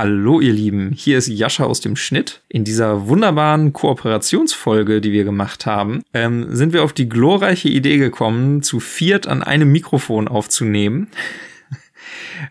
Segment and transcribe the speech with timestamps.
[0.00, 2.40] Hallo ihr Lieben, hier ist Jascha aus dem Schnitt.
[2.48, 7.98] In dieser wunderbaren Kooperationsfolge, die wir gemacht haben, ähm, sind wir auf die glorreiche Idee
[7.98, 11.08] gekommen, zu viert an einem Mikrofon aufzunehmen.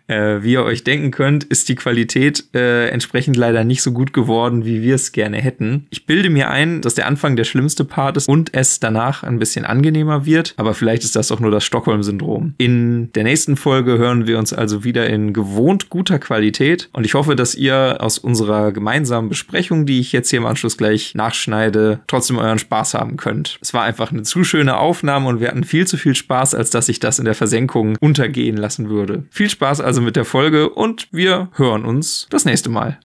[0.08, 4.14] Äh, wie ihr euch denken könnt, ist die Qualität äh, entsprechend leider nicht so gut
[4.14, 5.88] geworden, wie wir es gerne hätten.
[5.90, 9.40] Ich bilde mir ein, dass der Anfang der schlimmste Part ist und es danach ein
[9.40, 12.54] bisschen angenehmer wird, aber vielleicht ist das auch nur das Stockholm-Syndrom.
[12.58, 17.14] In der nächsten Folge hören wir uns also wieder in gewohnt guter Qualität und ich
[17.14, 22.00] hoffe, dass ihr aus unserer gemeinsamen Besprechung, die ich jetzt hier im Anschluss gleich nachschneide,
[22.08, 23.58] trotzdem euren Spaß haben könnt.
[23.62, 26.70] Es war einfach eine zu schöne Aufnahme und wir hatten viel zu viel Spaß, als
[26.70, 29.24] dass ich das in der Versenkung untergehen lassen würde.
[29.30, 33.00] Viel Spaß also mit der Folge und wir hören uns das nächste Mal.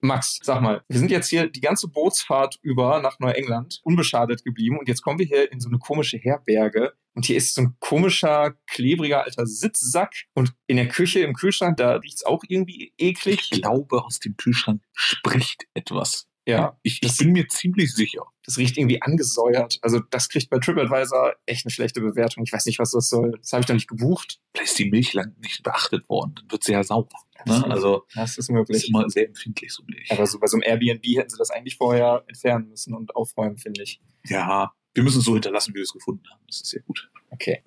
[0.00, 4.78] Max, sag mal, wir sind jetzt hier die ganze Bootsfahrt über nach Neuengland unbeschadet geblieben
[4.78, 7.76] und jetzt kommen wir hier in so eine komische Herberge und hier ist so ein
[7.80, 13.48] komischer, klebriger alter Sitzsack und in der Küche, im Kühlschrank, da riecht's auch irgendwie eklig.
[13.50, 16.28] Ich glaube, aus dem Kühlschrank spricht etwas.
[16.48, 18.22] Ja, Ich, ich bin mir ziemlich sicher.
[18.44, 19.78] das riecht irgendwie angesäuert.
[19.82, 22.42] Also das kriegt bei TripAdvisor echt eine schlechte Bewertung.
[22.44, 23.32] Ich weiß nicht, was das soll.
[23.40, 24.40] Das habe ich doch nicht gebucht.
[24.54, 26.34] Vielleicht ist die Milch lang nicht beachtet worden.
[26.36, 27.06] Dann wird sie ja sauer.
[27.46, 27.64] Ne?
[27.70, 28.78] Also Das ist möglich.
[28.84, 30.10] ist immer sehr empfindlich, so Milch.
[30.10, 33.58] Aber so bei so einem Airbnb hätten sie das eigentlich vorher entfernen müssen und aufräumen,
[33.58, 34.00] finde ich.
[34.24, 36.40] Ja, wir müssen es so hinterlassen, wie wir es gefunden haben.
[36.46, 37.10] Das ist sehr gut.
[37.30, 37.62] Okay.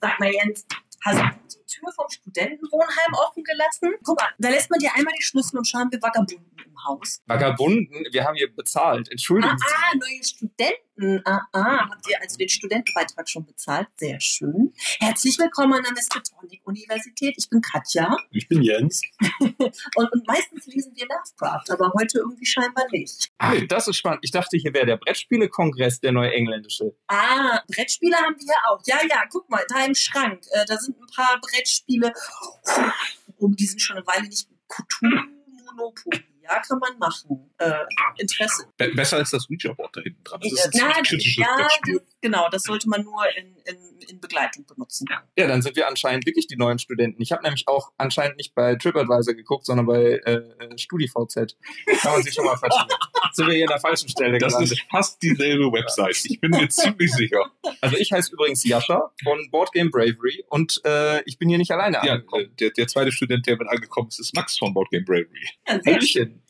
[0.00, 0.64] Sag mal, Jens,
[1.04, 3.90] hast du die Tür vom Studentenwohnheim offen gelassen?
[4.02, 6.84] Guck mal, da lässt man dir einmal die Schlüssel und schon haben wir Vagabunden im
[6.86, 7.22] Haus.
[7.26, 9.10] Vagabunden, wir haben hier bezahlt.
[9.10, 10.74] Entschuldigen Ah, ah, neue Studenten.
[11.24, 13.88] Ah, ah, habt ihr also den Studentenbeitrag schon bezahlt?
[13.96, 14.74] Sehr schön.
[14.98, 17.36] Herzlich willkommen an der Miskatonic-Universität.
[17.38, 19.00] Ich bin Katja Ich bin Jens.
[19.40, 23.32] und, und meistens lesen wir Lovecraft, aber heute irgendwie scheinbar nicht.
[23.38, 24.20] Ach, das ist spannend.
[24.22, 26.94] Ich dachte, hier wäre der Brettspiele-Kongress, der neuengländische.
[27.06, 28.82] Ah, Brettspiele haben wir ja auch.
[28.84, 30.42] Ja, ja, guck mal, da im Schrank.
[30.50, 32.12] Äh, da sind ein paar Brettspiele.
[33.38, 34.46] Oh, die sind schon eine Weile nicht.
[34.68, 35.16] Cthulhu
[35.64, 36.29] Monopoly.
[36.42, 37.50] Ja, kann man machen.
[37.58, 37.72] Äh,
[38.18, 38.64] Interesse.
[38.76, 40.40] Be besser als das Ouija-Board da hinten dran.
[40.42, 44.00] Das ist ein Ja, ziemlich kritisches ja, das- genau, das sollte man nur in, in,
[44.08, 45.06] in Begleitung benutzen.
[45.36, 47.20] Ja, dann sind wir anscheinend wirklich die neuen Studenten.
[47.22, 51.56] Ich habe nämlich auch anscheinend nicht bei TripAdvisor geguckt, sondern bei äh, äh, StudiVZ.
[52.00, 52.88] Kann man sich schon mal verstehen.
[53.32, 54.78] sind wir hier an der falschen Stelle Das gelandet.
[54.78, 56.24] ist fast dieselbe Website.
[56.24, 57.50] Ich bin mir ziemlich sicher.
[57.80, 61.98] Also ich heiße übrigens Jascha von Boardgame Bravery und äh, ich bin hier nicht alleine
[62.04, 62.50] Ja, angekommen.
[62.60, 65.26] der, der zweite Student, der mit angekommen ist, ist Max von Board Game Bravery.
[65.68, 66.06] Ja, sehr Hallöchen.
[66.08, 66.40] schön.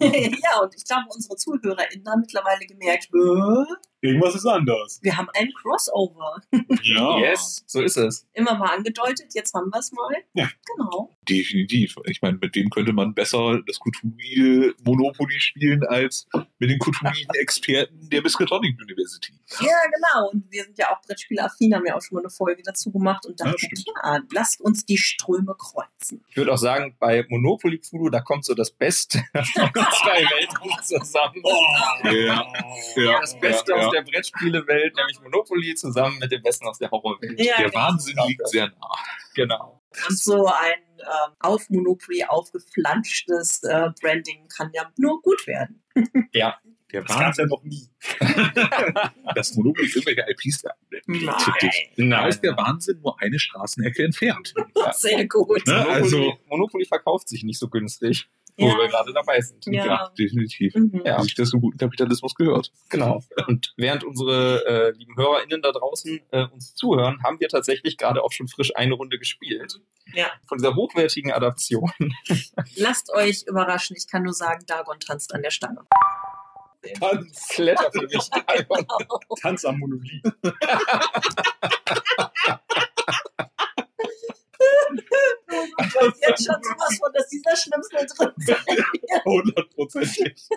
[0.42, 5.00] ja, und ich glaube, unsere ZuhörerInnen haben mittlerweile gemerkt, äh, Irgendwas ist anders.
[5.02, 6.36] wir haben ein Crossover.
[6.82, 7.18] Ja.
[7.18, 8.26] Yes, so ist es.
[8.34, 10.12] Immer mal angedeutet, jetzt haben wir es mal.
[10.34, 10.50] Ja.
[10.76, 11.16] Genau.
[11.26, 11.96] Definitiv.
[12.04, 16.26] Ich meine, mit wem könnte man besser das Cthulhu Monopoly spielen als
[16.58, 19.32] mit den Cthulhu-Experten der Miskatonic University.
[19.60, 20.30] Ja, genau.
[20.30, 23.24] Und wir sind ja auch Brettspielaffin, haben ja auch schon mal eine Folge dazu gemacht
[23.24, 26.22] und Ja, dachten, ja, lasst uns die Ströme kreuzen.
[26.28, 29.22] Ich würde auch sagen, bei Monopoly Cthulhu, da kommt so das Beste
[29.90, 31.42] zwei Welten zusammen.
[32.04, 32.46] Ja.
[32.96, 33.20] Ja.
[33.20, 33.90] Das Beste ja, aus ja.
[33.90, 37.38] der Brettspielewelt, nämlich Monopoly, zusammen mit dem Besten aus der Horrorwelt.
[37.40, 37.78] Ja, Der genau.
[37.84, 38.90] Wahnsinn liegt sehr nah.
[39.34, 39.80] Genau.
[40.08, 45.82] Und so ein ähm, auf Monopoly aufgeflanschtes äh, Branding kann ja nur gut werden.
[46.32, 46.58] Ja.
[46.92, 47.88] Der Das gab's ja noch nie.
[49.34, 50.74] Das Monopoly irgendwelche IPs da.
[51.96, 54.54] Da ist der Wahnsinn nur eine Straßenecke entfernt.
[54.92, 55.66] Sehr gut.
[55.66, 55.72] Ne?
[55.74, 58.76] Monopoly, Also- Monopoly verkauft sich nicht so günstig, wo Ja.
[58.78, 59.64] wir gerade dabei sind.
[59.66, 59.84] Ja.
[59.86, 60.74] Ja, definitiv.
[60.74, 61.02] Mhm.
[61.04, 61.18] Ja.
[61.18, 62.70] Wie sich das so guten Kapitalismus gehört.
[62.88, 63.20] Genau.
[63.48, 68.22] Und während unsere äh, lieben HörerInnen da draußen äh, uns zuhören, haben wir tatsächlich gerade
[68.22, 69.80] auch schon frisch eine Runde gespielt.
[70.14, 70.26] Ja.
[70.46, 71.90] Von dieser hochwertigen Adaption.
[72.76, 73.96] Lasst euch überraschen.
[73.96, 75.80] Ich kann nur sagen, Dagon tanzt an der Stange.
[77.00, 78.28] Tanz, Kletter für mich.
[79.40, 80.22] Tanz am Monolith.
[86.06, 89.24] Ich weiß jetzt schon sowas von, dass dieser Schnipsel drin sein wird.
[89.24, 90.48] Hundertprozentig.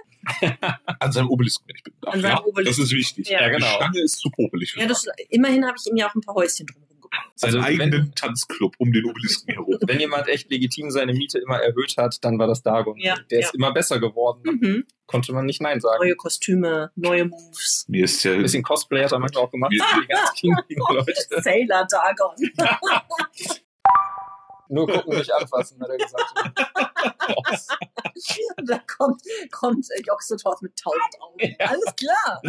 [0.99, 1.94] An seinem Obelisken, wenn ich bin.
[2.05, 2.81] An seinem ja, Obelisken.
[2.81, 3.29] Das ist wichtig.
[3.29, 3.47] Ja.
[3.49, 3.57] Genau.
[3.67, 6.35] Die Stange ist zu popelig Ja, das, immerhin habe ich ihm ja auch ein paar
[6.35, 7.11] Häuschen drumherum gebaut.
[7.35, 9.77] Seinen Also, wenn- eigenen Tanzclub um den Obelisken herum.
[9.88, 12.97] Wenn jemand echt legitim seine Miete immer erhöht hat, dann war das Dagon.
[12.99, 13.45] Ja, Der ja.
[13.47, 14.41] ist immer besser geworden.
[14.61, 14.85] Mhm.
[15.05, 15.99] Konnte man nicht Nein sagen.
[15.99, 17.85] Neue Kostüme, neue Moves.
[17.88, 19.71] Mir ist ja Ein bisschen Cosplay hat er manchmal auch gemacht.
[19.73, 19.85] Ja.
[20.01, 20.31] Die ganz
[21.29, 21.41] Leute.
[21.41, 22.35] Sailor Dagon.
[24.69, 26.33] Nur gucken, nicht anfassen, hat er gesagt.
[28.65, 29.21] da kommt,
[29.51, 31.55] kommt Joxetorf mit tausend Augen.
[31.59, 32.41] Alles klar.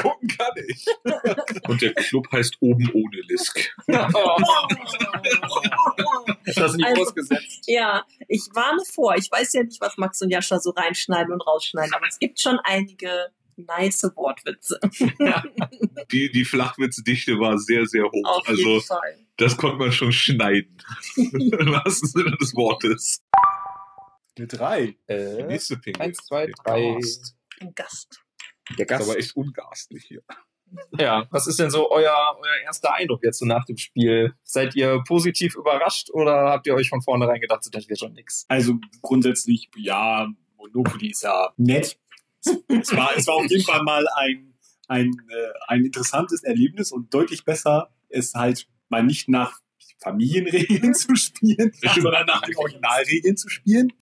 [0.00, 0.86] Gucken kann ich.
[1.68, 3.72] Und der Club heißt Oben ohne Lisk.
[3.88, 3.92] Oh.
[6.54, 7.64] das Niveau Also- gesetzt.
[7.66, 9.14] Ja, ich warne vor.
[9.16, 12.40] Ich weiß ja nicht, was Max und Jascha so reinschneiden und rausschneiden, aber es gibt
[12.40, 14.78] schon einige nice Wortwitze.
[16.12, 18.24] Die, die Flachwitzdichte war sehr, sehr hoch.
[18.24, 19.18] Auf jeden also, Fall.
[19.36, 20.76] das konnte man schon schneiden.
[21.16, 23.22] Im wahrsten Sinne des Wortes.
[24.36, 24.96] Eine 3.
[25.08, 25.96] Äh, Nächste Ping.
[26.00, 26.98] eins, zwei, drei.
[27.60, 28.22] Ein Gast.
[28.78, 29.10] Der Das ist Gast.
[29.10, 30.22] aber echt ungastlich hier.
[30.98, 34.34] Ja, was ist denn so euer, euer erster Eindruck jetzt so nach dem Spiel?
[34.42, 38.44] Seid ihr positiv überrascht oder habt ihr euch von vornherein gedacht, das wird schon nix?
[38.48, 40.28] Also grundsätzlich, ja,
[40.58, 41.98] Monopoly ist ja nett.
[42.68, 44.54] Es war, es war auf jeden Fall mal ein,
[44.88, 49.60] ein, äh, ein interessantes Erlebnis und deutlich besser, es halt mal nicht nach
[50.00, 53.92] Familienregeln zu spielen, sondern nach den Originalregeln zu spielen.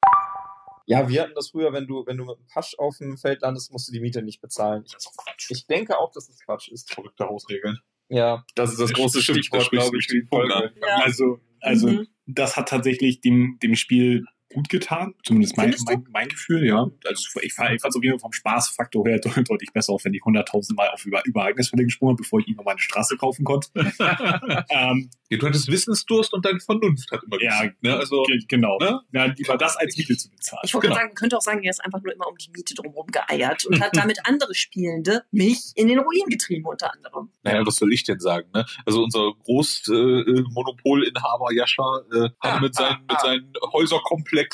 [0.89, 3.43] Ja, wir hatten das früher, wenn du, wenn du mit einem Pasch auf dem Feld
[3.43, 4.85] landest, musst du die Miete nicht bezahlen.
[4.87, 6.93] Ich, ich denke auch, dass es Quatsch ist.
[6.93, 7.81] Verrückte Hausregeln.
[8.09, 10.73] Ja, das ist das große Stimmt, Stichwort, glaube ich, für die Folge.
[10.81, 10.99] Ja.
[11.03, 12.07] Also, also Mhm.
[12.27, 14.27] das hat tatsächlich dem, dem Spiel
[14.57, 15.15] gut getan.
[15.23, 16.89] Zumindest mein, mein, mein Gefühl, ja.
[17.05, 20.15] Also ich fand es auf jeden Fall vom Spaßfaktor her de- deutlich besser, auch wenn
[20.15, 23.45] ich 100.000 Mal auf über, über Ereignisfälle gesprungen habe, bevor ich irgendwann meine Straße kaufen
[23.45, 23.69] konnte.
[24.71, 27.97] ähm, Ja, du hattest Wissensdurst und deine Vernunft hat immer Ja, gesiegt, ne?
[27.97, 28.79] Also, ge- genau.
[28.79, 29.01] Ne?
[29.13, 30.63] Ja, lieber das als Miete zu bezahlen.
[30.65, 30.97] Ich wollte Genau.
[30.97, 33.65] sagen, man könnte auch sagen, er ist einfach nur immer um die Miete drumherum geeiert
[33.67, 37.31] und hat damit andere Spielende mich in den Ruin getrieben, unter anderem.
[37.43, 38.65] naja, was soll ich denn sagen, ne?
[38.87, 44.46] Also unser Großmonopolinhaber Jascha äh, hatte mit seinen, mit seinen Häuserkomplexen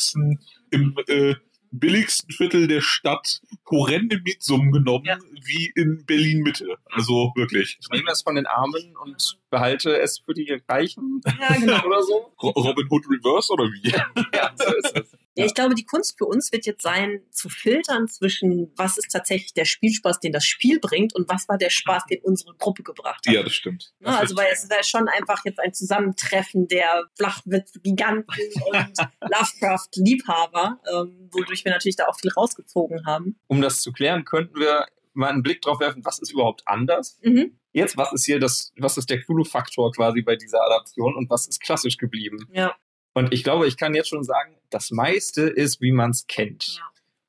[0.71, 1.35] im äh,
[1.71, 3.41] billigsten Viertel der Stadt
[3.71, 5.19] horrende Mietsummen genommen, Ja.
[5.45, 6.77] wie in Berlin Mitte.
[6.91, 7.79] Also wirklich.
[7.81, 11.83] Ich nehme es von den Armen und behalte es für die Reichen Ja, genau.
[11.87, 12.33] oder so.
[12.43, 13.89] Ro- Robin Hood Reverse oder wie?
[13.91, 15.17] Ja, so ist es.
[15.35, 19.11] Ja, ich glaube, die Kunst für uns wird jetzt sein, zu filtern zwischen, was ist
[19.11, 22.83] tatsächlich der Spielspaß, den das Spiel bringt und was war der Spaß, den unsere Gruppe
[22.83, 23.35] gebracht hat.
[23.35, 23.95] Ja, das stimmt.
[24.01, 28.27] Ne, also, weil es wäre schon einfach jetzt ein Zusammentreffen der Flachwitz-Giganten
[28.67, 33.39] und Lovecraft-Liebhaber, ähm, wodurch wir natürlich da auch viel rausgezogen haben.
[33.47, 37.19] Um das zu klären, könnten wir mal einen Blick drauf werfen, was ist überhaupt anders?
[37.23, 37.59] Mhm.
[37.73, 41.47] Jetzt, was ist hier das, was ist der Cthulhu-Faktor quasi bei dieser Adaption und was
[41.47, 42.47] ist klassisch geblieben?
[42.53, 42.75] Ja.
[43.15, 46.77] Und ich glaube, ich kann jetzt schon sagen, das meiste ist, wie man es kennt.
[46.79, 46.83] Ja.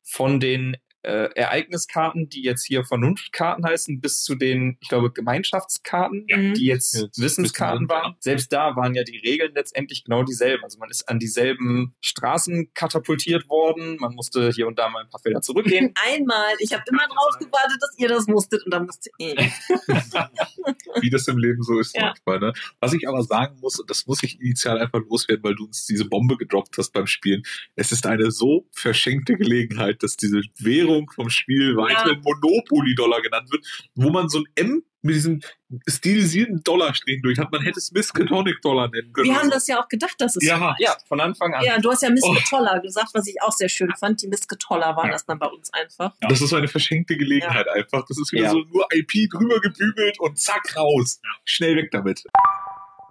[0.03, 6.25] Von den äh, Ereigniskarten, die jetzt hier Vernunftkarten heißen, bis zu den, ich glaube, Gemeinschaftskarten,
[6.29, 6.53] Mhm.
[6.55, 8.15] die jetzt Jetzt Wissenskarten waren.
[8.19, 10.63] Selbst da waren ja die Regeln letztendlich genau dieselben.
[10.63, 15.09] Also man ist an dieselben Straßen katapultiert worden, man musste hier und da mal ein
[15.09, 15.93] paar Felder zurückgehen.
[16.13, 19.37] Einmal, ich habe immer drauf gewartet, dass ihr das musstet und dann musste ich.
[21.01, 22.13] wie das im Leben so ist Ja.
[22.25, 22.39] manchmal.
[22.39, 22.53] Ne?
[22.79, 25.85] Was ich aber sagen muss, und das muss ich initial einfach loswerden, weil du uns
[25.85, 27.43] diese Bombe gedroppt hast beim Spielen.
[27.75, 33.65] Es ist eine so verschenkte Gelegenheit, dass diese Währung vom Spiel weiterhin Monopoly-Dollar genannt wird,
[33.95, 35.41] wo man so ein M mit diesem
[35.89, 37.51] stilisierten Dollar stehen durch hat.
[37.51, 39.27] Man hätte es Miskatonic-Dollar nennen können.
[39.29, 40.75] Wir haben das ja auch gedacht, dass es Ja.
[40.79, 41.63] ja, von Anfang an.
[41.65, 42.33] Ja, du hast ja Miss Oh.
[42.81, 44.21] Gesagt, was ich auch sehr schön fand.
[44.21, 45.11] Die Miss Toller war Ja.
[45.11, 46.13] das dann bei uns einfach.
[46.21, 46.29] Ja.
[46.29, 48.05] Das ist so eine verschenkte Gelegenheit einfach.
[48.07, 48.51] Das ist wieder Ja.
[48.51, 51.19] so nur IP drüber gebügelt und zack raus.
[51.43, 52.23] Schnell weg damit.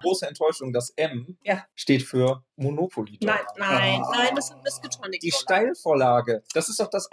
[0.03, 1.65] Große Enttäuschung, das M Ja.
[1.75, 3.19] steht für Monopoly.
[3.23, 4.11] Nein, nein, Ah.
[4.17, 5.21] nein, das sind Miss Tonic.
[5.21, 6.43] Die Steilvorlage.
[6.55, 7.09] Das ist doch das,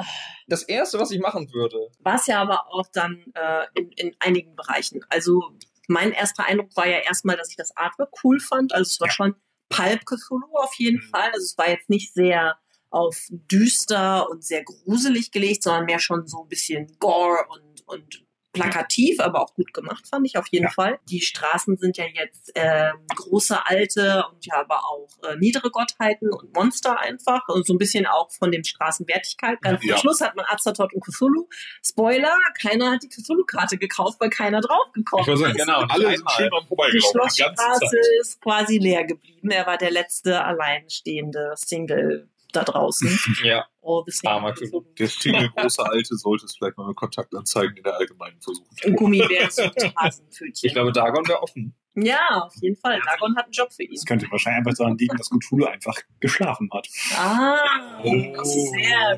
[0.48, 1.90] das Erste, was ich machen würde.
[2.00, 5.02] War es ja aber auch dann äh, in, in einigen Bereichen.
[5.10, 5.42] Also
[5.88, 8.74] mein erster Eindruck war ja erstmal, dass ich das Artwork cool fand.
[8.74, 9.36] Also es war schon
[9.70, 11.10] Pulp Cthulhu auf jeden Mhm.
[11.10, 11.30] Fall.
[11.32, 12.58] Also es war jetzt nicht sehr
[12.92, 18.26] auf düster und sehr gruselig gelegt, sondern mehr schon so ein bisschen Gore und, und
[18.52, 20.72] plakativ, aber auch gut gemacht, fand ich auf jeden Ja.
[20.72, 21.00] Fall.
[21.10, 26.32] Die Straßen sind ja jetzt ähm, große, alte und ja aber auch äh, niedere Gottheiten
[26.34, 27.48] und Monster einfach.
[27.48, 29.62] Und so ein bisschen auch von den Straßenwertigkeit.
[29.62, 29.96] Ganz Ja.
[29.96, 31.48] zum Schluss hat man Azathoth und Cthulhu.
[31.86, 35.66] Spoiler, keiner hat die Cthulhu-Karte gekauft, weil keiner draufgekommen sagen, ist.
[35.66, 36.92] Genau, alle sind schön Die vorbeigelaufen.
[36.94, 39.52] Die Schlossstraße ist quasi leer geblieben.
[39.52, 43.20] Er war der letzte alleinstehende Single da draußen.
[43.44, 43.66] Ja.
[43.82, 44.86] Oh, bis Armer Cthulhu.
[45.00, 48.68] Der Single große Alte sollte es vielleicht mal mit Kontaktanzeigen in der Allgemeinen versuchen.
[48.86, 50.68] Ein Gummibärchen und Hasenpfötchen.
[50.68, 51.74] Ich glaube, Dagon wäre offen.
[51.96, 53.00] Ja, auf jeden Fall.
[53.06, 53.94] Dagon hat einen Job für ihn.
[53.96, 56.88] Das könnte wahrscheinlich einfach daran liegen, dass Cthulhu einfach geschlafen hat.
[57.18, 58.34] Ah, Oh.
[58.36, 59.18] das ist sehr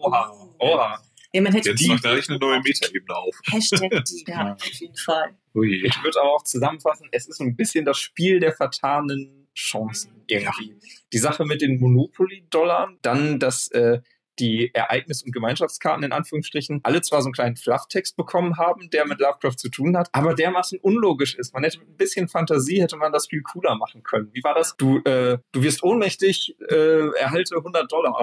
[0.00, 0.48] Oha.
[0.58, 1.02] Oha.
[1.34, 3.34] Ja, man hätte Jetzt macht gleich eine neue Metaebene auf.
[3.50, 5.34] Hashtag die, ja, auf jeden Fall.
[5.54, 5.82] Ui.
[5.86, 10.24] Ich würde aber auch zusammenfassen, es ist so ein bisschen das Spiel der vertanen Chancen
[10.26, 10.76] irgendwie.
[11.12, 14.00] Die Sache mit den Monopoly-Dollar, dann dass äh,
[14.38, 19.06] die Ereignis- und Gemeinschaftskarten in Anführungsstrichen alle zwar so einen kleinen Flufftext bekommen haben, der
[19.06, 21.52] mit Lovecraft zu tun hat, aber dermaßen unlogisch ist.
[21.52, 24.30] Man hätte mit ein bisschen Fantasie hätte man das viel cooler machen können.
[24.32, 24.74] Wie war das?
[24.76, 28.20] Du, äh, du wirst ohnmächtig, äh, erhalte 100 Dollar.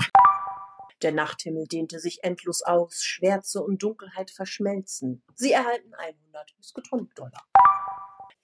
[1.01, 5.21] Der Nachthimmel dehnte sich endlos aus, Schwärze und Dunkelheit verschmelzen.
[5.35, 7.45] Sie erhalten 100 Musketonik-Dollar.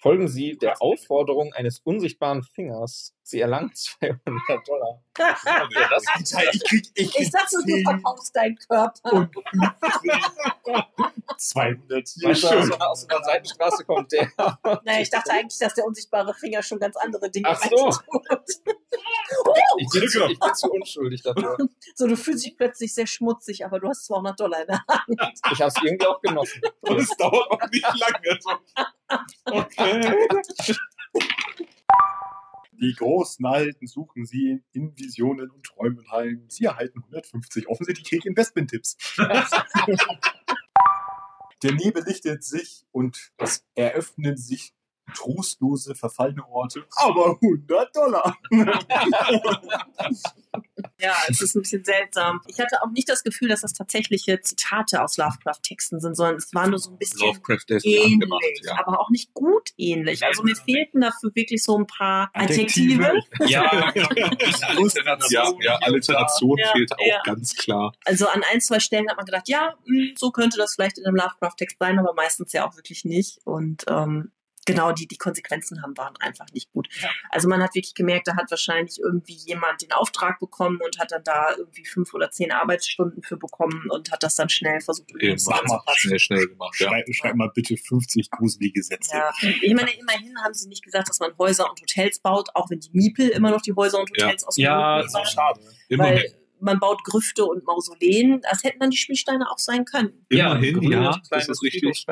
[0.06, 3.16] Folgen Sie der Aufforderung eines unsichtbaren Fingers.
[3.24, 4.22] Sie erlangen 200
[4.68, 5.02] Dollar.
[5.18, 5.36] Ja,
[5.90, 9.12] das Alter, ich krieg, ich Ich sag so, du verkaufst deinen Körper.
[9.12, 9.32] und
[11.38, 14.32] 200 Weißt du, aus, einer- aus einer Seitenstraße kommt der.
[14.84, 17.90] Naja, ich dachte eigentlich, dass der unsichtbare Finger schon ganz andere Dinge Ach so.
[17.90, 18.04] tut.
[19.78, 21.58] Ich bin, zu, ich bin zu unschuldig dafür.
[21.98, 25.08] So, du fühlst dich plötzlich sehr schmutzig, aber du hast 200 Dollar in der Hand.
[25.52, 26.62] Ich habe es irgendwie auch genossen.
[26.82, 28.40] Und es dauert auch nicht lange.
[28.42, 28.50] So.
[29.46, 30.18] Okay.
[32.74, 36.44] Die großen Alten suchen sie in Visionen und Träumen heim.
[36.50, 38.98] Sie erhalten 150 offensichtlich Investment-Tipps.
[41.64, 44.74] Der Nebel lichtet sich und es eröffnen sich
[45.14, 46.86] trostlose, verfallene Orte.
[46.98, 48.38] Aber 100 Dollar.
[51.00, 52.42] Ja, es ist ein bisschen seltsam.
[52.48, 56.54] Ich hatte auch nicht das Gefühl, dass das tatsächliche Zitate aus Lovecraft-Texten sind, sondern es
[56.54, 58.80] war nur so ein bisschen Lovecraft ist ähnlich, angemacht, ja.
[58.80, 60.26] aber auch nicht gut ähnlich.
[60.26, 63.06] Also mir fehlten dafür wirklich so ein paar Adjektive.
[63.08, 63.50] Adjektive.
[63.50, 63.92] Ja,
[65.30, 67.22] Ja, ja, Alliteration Ja, fehlt auch ja.
[67.24, 67.94] ganz klar.
[68.06, 71.06] Also an ein, zwei Stellen hat man gedacht, ja, mh, so könnte das vielleicht in
[71.06, 73.40] einem Lovecraft-Text sein, aber meistens ja auch wirklich nicht.
[73.44, 74.32] Und ähm,
[74.66, 76.88] genau die, die Konsequenzen haben waren einfach nicht gut.
[77.30, 81.12] Also man hat wirklich gemerkt, da hat wahrscheinlich irgendwie jemand den Auftrag bekommen und hat
[81.12, 85.12] dann da irgendwie fünf oder zehn Arbeitsstunden für bekommen und hat das dann schnell versucht,
[85.20, 86.76] Eben, mach mal schnell, schnell gemacht.
[86.80, 86.90] Ja.
[86.90, 89.16] Schreib, schreib mal bitte 50 gruselige Sätze.
[89.16, 92.70] Ja, ich meine, immerhin haben sie nicht gesagt, dass man Häuser und Hotels baut, auch
[92.70, 94.26] wenn die Miepel immer noch die Häuser und Ja.
[94.26, 95.60] Hotels aus ja, Monopoly das ist schade.
[95.90, 98.42] Immerhin, Weil man baut Grüfte und Mausoleen.
[98.42, 100.26] Das hätten dann die Spielsteine auch sein können.
[100.30, 102.06] immerhin, grünes, ja, das ist richtig.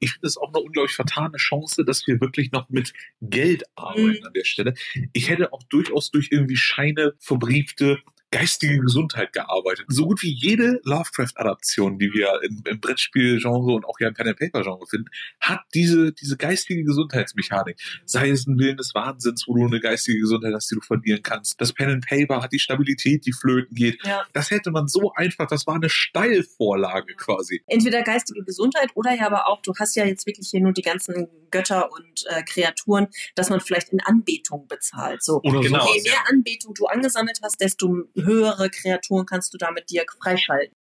[0.00, 4.00] Ich finde es auch eine unglaublich vertane Chance, dass wir wirklich noch mit Geld arbeiten
[4.20, 4.26] Mhm.
[4.26, 4.74] an der Stelle.
[5.12, 7.98] Ich hätte auch durchaus durch irgendwie Scheine verbriefte
[8.30, 9.86] geistige Gesundheit gearbeitet.
[9.88, 14.86] So gut wie jede Lovecraft-Adaption, die wir im, im Brettspiel-Genre und auch ja im Pen-and-Paper-Genre
[14.86, 15.08] finden,
[15.40, 17.80] hat diese, diese geistige Gesundheitsmechanik.
[18.04, 21.22] Sei es ein Willen des Wahnsinns, wo du eine geistige Gesundheit hast, die du verlieren
[21.22, 21.60] kannst.
[21.60, 24.04] Das Pen-and-Paper hat die Stabilität, die flöten geht.
[24.04, 24.24] Ja.
[24.32, 27.62] Das hätte man so einfach, das war eine Steilvorlage quasi.
[27.66, 30.82] Entweder geistige Gesundheit oder ja aber auch, du hast ja jetzt wirklich hier nur die
[30.82, 35.22] ganzen Götter und äh, Kreaturen, dass man vielleicht in Anbetung bezahlt.
[35.22, 35.40] So.
[35.42, 35.86] Oder Genau.
[35.94, 40.74] Je mehr Anbetung du angesammelt hast, desto höhere Kreaturen kannst du damit dir freischalten.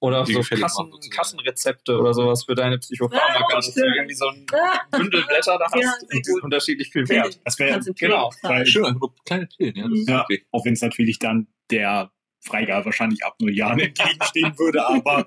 [0.00, 1.10] Oder Die so gefällig Kassen, machen.
[1.10, 4.46] Kassenrezepte oder sowas für deine Psychopharmaka, Ja, dass du irgendwie so ein
[4.90, 6.42] Bündel Blätter da hast Ja, und gut.
[6.44, 7.38] unterschiedlich viel wert.
[7.44, 8.30] Das wäre, genau.
[8.64, 9.88] Schön, kleine Pillen, ja.
[9.88, 10.26] Das ist Ja.
[10.52, 12.10] auch wenn es natürlich dann der
[12.42, 15.26] Freigabe wahrscheinlich ab nur Jahren entgegenstehen würde, aber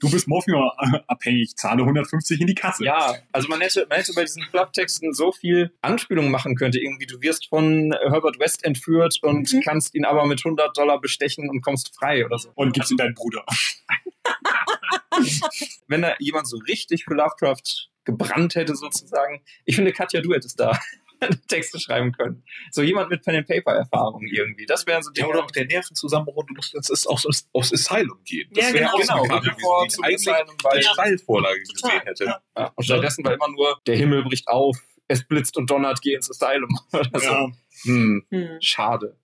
[0.00, 2.84] du bist morphinabhängig, zahle 150 in die Kasse.
[2.84, 6.80] Ja, also man hätte, man hätte bei diesen Flaptexten so viel Anspielung machen könnte.
[6.80, 9.60] Irgendwie, du wirst von Herbert West entführt und Mhm.
[9.62, 12.50] kannst ihn aber mit 100 Dollar bestechen und kommst frei oder so.
[12.56, 13.44] Und gibst ihm deinen Bruder.
[15.86, 19.42] Wenn da jemand so richtig für Lovecraft gebrannt hätte sozusagen.
[19.64, 20.76] Ich finde, Katja, du hättest da
[21.48, 22.42] Texte schreiben können.
[22.70, 24.66] So jemand mit Pen-and-Paper-Erfahrung irgendwie.
[24.66, 25.28] Das wären so Ja, Dinge.
[25.28, 28.48] oder auch der Nervenzusammenbruch, du musst jetzt aufs, aufs Asylum gehen.
[28.52, 29.14] Das Ja, wäre genau.
[29.20, 32.24] auch Genau, bevor zum ich Asylum, weil- als Steilvorlage Total, gesehen hätte.
[32.24, 32.40] ja.
[32.56, 34.76] Ja, und stattdessen war immer nur, der Himmel bricht auf,
[35.12, 36.70] es blitzt und donnert, geh ins Asylum.
[36.92, 37.26] Oder so.
[37.26, 37.48] Ja.
[37.84, 38.48] Hm, Hm.
[38.60, 39.16] schade.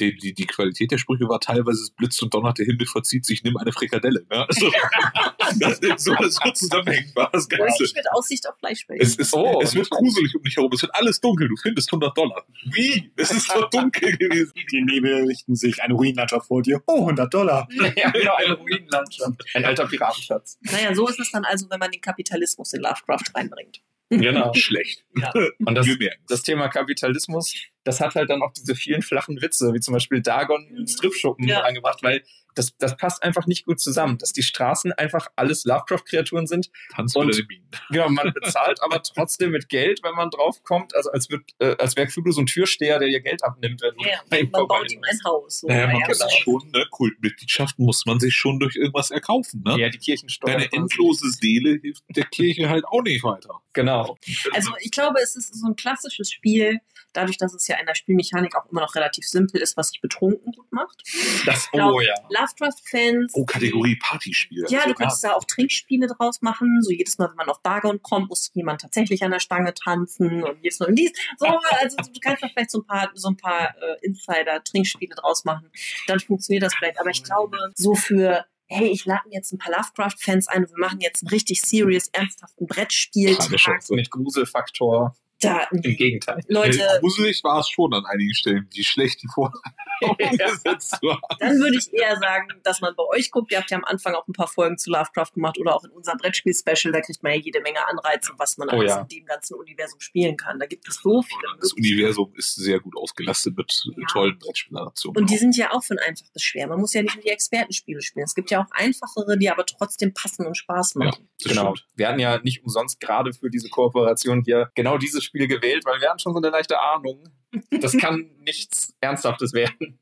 [0.00, 3.26] Die, die, die Qualität der Sprüche war teilweise, es blitzt und donnert, der Himmel verzieht
[3.26, 4.24] sich, nimm eine Frikadelle.
[4.30, 4.46] Ne?
[4.48, 4.70] Also,
[5.58, 9.04] das ist so, so zusammenhängend war das ich mit Aussicht auf Fleischbällchen.
[9.06, 9.60] Es, ist, Oh.
[9.62, 12.44] es wird gruselig um dich herum, es wird alles dunkel, du findest 100 Dollar.
[12.70, 13.10] Wie?
[13.16, 14.52] Es ist so dunkel gewesen.
[14.70, 16.80] Die Nebel richten sich eine Ruinlandschaft vor dir.
[16.86, 17.68] Oh, 100 Dollar.
[17.96, 19.44] ja, genau, eine Ruinenlandschaft.
[19.54, 20.58] Ein alter Piratenschatz.
[20.62, 23.80] Naja, so ist es dann also, wenn man den Kapitalismus in Lovecraft reinbringt.
[24.10, 24.52] Genau.
[24.54, 25.04] Schlecht.
[25.16, 25.32] Ja.
[25.64, 25.86] Und das,
[26.28, 27.54] das Thema Kapitalismus,
[27.88, 30.76] das hat halt dann auch diese vielen flachen Witze, wie zum Beispiel Dagon Mhm.
[30.80, 31.60] in Stripschuppen Ja.
[31.60, 32.22] reingebracht, weil
[32.54, 36.70] das, das passt einfach nicht gut zusammen, dass die Straßen einfach alles Lovecraft-Kreaturen sind.
[36.92, 37.46] Tanz Und-.
[37.90, 40.94] Genau, man bezahlt aber trotzdem mit Geld, wenn man draufkommt.
[40.96, 43.80] Also als, wird, äh, als wäre Cthulhu so ein Türsteher, der dir Geld abnimmt.
[43.82, 45.60] Wenn Ja, man vorbei baut ihm ein Haus.
[45.60, 45.68] So.
[45.68, 46.30] Naja, man Ja, muss genau.
[46.30, 49.78] schon, ne, Kultmitgliedschaften muss man sich schon durch irgendwas erkaufen, ne?
[49.78, 50.52] Ja, die Kirchensteuer.
[50.54, 53.60] Deine endlose Seele hilft der Kirche halt auch nicht weiter.
[53.72, 54.16] Genau.
[54.52, 56.78] Also ich glaube, es ist so ein klassisches Spiel,
[57.12, 60.00] dadurch, dass es ja in der Spielmechanik auch immer noch relativ simpel ist, was sich
[60.00, 61.02] betrunken gut macht.
[61.46, 62.14] Das, glaub- oh ja.
[62.30, 63.32] Lovecraft-Fans.
[63.34, 64.64] Oh, Kategorie Partyspiel.
[64.68, 66.82] Ja, du könntest da auch Trinkspiele draus machen.
[66.82, 70.42] So jedes Mal, wenn man auf Dagon kommt, muss jemand tatsächlich an der Stange tanzen
[70.42, 71.12] und jedes Mal und dies.
[71.38, 75.44] So, also du kannst da vielleicht so ein paar, so ein paar äh, Insider-Trinkspiele draus
[75.44, 75.70] machen.
[76.06, 77.00] Dann funktioniert das vielleicht.
[77.00, 80.70] Aber ich glaube, so für hey, ich lade mir jetzt ein paar Lovecraft-Fans ein und
[80.70, 83.46] wir machen jetzt einen richtig serious, ernsthaften Brettspieltag.
[83.46, 83.94] Keine Chance.
[83.94, 85.16] Mit Gruselfaktor.
[85.40, 86.40] Da, Im Gegenteil.
[86.48, 89.58] Leute, gruselig war es schon an einigen Stellen, wie schlecht die Vorlage
[90.00, 91.20] umgesetzt zu haben.
[91.38, 93.52] Dann würde ich eher sagen, dass man bei euch guckt.
[93.52, 95.90] Ihr habt ja am Anfang auch ein paar Folgen zu Lovecraft gemacht oder auch in
[95.90, 96.92] unserem Brettspiel-Special.
[96.92, 99.00] Da kriegt man ja jede Menge Anreize, was man Oh alles ja.
[99.02, 100.58] in dem ganzen Universum spielen kann.
[100.58, 101.72] Da gibt es so viele Das.
[101.72, 104.06] Universum ist sehr gut ausgelastet mit Ja.
[104.12, 105.22] tollen Brettspielanationen.
[105.22, 106.66] Und die sind ja auch von einfach bis schwer.
[106.66, 108.24] Man muss ja nicht nur die Expertenspiele spielen.
[108.24, 111.28] Es gibt ja auch einfachere, die aber trotzdem passen und Spaß ja, machen.
[111.42, 111.74] das Genau.
[111.76, 111.88] stimmt.
[111.96, 116.00] Wir hatten ja nicht umsonst gerade für diese Kooperation hier genau dieses Spiel gewählt, weil
[116.00, 117.22] wir hatten schon so eine leichte Ahnung.
[117.70, 120.00] Das kann nichts Ernsthaftes werden.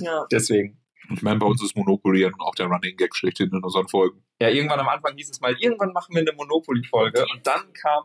[0.00, 0.26] Ja.
[0.30, 0.80] Deswegen.
[1.12, 3.88] Ich meine, bei uns ist Monopoly ja nun auch der Running Gag schlechthin in unseren
[3.88, 4.22] Folgen.
[4.40, 7.26] Ja, irgendwann am Anfang hieß es mal, irgendwann machen wir eine Monopoly-Folge.
[7.32, 8.04] Und dann kam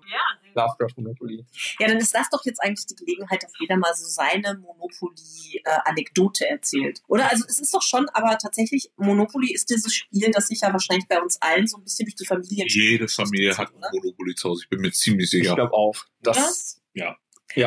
[0.53, 1.45] Lovecraft Monopoly.
[1.79, 6.47] Ja, dann ist das doch jetzt eigentlich die Gelegenheit, dass jeder mal so seine Monopoly-Anekdote
[6.49, 7.01] erzählt.
[7.07, 7.29] Oder?
[7.31, 11.07] Also es ist doch schon, aber tatsächlich, Monopoly ist dieses Spiel, das sich ja wahrscheinlich
[11.07, 13.87] bei uns allen so ein bisschen durch die Familie Jede Familie hat oder?
[13.87, 14.63] ein Monopoly zu Hause.
[14.63, 15.55] Ich bin mir ziemlich Ich sicher.
[15.55, 15.95] glaube auch.
[16.21, 17.05] Das, Ja.
[17.05, 17.17] ja.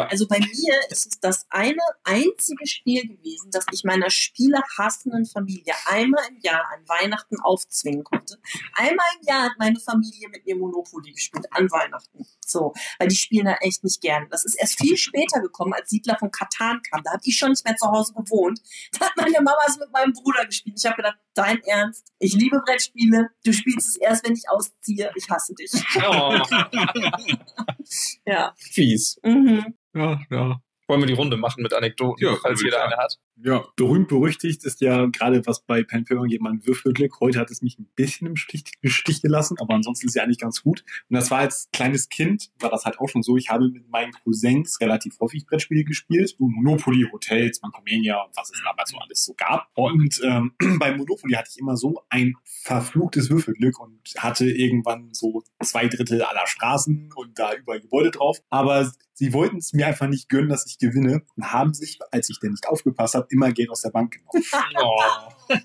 [0.06, 5.72] Also bei mir ist es das eine einzige Spiel gewesen, das ich meiner spielehassenden Familie
[5.86, 8.38] einmal im Jahr an Weihnachten aufzwingen konnte.
[8.74, 12.26] Einmal im Jahr hat meine Familie mit mir Monopoly gespielt, an Weihnachten.
[12.44, 14.26] So, weil die spielen da echt nicht gern.
[14.30, 17.02] Das ist erst viel später gekommen, als Siedler von Katan kam.
[17.04, 18.60] Da habe ich schon nicht mehr zu Hause gewohnt.
[18.98, 20.76] Da hat meine Mama es mit meinem Bruder gespielt.
[20.78, 22.12] Ich habe gedacht, dein Ernst?
[22.18, 23.30] Ich liebe Brettspiele.
[23.44, 25.10] Du spielst es erst, wenn ich ausziehe.
[25.14, 25.70] Ich hasse dich.
[26.06, 26.38] Oh,
[28.26, 28.54] Ja.
[28.58, 29.18] fies.
[29.22, 29.67] Mhm.
[29.94, 30.60] Ja, ja.
[30.88, 33.18] Wollen wir die Runde machen mit Anekdoten, Ja, falls jeder eine hat?
[33.36, 37.20] Ja, berühmt berüchtigt ist ja gerade was bei Pen Paper jemand Würfelglück.
[37.20, 40.14] Heute hat es mich ein bisschen im Stich, im Stich gelassen, aber ansonsten ist es
[40.16, 40.84] ja eigentlich ganz gut.
[41.10, 43.36] Und das war als kleines Kind, war das halt auch schon so.
[43.36, 46.30] Ich habe mit meinen Cousins relativ häufig Brettspiele gespielt.
[46.30, 49.68] So Monopoly, Hotels, Bancomania und was es damals so alles so gab.
[49.74, 55.42] Und ähm, bei Monopoly hatte ich immer so ein verfluchtes Würfelglück und hatte irgendwann so
[55.62, 58.38] zwei Drittel aller Straßen und da überall Gebäude drauf.
[58.48, 62.30] Aber sie wollten es mir einfach nicht gönnen, dass ich gewinne und haben sich, als
[62.30, 64.44] ich denn nicht aufgepasst habe, immer Geld aus der Bank genommen.
[64.80, 65.56] Oh.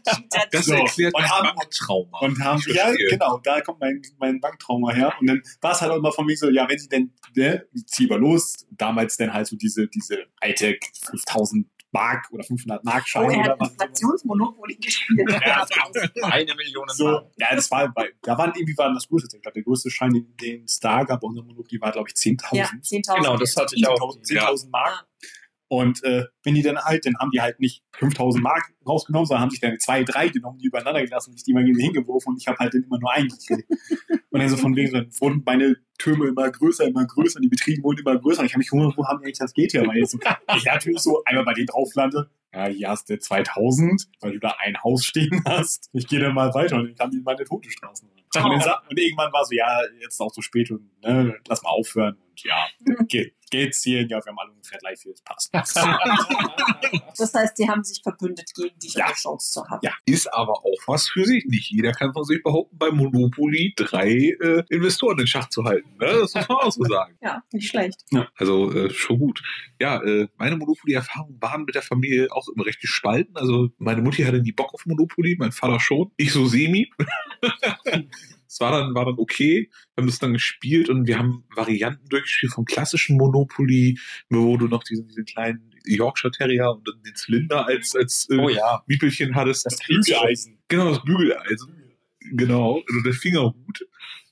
[0.52, 2.20] Das So, erklärt und mein haben- Trauma.
[2.20, 5.14] Und haben, ja, genau, da kommt mein, mein Banktrauma her.
[5.20, 7.66] Und dann war es halt auch immer von mir so, ja, wenn sie denn, ne,
[7.74, 8.66] ich zieh mal los.
[8.72, 10.78] Damals dann halt so diese, diese alte
[11.10, 13.72] 5000 Mark oder 500 Mark Oh, Scheine er oder hat was.
[13.72, 15.30] Inflationsmonopoly gespielt.
[15.30, 15.66] Ja,
[16.24, 19.38] Eine Million So, ja, das war bei, da waren irgendwie waren das größte.
[19.38, 22.10] Ich glaube, der größte Schein, den, den es da gab, bei unserem Monopoly war, glaube
[22.10, 22.56] ich, 10.000.
[22.56, 23.16] Ja, 10.000.
[23.16, 24.18] Genau, das hatte ich auch.
[24.18, 25.08] 10.000 10.000 Mark.
[25.74, 29.42] Und äh, wenn die dann halt, dann haben die halt nicht 5000 Mark rausgenommen, sondern
[29.42, 32.38] haben sich dann zwei, drei genommen, die übereinander gelassen und ich die mal hingeworfen und
[32.40, 33.68] ich habe halt dann immer nur einen gekriegt.
[34.30, 37.82] und dann so von wegen, dann wurden meine Türme immer größer, immer größer, die Betriebe
[37.82, 39.86] wurden immer größer und ich habe mich gewundert, wo haben eigentlich das geht hier?
[39.88, 40.20] Weil jetzt so,
[40.56, 44.40] ich natürlich so einmal bei denen drauf lande, ja, hier hast du 2000, weil du
[44.40, 45.90] da ein Haus stehen hast.
[45.92, 48.08] Ich gehe dann mal weiter und dann kamen die in meine tote Straßen.
[48.08, 51.36] Und, dann sa- und irgendwann war so, ja, jetzt ist auch zu spät und ne,
[51.48, 52.68] lass mal aufhören und ja,
[53.08, 55.76] Ge Geld ziehen, ja, wir haben alle ungefähr gleich viel, das passt.
[57.18, 59.06] Das heißt, die haben sich verbündet, gegen dich Ja.
[59.06, 59.80] eine Chance zu haben.
[59.84, 59.94] Ja.
[60.06, 61.46] Ist aber auch was für sich.
[61.46, 64.10] Nicht jeder kann von sich behaupten, bei Monopoly drei
[64.42, 65.88] äh, Investoren in Schach zu halten.
[66.00, 66.08] Ne?
[66.22, 67.16] Das muss man auch so sagen.
[67.22, 68.02] Ja, nicht schlecht.
[68.38, 69.44] Also äh, schon gut.
[69.80, 73.36] Ja, äh, meine Monopoly-Erfahrungen waren mit der Familie auch immer recht gespalten.
[73.38, 76.12] Also meine Mutti hatte nie Bock auf Monopoly, mein Vater schon.
[76.18, 76.90] Ich so semi.
[78.54, 79.72] Es war dann, war dann okay.
[79.96, 83.98] Wir haben das dann gespielt und wir haben Varianten durchgespielt vom klassischen Monopoly,
[84.30, 88.38] wo du noch diesen, diesen kleinen Yorkshire Terrier und dann den Zylinder als, als äh,
[88.38, 88.84] Oh ja.
[88.86, 89.66] Miepelchen hattest.
[89.66, 90.60] Das Bügeleisen.
[90.68, 91.98] Genau, das Bügeleisen.
[92.20, 93.88] Genau, also der Fingerhut.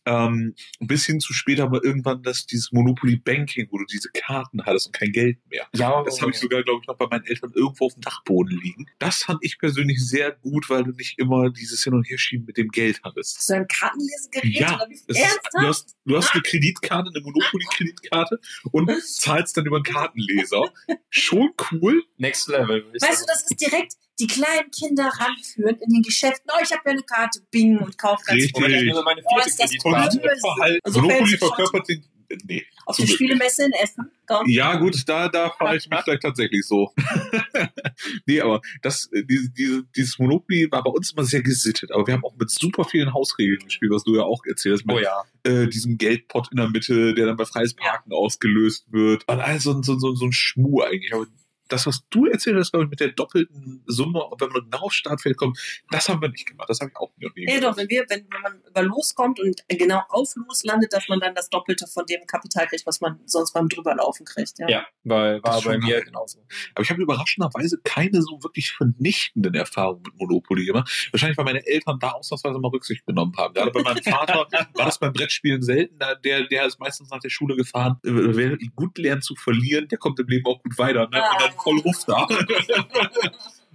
[0.05, 4.65] Ähm, bis hin zu später aber irgendwann das, dieses Monopoly Banking, wo du diese Karten
[4.65, 5.67] hattest und kein Geld mehr.
[5.73, 8.59] Ja, Das habe ich sogar, glaube ich, noch bei meinen Eltern irgendwo auf dem Dachboden
[8.61, 8.87] liegen.
[8.99, 12.57] Das fand ich persönlich sehr gut, weil du nicht immer dieses Hin- und Herschieben mit
[12.57, 13.37] dem Geld hattest.
[13.37, 14.59] Hast du ein Kartenlesegerät?
[14.59, 14.99] Ja, oder wie?
[15.07, 15.53] Ernsthaft?
[15.53, 18.39] du, hast, du hast eine Kreditkarte, eine Monopoly-Kreditkarte
[18.71, 20.71] und zahlst dann über einen Kartenleser.
[21.09, 22.03] Schon cool.
[22.17, 22.85] Next Level.
[22.99, 26.49] Weißt du, das ist direkt die kleinen Kinder ranführen in den Geschäften.
[26.53, 28.53] Oh, ich habe ja eine Karte, Bing, und kauf ganz Richtig.
[28.53, 29.71] Moment, ich nehme meine Oh, ist das.
[29.81, 30.79] Verhalten.
[30.83, 32.05] Also schon- verkörpert den.
[32.45, 32.65] Nee.
[32.85, 33.11] auf nicht.
[33.13, 34.09] Spielemesse in Essen.
[34.25, 34.47] Komm.
[34.47, 36.93] Ja, gut, da, da fahre ich mich vielleicht tatsächlich so.
[38.25, 41.91] nee, aber das, äh, diese, diese, dieses Monopoly war bei uns immer sehr gesittet.
[41.91, 44.85] Aber wir haben auch mit super vielen Hausregeln gespielt, was du ja auch erzählst.
[44.85, 45.23] Mit Oh ja.
[45.43, 49.27] äh, diesem Geldpot in der Mitte, der dann bei freies Parken ausgelöst wird.
[49.27, 51.13] Und all so, ein- so, so, so ein Schmuh eigentlich.
[51.13, 51.25] Aber
[51.71, 54.95] das, was du erzählt hast, glaube ich, mit der doppelten Summe, wenn man genau aufs
[54.95, 55.57] Startfeld kommt,
[55.89, 56.69] das haben wir nicht gemacht.
[56.69, 57.63] Das habe ich auch nie Ja, gemacht.
[57.63, 61.07] doch, wenn, wir, wenn, wenn man über Los kommt und genau auf Los landet, dass
[61.07, 64.59] man dann das Doppelte von dem Kapital kriegt, was man sonst beim Drüberlaufen kriegt.
[64.59, 64.69] Ja.
[64.69, 66.39] Ja, weil war bei mir genauso.
[66.75, 71.09] Aber ich habe überraschenderweise keine so wirklich vernichtenden Erfahrungen mit Monopoly gemacht.
[71.11, 73.53] Wahrscheinlich, weil meine Eltern da ausnahmsweise mal Rücksicht genommen haben.
[73.53, 74.35] Gerade bei meinem Vater
[74.75, 75.99] war das beim Brettspielen selten.
[76.23, 77.97] Der, der ist meistens nach der Schule gefahren.
[78.03, 81.07] Äh, Wer gut lernt zu verlieren, der kommt im Leben auch gut weiter.
[81.09, 81.21] Ne?
[81.21, 82.27] Und dann voll Ruf da.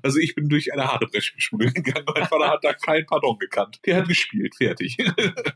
[0.02, 2.06] Also ich bin durch eine harte Brettspielschule gegangen.
[2.14, 3.80] Mein Vater hat da kein Pardon gekannt.
[3.86, 4.96] Der hat gespielt, fertig.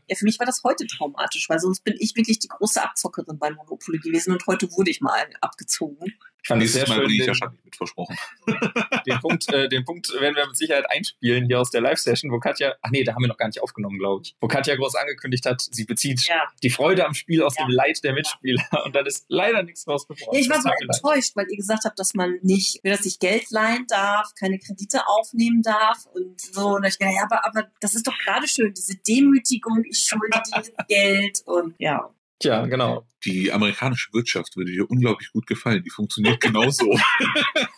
[0.07, 3.39] Ja, für mich war das heute traumatisch, weil sonst bin ich wirklich die große Abzockerin
[3.39, 6.13] bei Monopoly gewesen und heute wurde ich mal abgezogen.
[6.43, 8.17] Ich fand es Nächstes sehr Mal schön, bringe ich ja nicht mit versprochen.
[9.05, 12.39] den, Punkt, äh, den Punkt werden wir mit Sicherheit einspielen hier aus der Live-Session, wo
[12.39, 14.95] Katja, ach nee, da haben wir noch gar nicht aufgenommen, glaube ich, wo Katja groß
[14.95, 16.43] angekündigt hat, sie bezieht Ja.
[16.63, 17.65] die Freude am Spiel aus Ja.
[17.65, 20.29] dem Leid der Mitspieler und dann ist leider nichts draus geworden.
[20.33, 23.51] Ja, ich war so enttäuscht, weil ihr gesagt habt, dass man nicht, dass ich Geld
[23.51, 26.75] leihen darf, keine Kredite aufnehmen darf und so.
[26.75, 29.83] Und da hab ich gedacht, ja, aber, aber das ist doch gerade schön, diese Demütigung,
[29.87, 32.09] ich schulde dir Geld und ja.
[32.41, 33.05] Tja, genau.
[33.23, 35.83] Die amerikanische Wirtschaft würde dir unglaublich gut gefallen.
[35.83, 36.85] Die funktioniert genauso.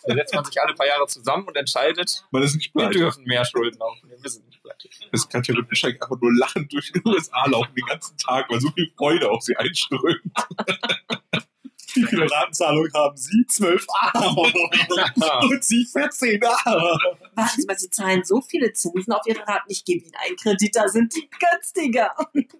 [0.06, 3.24] Da setzt man sich alle paar Jahre zusammen und entscheidet, Man ist nicht wir dürfen
[3.24, 4.22] mehr Schulden aufnehmen.
[4.22, 4.88] Wir sind nicht pleite.
[5.12, 8.60] Das kann ja wahrscheinlich einfach nur lachend durch die USA laufen den ganzen Tag, weil
[8.60, 10.20] so viel Freude auf sie einströmt.
[11.94, 13.44] Wie viele Ratenzahlungen haben Sie?
[13.46, 14.18] 12 A.
[15.42, 16.98] Und Sie 14 A.
[17.34, 20.36] Warten Sie mal, Sie zahlen so viele Zinsen auf Ihre Raten, ich gebe Ihnen einen
[20.36, 22.10] Kredit, da sind die günstiger.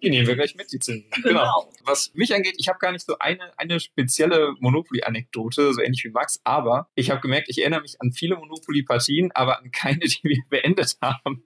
[0.03, 1.11] Die nehmen wir gleich mit, die Zinsen.
[1.23, 1.45] Genau.
[1.45, 1.69] Genau.
[1.85, 6.11] Was mich angeht, ich habe gar nicht so eine, eine spezielle Monopoly-Anekdote, so ähnlich wie
[6.11, 10.21] Max, aber ich habe gemerkt, ich erinnere mich an viele Monopoly-Partien, aber an keine, die
[10.23, 11.43] wir beendet haben.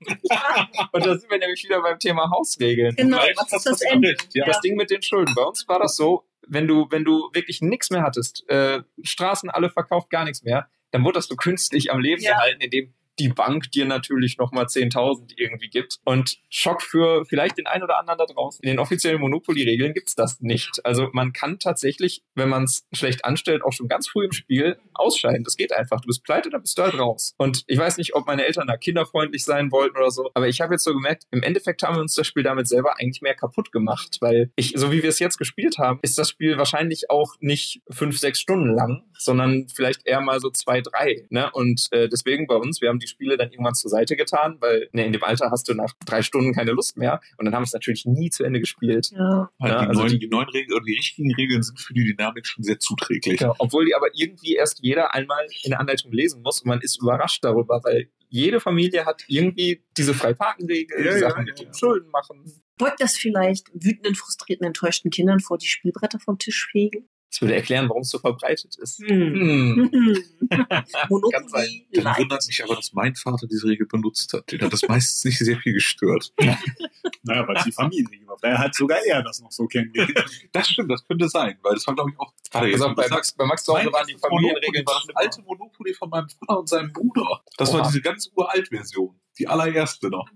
[0.93, 2.95] Und da sind wir nämlich wieder beim Thema Hausregeln.
[2.97, 4.45] Genau, das ist das recht, ja.
[4.47, 5.35] Das Ding mit den Schulden.
[5.35, 9.51] Bei uns war das so, wenn du, wenn du wirklich nichts mehr hattest, äh, Straßen
[9.51, 12.33] alle verkauft, gar nichts mehr, dann wurde das so künstlich am Leben Ja.
[12.33, 15.99] gehalten, indem die Bank dir natürlich nochmal 10.000 irgendwie gibt.
[16.05, 18.63] Und Schock für vielleicht den einen oder anderen da draußen.
[18.63, 20.81] In den offiziellen Monopoly-Regeln gibt's das nicht.
[20.85, 24.79] Also man kann tatsächlich, wenn man es schlecht anstellt, auch schon ganz früh im Spiel
[24.95, 25.45] ausscheiden.
[25.45, 26.01] Das geht einfach.
[26.01, 27.35] Du bist pleite, dann bist du halt raus.
[27.37, 30.61] Und ich weiß nicht, ob meine Eltern da kinderfreundlich sein wollten oder so, aber ich
[30.61, 33.35] habe jetzt so gemerkt, im Endeffekt haben wir uns das Spiel damit selber eigentlich mehr
[33.35, 37.11] kaputt gemacht, weil ich, so wie wir es jetzt gespielt haben, ist das Spiel wahrscheinlich
[37.11, 41.27] auch nicht fünf, sechs Stunden lang, sondern vielleicht eher mal so zwei, drei.
[41.31, 41.51] Ne?
[41.53, 44.89] Und äh, deswegen bei uns, wir haben die Spiele dann irgendwann zur Seite getan, weil
[44.93, 47.21] ne, in dem Alter hast du nach drei Stunden keine Lust mehr.
[47.37, 49.11] Und dann haben wir es natürlich nie zu Ende gespielt.
[49.13, 49.51] Ja.
[49.59, 51.93] Weil Ja, die, also neuen, die- die, neuen Regeln oder die richtigen Regeln sind für
[51.95, 53.41] die Dynamik schon sehr zuträglich.
[53.41, 56.81] Ja, obwohl die aber irgendwie erst jeder einmal in der Anleitung lesen muss und man
[56.81, 61.53] ist überrascht darüber, weil jede Familie hat irgendwie diese Freiparkenregel, Ja, die ja, Sachen ja,
[61.53, 61.75] mit den ja.
[61.75, 62.45] Schulden machen.
[62.77, 67.09] Beugt das vielleicht wütenden, frustrierten, enttäuschten Kindern vor, die Spielbretter vom Tisch fegen?
[67.31, 69.01] Das würde erklären, warum es so verbreitet ist.
[69.01, 69.91] Hm.
[69.93, 70.17] Hm.
[71.11, 71.87] Monopoly.
[71.93, 74.51] Dann wundert mich aber, dass mein Vater diese Regel benutzt hat.
[74.51, 76.33] Den hat das meistens nicht sehr viel gestört.
[77.23, 78.39] Naja, weil es die Familie war.
[78.41, 80.15] Daher hat sogar er das noch so kennengelernt.
[80.53, 82.33] Das stimmt, das könnte sein, weil das war, glaube ich, auch.
[82.53, 85.43] Warte, Also bei Max, bei Max zu Hause waren die Familienregeln Monopoly war das alte
[85.43, 87.43] Monopoly von meinem Vater und seinem Bruder.
[87.59, 87.89] Das war Oha.
[87.89, 89.21] diese ganz uralt Version.
[89.39, 90.29] Die allererste noch.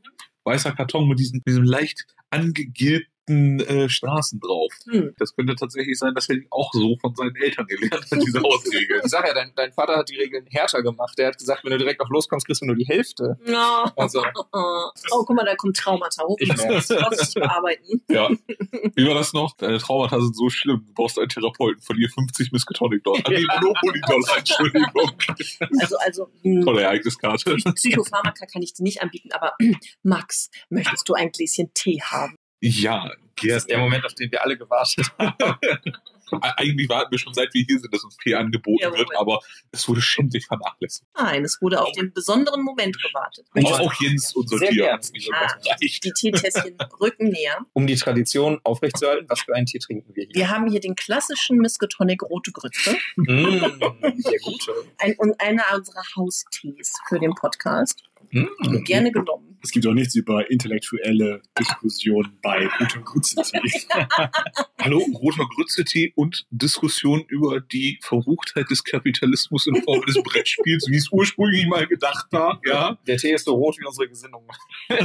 [0.44, 4.72] Weißer Karton mit diesem, diesem leicht angegilbten äh, Straßen drauf.
[4.90, 5.14] Hm.
[5.18, 8.40] Das könnte tatsächlich sein, dass er die auch so von seinen Eltern gelernt hat, diese
[8.42, 9.00] Hausregeln.
[9.04, 11.16] Ich sag ja, dein, dein Vater hat die Regeln härter gemacht.
[11.18, 13.38] Der hat gesagt, wenn du direkt auf loskommst, kriegst du nur die Hälfte.
[13.46, 13.92] Ja.
[13.96, 16.36] Also, Oh, guck mal, da kommt Traumata hoch.
[16.40, 18.02] Ich Das muss ich bearbeiten.
[18.08, 18.28] Ja.
[18.94, 19.56] Wie war das noch?
[19.56, 20.84] Deine Traumata sind so schlimm.
[20.88, 21.80] Du brauchst einen Therapeuten.
[21.82, 23.22] Verlier 50 Miskatonic Dollar.
[23.28, 23.60] Nee, Ja.
[23.60, 25.12] Monopoly Dollar, Entschuldigung.
[25.80, 27.56] Also, also, hm, Tolle Ereigniskarte.
[27.74, 29.54] Psychopharmaka kann ich dir nicht anbieten, aber
[30.02, 32.36] Max, möchtest du ein Gläschen Tee haben?
[32.62, 33.78] Ja, das ist der.
[33.78, 35.58] Moment, auf den wir alle gewartet haben.
[36.56, 39.00] Eigentlich warten wir schon seit wir hier sind, dass uns Tee angeboten Jawohl.
[39.00, 41.06] wird, aber es wurde schändlich vernachlässigt.
[41.14, 43.44] Nein, es wurde auf den besonderen Moment gewartet.
[43.54, 45.46] Und Auch, auch Jens, unser Sehr Tier, hat es nicht Ah.
[45.46, 46.02] reicht.
[46.02, 47.58] Die Teetässchen rücken näher.
[47.74, 50.34] Um die Tradition aufrechtzuerhalten, was für einen Tee trinken wir hier?
[50.34, 52.96] Wir haben hier den klassischen Miskatonic Rote Grütze.
[53.16, 53.60] Mmh,
[54.00, 54.72] der gute.
[55.00, 58.02] Ein, und einer unserer Haustees für den Podcast.
[58.32, 58.84] Mmh.
[58.84, 59.52] Gerne genommen.
[59.62, 63.60] Es gibt auch nichts über intellektuelle Diskussionen bei gutem Grützentee.
[64.80, 70.96] Hallo, roter Grütze-Tee und Diskussion über die Verruchtheit des Kapitalismus in Form des Brettspiels, wie
[70.96, 72.60] es ursprünglich mal gedacht war.
[72.64, 74.46] Ja, Der Tee ist so rot wie unsere Gesinnung.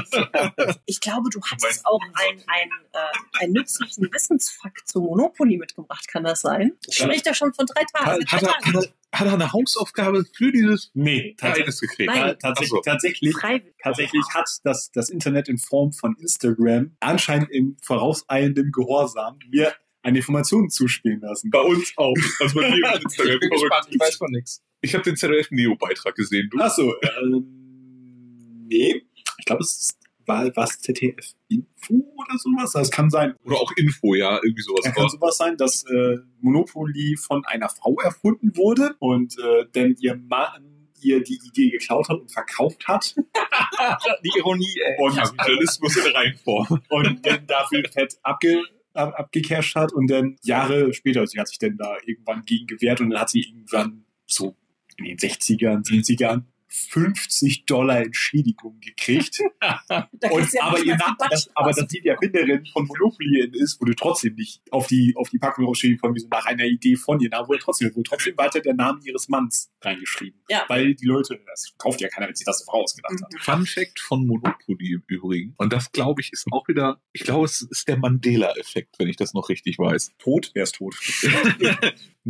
[0.85, 6.07] Ich glaube, du hattest auch einen, einen, äh, einen nützlichen Wissensfakt zu Monopoly mitgebracht.
[6.07, 6.73] Kann das sein?
[6.87, 8.25] Ich spreche da schon von drei Tagen.
[8.25, 12.11] hat, hat, er, hat, er, eine Hausaufgabe für dieses Nee, tatsächlich, Eines gekriegt?
[12.13, 12.35] Nein.
[12.39, 12.81] tatsächlich, Ach so.
[12.91, 13.73] tatsächlich, Freiwillig.
[13.81, 20.19] tatsächlich hat das, das Internet in Form von Instagram anscheinend in vorauseilendem Gehorsam mir eine
[20.19, 21.49] Information zuspielen lassen.
[21.49, 22.13] Bei uns auch.
[22.39, 23.39] Also bei mir auf Ich Instagram.
[23.39, 24.61] bin gespannt, ich weiß von nichts.
[24.81, 26.49] Ich habe den ZDF Neo-Beitrag gesehen.
[26.51, 26.59] Du?
[26.59, 29.03] Achso, ähm, nee.
[29.39, 32.71] Ich glaube, es ist- war was ZDF Info oder sowas.
[32.73, 33.35] Das kann sein.
[33.43, 34.85] Oder auch Info, ja, irgendwie sowas.
[34.85, 39.95] Es kann sowas sein, dass äh, Monopoly von einer Frau erfunden wurde und äh, denn
[39.99, 43.15] ihr Mann ihr die Idee geklaut hat und verkauft hat
[44.23, 44.95] Die Ironie, ey.
[45.03, 46.81] und, Kapitalismus in Reinform.
[46.89, 48.63] und dann dafür fett abge,
[48.93, 52.99] ab, abgecasht hat und dann Jahre später, sie hat sich dann da irgendwann gegen gewehrt
[53.01, 54.55] und dann hat sie irgendwann so
[54.97, 59.39] in den 60ern, 70ern 50 Dollar Entschädigung gekriegt.
[60.31, 63.79] Und, ja aber, ihr mal Na- die das, aber dass die Erfinderin von Monopoly ist,
[63.81, 67.29] wurde trotzdem nicht auf die, auf die Packung draufstehen von nach einer Idee von ihr.
[67.29, 70.41] Da wurde trotzdem, wurde trotzdem weiter der Name ihres Manns reingeschrieben.
[70.49, 70.65] Ja.
[70.67, 73.31] Weil die Leute, das kauft ja keiner, wenn sich das so vorausgedacht hat.
[73.33, 73.37] Mhm.
[73.39, 75.53] Fun Fact von Monopoly im Übrigen.
[75.57, 79.15] Und das, glaube ich, ist auch wieder, ich glaube, es ist der Mandela-Effekt, wenn ich
[79.15, 80.11] das noch richtig weiß.
[80.19, 80.51] Tot?
[80.53, 80.95] Wer ist tot?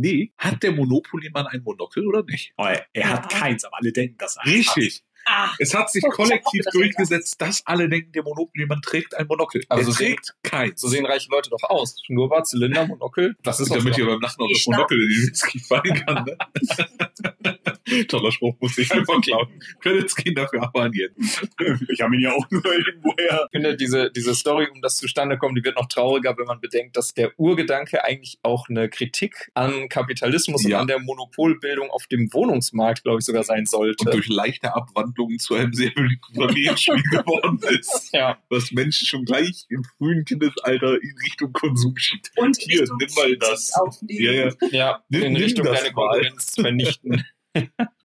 [0.00, 2.52] Nee, hat der Monopoly-Mann ein Monokel oder nicht?
[2.56, 3.38] Oh, er er hat Ja.
[3.40, 4.46] keins, aber alle denken das.
[4.46, 5.02] Richtig.
[5.30, 9.62] Ah, Es hat sich Oh, kollektiv durchgesetzt, dass alle denken, der Monopoly-Mann trägt ein Monokel.
[9.68, 10.80] Aber er so sehen- trägt keins.
[10.80, 11.96] So sehen reiche Leute doch aus.
[12.06, 13.36] Schnurrbart, Zylinder, Monokel.
[13.42, 16.24] Das ist damit ihr beim Lachen auch Die das Monokel in den Whisky fallen kann.
[16.24, 16.38] Ne?
[18.08, 19.48] Toller Spruch, muss ich einfach klauen.
[19.80, 21.14] Credits gehen dafür aber an jeden.
[21.90, 23.44] Ich habe ihn ja auch nur irgendwoher.
[23.46, 26.60] Ich finde, diese, diese Story, um das zustande kommt, die wird noch trauriger, wenn man
[26.60, 30.76] bedenkt, dass der Urgedanke eigentlich auch eine Kritik an Kapitalismus Ja.
[30.76, 34.04] und an der Monopolbildung auf dem Wohnungsmarkt, glaube ich, sogar sein sollte.
[34.04, 38.10] Und durch leichte Abwandlungen zu einem sehr beliebten Familienspiel geworden ist.
[38.12, 38.38] ja.
[38.48, 42.30] Was Menschen schon gleich im frühen Kindesalter in Richtung Konsum schiebt.
[42.36, 43.72] und Hier, Richtung nimm mal das.
[44.08, 44.50] Ja, ja.
[44.70, 46.08] Ja, Nimm- in nimm Richtung das deine mal.
[46.10, 47.24] Konkurrenz vernichten.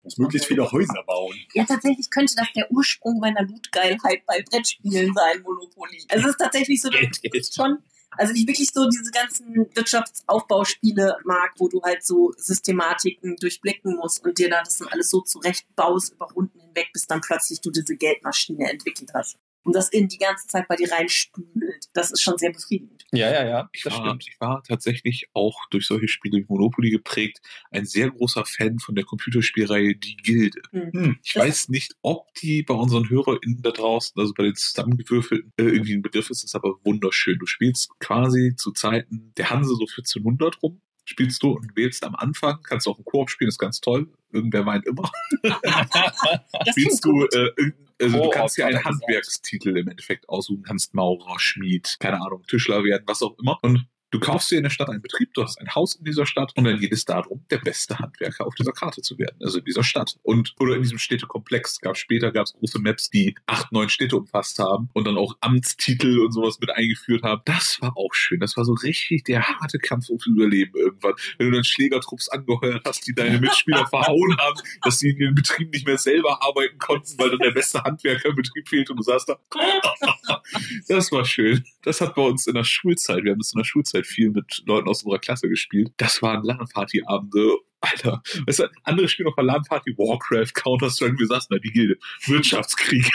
[0.03, 1.37] Muss möglichst viele Häuser bauen.
[1.55, 6.05] Ja, tatsächlich könnte das der Ursprung meiner Lootgeilheit bei Brettspielen sein, Monopoly.
[6.09, 7.79] Also es ist tatsächlich so, dass ich schon,
[8.13, 14.25] also ich wirklich so diese ganzen Wirtschaftsaufbauspiele mag, wo du halt so Systematiken durchblicken musst
[14.25, 17.71] und dir dann das dann alles so zurechtbaust über Runden hinweg, bis dann plötzlich du
[17.71, 19.39] diese Geldmaschine entwickelt hast.
[19.65, 21.89] Und das in die ganze Zeit bei dir reinspült.
[21.93, 23.05] Das ist schon sehr befriedigend.
[23.13, 24.27] Ja, ja, ja, Ich das war, stimmt.
[24.29, 28.95] ich war tatsächlich auch durch solche Spiele wie Monopoly geprägt, ein sehr großer Fan von
[28.95, 30.61] der Computerspielreihe Die Gilde.
[30.71, 31.19] Hm.
[31.23, 35.53] Ich Das- weiß nicht, ob die bei unseren HörerInnen da draußen, also bei den zusammengewürfelten,
[35.59, 37.39] äh, irgendwie ein Begriff ist, ist aber wunderschön.
[37.39, 40.81] Du spielst quasi zu Zeiten der Hanse so 1400 rum.
[41.05, 44.09] Spielst du und wählst am Anfang, kannst du auch im Koop spielen, ist ganz toll.
[44.31, 45.11] Irgendwer meint immer.
[46.71, 48.85] Spielst du, äh, irgend- also du kannst dir einen er.
[48.85, 53.59] Handwerkstitel im Endeffekt aussuchen, kannst Maurer, Schmied, keine Ahnung, Tischler werden, was auch immer.
[53.63, 56.27] Und du kaufst dir in der Stadt einen Betrieb, du hast ein Haus in dieser
[56.27, 59.59] Stadt und dann geht es darum, der beste Handwerker auf dieser Karte zu werden, also
[59.59, 60.17] in dieser Stadt.
[60.23, 61.81] Und oder in diesem Städtekomplex.
[61.81, 65.37] Gab später gab es große Maps, die acht, neun Städte umfasst haben und dann auch
[65.41, 67.43] Amtstitel und sowas mit eingeführt haben.
[67.47, 68.41] Das war auch schön.
[68.41, 71.15] Das war so richtig der harte Kampf ums Überleben irgendwann.
[71.39, 75.35] Wenn du dann Schlägertrupps angeheuert hast, die deine Mitspieler verhauen haben, dass sie in ihren
[75.35, 78.99] Betrieben nicht mehr selber arbeiten konnten, weil dann der beste Handwerker im Betrieb fehlte und
[78.99, 79.39] du saßt da.
[80.89, 81.65] Das war schön.
[81.83, 84.63] Das hat bei uns in der Schulzeit, wir haben das in der Schulzeit viel mit
[84.67, 85.93] Leuten aus unserer Klasse gespielt.
[85.97, 87.57] Das waren LAN-Party-Abende.
[87.81, 91.99] Alter, weißt du, andere spielen auf der LAN-Party Warcraft, Counter-Strike, wir saßen da, die Gilde.
[92.27, 93.11] Wirtschaftskrieg.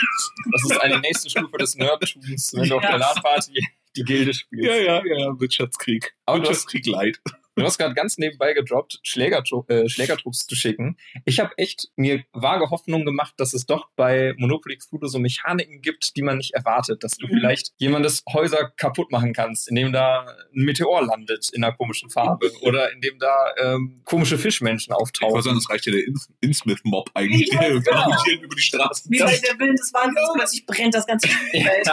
[0.52, 4.66] Das ist eine nächste Stufe des Nerdtums, wenn du auf der LAN-Party die Gilde spielst.
[4.66, 6.14] Ja, ja, ja, Wirtschaftskrieg.
[6.26, 7.20] Aber du hast, Wirtschaftskrieg light.
[7.58, 10.96] Du hast gerade ganz nebenbei gedroppt, Schlägertru äh, Schlägertrupps zu schicken.
[11.24, 15.80] Ich habe echt mir vage Hoffnung gemacht, dass es doch bei Monopoly Cthulhu so Mechaniken
[15.82, 17.02] gibt, die man nicht erwartet.
[17.04, 17.38] Dass du Mhm.
[17.38, 22.50] vielleicht jemandes Häuser kaputt machen kannst, indem da ein Meteor landet in einer komischen Farbe
[22.62, 25.42] oder indem da ähm, komische Fischmenschen Ich auftauchen.
[25.42, 28.42] sagen, das reicht ja der In- Innsmouth-Mob eigentlich, der irgendwie genau.
[28.44, 29.10] über die Straßen.
[29.10, 31.88] Wie bei Das- der Willen des Wahnsinns, plötzlich brennt das ganze Spielfeld.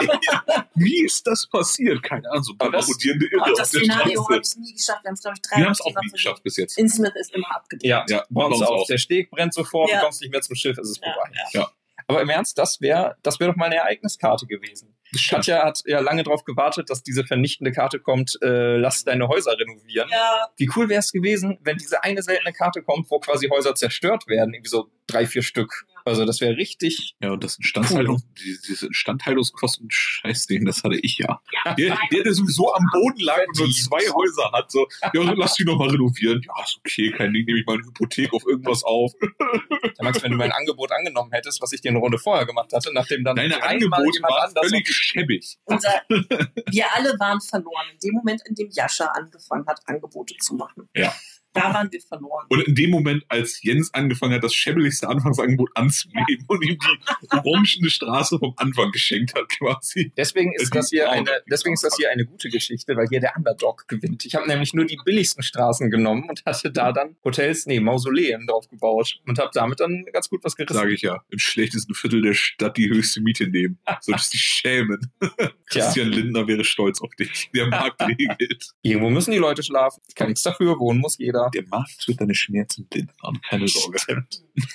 [0.74, 2.02] Wie ist das passiert?
[2.02, 5.04] Keine Ahnung, so das- Irre Oh, auf das der Szenario habe ich nie geschafft.
[5.04, 6.78] Wir haben es, glaube ich, drei Wir haben es auch nie viermal geschafft bis jetzt.
[6.78, 7.88] Innsmouth ist immer abgedreht.
[7.88, 8.86] Ja, Ja, bei uns auch.
[8.86, 9.98] Der Steg brennt sofort, Ja.
[9.98, 11.30] du kommst nicht mehr zum Schiff, es ist Ja, vorbei.
[11.52, 11.70] ja.
[12.08, 14.94] Aber im Ernst, das wäre das wär doch mal eine Ereigniskarte gewesen.
[15.28, 19.58] Katja hat ja lange darauf gewartet, dass diese vernichtende Karte kommt, äh, lass deine Häuser
[19.58, 20.08] renovieren.
[20.10, 23.74] Ja, Wie cool wäre es gewesen, wenn diese eine seltene Karte kommt, wo quasi Häuser
[23.74, 25.84] zerstört werden, irgendwie so drei, vier Stück.
[26.06, 27.16] Also das wäre richtig.
[27.20, 31.40] Ja, und das Instandhaltung, die, diese Instandhaltungskosten, Scheißding, das hatte ich ja.
[31.76, 35.54] Der, der, der sowieso am Boden lag und nur zwei Häuser hat, so, ja, lass
[35.54, 36.40] die noch mal renovieren.
[36.46, 39.12] Ja, ist okay, kein Ding, nehme ich mal eine Hypothek auf irgendwas auf.
[39.20, 42.72] Ja, Max, wenn du mein Angebot angenommen hättest, was ich dir eine Runde vorher gemacht
[42.72, 45.58] hatte, nachdem dann Deine Angebote jemand waren anders völlig schäbig.
[45.64, 47.86] unser, wir alle waren verloren.
[47.94, 50.88] In dem Moment, in dem Jascha angefangen hat, Angebote zu machen.
[50.94, 51.12] Ja.
[51.56, 52.46] Da waren wir verloren.
[52.48, 56.78] Und in dem Moment, als Jens angefangen hat, das schäbbeligste Anfangsangebot anzunehmen und ihm
[57.22, 60.12] die orangene Straße vom Anfang geschenkt hat, quasi.
[60.16, 63.20] Deswegen ist das hier Ja, eine, deswegen ist das hier eine gute Geschichte, weil hier
[63.20, 64.24] der Underdog gewinnt.
[64.24, 68.46] Ich habe nämlich nur die billigsten Straßen genommen und hatte da dann Hotels, nee, Mausoleen
[68.46, 70.74] drauf gebaut und habe damit dann ganz gut was gerissen.
[70.74, 71.22] Sage ich ja.
[71.30, 73.78] Im schlechtesten Viertel der Stadt die höchste Miete nehmen.
[74.00, 75.12] Solltest dich schämen.
[75.66, 77.50] Christian Lindner wäre stolz auf dich.
[77.54, 78.70] Der Markt regelt.
[78.82, 80.00] Irgendwo müssen die Leute schlafen.
[80.08, 81.45] Ich kann nichts dafür, wohnen muss jeder.
[81.54, 83.40] Der Markt wird deine Schmerzen lindern.
[83.48, 84.24] Keine Sorge.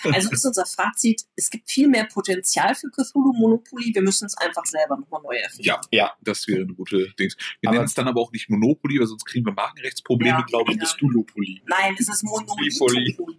[0.03, 3.93] Also ist unser Fazit, es gibt viel mehr Potenzial für Cthulhu Monopoly.
[3.93, 5.63] Wir müssen es einfach selber nochmal neu erfinden.
[5.65, 6.11] Ja, Ja.
[6.21, 7.35] das wäre eine gute Dings.
[7.61, 10.41] Wir nennen es dann aber auch nicht Monopoly, weil sonst kriegen wir Markenrechtsprobleme, Ja.
[10.45, 10.77] glaube ich.
[10.77, 10.83] Ja.
[10.83, 11.61] Das Dulopoly.
[11.65, 12.69] Nein, es ist Monopoly.
[12.79, 13.37] Monolithopoly.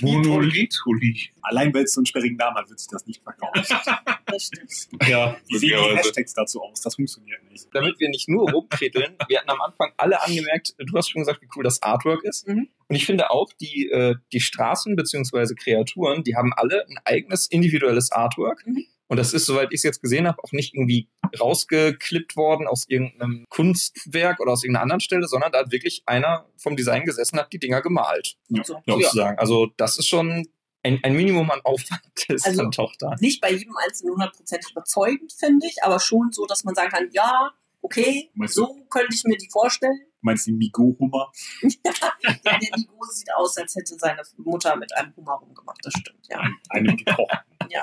[0.00, 1.30] Monolithuli.
[1.42, 3.62] Allein weil es so einen sperrigen Namen hat, wird sich das nicht verkaufen.
[4.32, 5.08] Das stimmt.
[5.08, 5.96] ja, wie sehen die.
[5.96, 6.80] Hashtags dazu aus?
[6.80, 7.68] Das funktioniert nicht.
[7.72, 11.42] damit wir nicht nur rumtreteln, wir hatten am Anfang alle angemerkt, du hast schon gesagt,
[11.42, 12.48] wie cool das Artwork ist.
[12.48, 12.68] Mhm.
[12.88, 15.54] Und ich finde auch, die, äh, die Straßen bzw.
[15.54, 18.66] Kreaturen, die haben alle ein eigenes individuelles Artwork.
[18.66, 18.86] Mhm.
[19.12, 21.06] Und das ist, soweit ich es jetzt gesehen habe, auch nicht irgendwie
[21.38, 26.46] rausgeklippt worden aus irgendeinem Kunstwerk oder aus irgendeiner anderen Stelle, sondern da hat wirklich einer
[26.56, 28.36] vom Design gesessen, hat die Dinger gemalt.
[28.48, 28.64] Ja.
[28.64, 28.80] So.
[28.86, 28.94] Ja.
[28.94, 29.38] Sozusagen.
[29.38, 30.48] Also das ist schon
[30.82, 33.14] ein, ein Minimum an Aufwand ist Also- dann doch da.
[33.20, 37.08] Nicht bei jedem Einzelnen hundertprozentig überzeugend, finde ich, aber schon so, dass man sagen kann,
[37.12, 37.50] ja,
[37.82, 39.98] okay, Meinst du- so könnte ich mir die vorstellen.
[40.22, 41.32] Du meinst die Migo-Hummer?
[42.44, 46.40] Der Nigo sieht aus, als hätte seine Mutter mit einem Hummer rumgemacht, das stimmt, ja.
[46.68, 47.38] Einen gekochten.
[47.70, 47.82] Ja.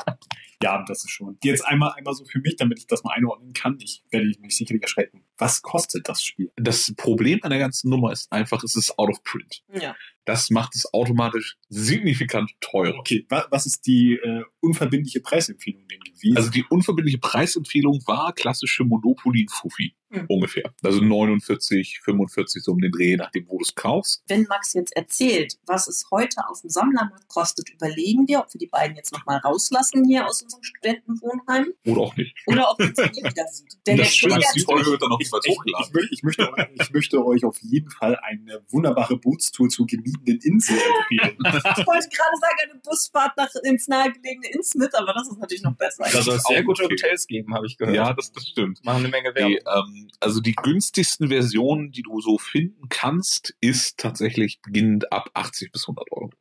[0.64, 1.38] Ja, das ist schon.
[1.44, 3.78] Jetzt einmal, einmal so für mich, damit ich das mal einordnen kann.
[3.82, 5.26] Ich werde mich sicherlich erschrecken.
[5.40, 6.52] Was kostet das Spiel?
[6.58, 9.64] Das Problem an der ganzen Nummer ist einfach, es ist out of print.
[9.74, 9.96] Ja.
[10.26, 13.00] Das macht es automatisch signifikant teurer.
[13.00, 16.38] Okay, wa was ist die äh, unverbindliche Preisempfehlung denn gewesen?
[16.38, 19.96] Also die unverbindliche Preisempfehlung war klassische Monopoly Fuffi.
[20.12, 20.26] Mhm.
[20.28, 20.74] Ungefähr.
[20.84, 24.24] Also 49, 45 so um den Dreh, nachdem wo du es kaufst.
[24.28, 28.60] Wenn Max jetzt erzählt, was es heute auf dem Sammlermarkt kostet, überlegen wir, ob wir
[28.60, 32.36] die beiden jetzt nochmal rauslassen hier aus unserem Studentenwohnheim Oder auch nicht.
[32.48, 33.78] oder ob man sie nie wieder sieht.
[33.86, 36.68] Denn das der stimmt, die Folge wird dann noch ich, niemals ich, ich, möchte, euch-
[36.82, 41.38] ich möchte euch auf jeden Fall eine wunderbare Bootstour zur gemiedenen Insel empfehlen.
[41.80, 45.76] Ich wollte gerade sagen, eine Busfahrt nach ins nahegelegene Innsmouth, aber das ist natürlich noch
[45.76, 46.04] besser.
[46.12, 46.94] Da soll es auch sehr gute okay.
[46.96, 47.96] Hotels geben, habe ich gehört.
[47.96, 48.84] Ja, das, das stimmt.
[48.84, 49.52] Machen eine Menge Werbung.
[49.52, 55.30] Die, ähm, also die günstigsten Versionen, die du so finden kannst, ist tatsächlich beginnend ab
[55.34, 56.32] 80 bis 100 Euro.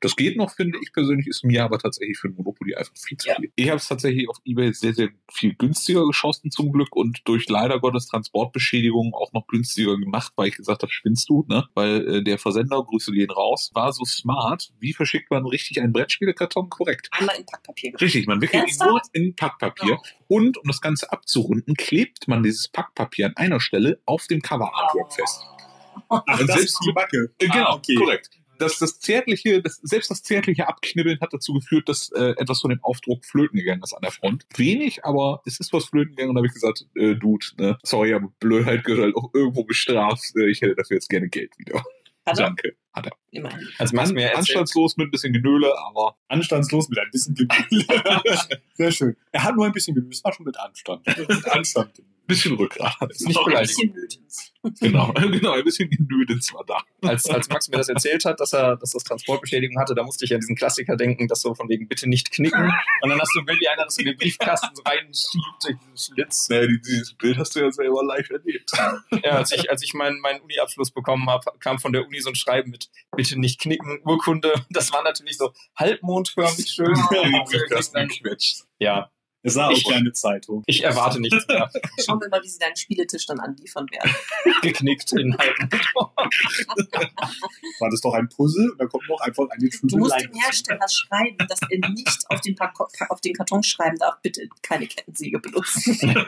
[0.00, 3.16] Das geht noch, finde ich persönlich, ist mir aber tatsächlich für ein Monopoly einfach viel
[3.18, 3.36] zu Ja.
[3.36, 3.52] viel.
[3.56, 7.48] Ich habe es tatsächlich auf Ebay sehr, sehr viel günstiger geschossen zum Glück und durch
[7.48, 11.66] leider Gottes Transportbeschädigungen auch noch günstiger gemacht, weil ich gesagt habe, spinnst du, ne?
[11.74, 14.70] Weil äh, der Versender, Grüße gehen raus, war so smart.
[14.80, 16.68] Wie verschickt man richtig einen Brettspielekarton?
[16.70, 17.08] Korrekt.
[17.12, 17.92] Einmal in Packpapier.
[18.00, 19.98] Richtig, man wickelt ihn nur in Packpapier.
[20.28, 25.12] Und um das Ganze abzurunden, klebt man dieses Packpapier an einer Stelle auf dem Cover-Artwork
[25.12, 25.42] fest.
[26.08, 27.32] Ach, das selbst ist die Backe.
[27.38, 27.94] Äh, genau, Ah, okay.
[27.94, 28.30] korrekt.
[28.60, 32.70] Das, das zärtliche, das, selbst das zärtliche Abknibbeln hat dazu geführt, dass äh, etwas von
[32.70, 34.46] dem Aufdruck flöten gegangen ist an der Front.
[34.56, 37.78] Wenig, aber es ist was flöten gegangen und da habe ich gesagt, äh, Dude, ne,
[37.82, 40.22] sorry, aber Blödheit gehört halt auch irgendwo bestraft.
[40.36, 41.82] Äh, ich hätte dafür jetzt gerne Geld wieder.
[42.26, 42.46] Hat er?
[42.46, 42.76] Danke.
[43.30, 43.68] Immerhin.
[43.78, 47.86] Als Max An, mir anstandslos mit ein bisschen Genöle, aber Anstandslos mit ein bisschen Geduld.
[48.74, 49.16] Sehr schön.
[49.32, 50.14] Er hat nur ein bisschen Geduld.
[50.14, 51.06] Es war schon mit Anstand.
[51.28, 52.02] Mit Anstand.
[52.30, 53.20] Ein bisschen Rückgrat es.
[53.20, 53.76] Nicht Ein beleidigt.
[53.76, 54.52] bisschen Nötens.
[54.80, 56.78] Genau, genau, ein bisschen Genödens war da.
[57.08, 60.24] als, als Max mir das erzählt hat, dass er, dass das Transportbeschädigung hatte, da musste
[60.26, 62.70] ich an diesen Klassiker denken, dass so von wegen bitte nicht knicken.
[63.02, 66.48] Und dann hast du wie einer das in den Briefkasten so reinschiebt durch den Schlitz.
[66.50, 68.70] Naja, die- dieses Bild hast du ja selber live erlebt.
[69.24, 72.28] Ja, als ich, als ich meinen, meinen Uni-Abschluss bekommen habe, kam von der Uni so
[72.28, 74.52] ein Schreiben mit bitte nicht knicken, Urkunde.
[74.70, 76.94] Das war natürlich so halbmondförmig schön.
[77.24, 78.64] In den Briefkasten gequetscht.
[78.78, 79.10] Ja,
[79.42, 80.62] Es sah Ich- aus wie eine Zeitung.
[80.66, 81.70] ich erwarte nichts mehr.
[82.04, 84.14] Schauen wir mal, wie sie deinen Spieletisch dann anliefern werden.
[84.62, 85.80] Geknickt in halbmond.
[87.80, 90.30] War das doch ein Puzzle und da kommt noch einfach eine Du Tüte musst Leim
[90.30, 92.56] dem Hersteller schreiben, dass er nicht auf den,
[93.08, 95.96] auf den Karton schreiben darf, bitte keine Kettensäge benutzen.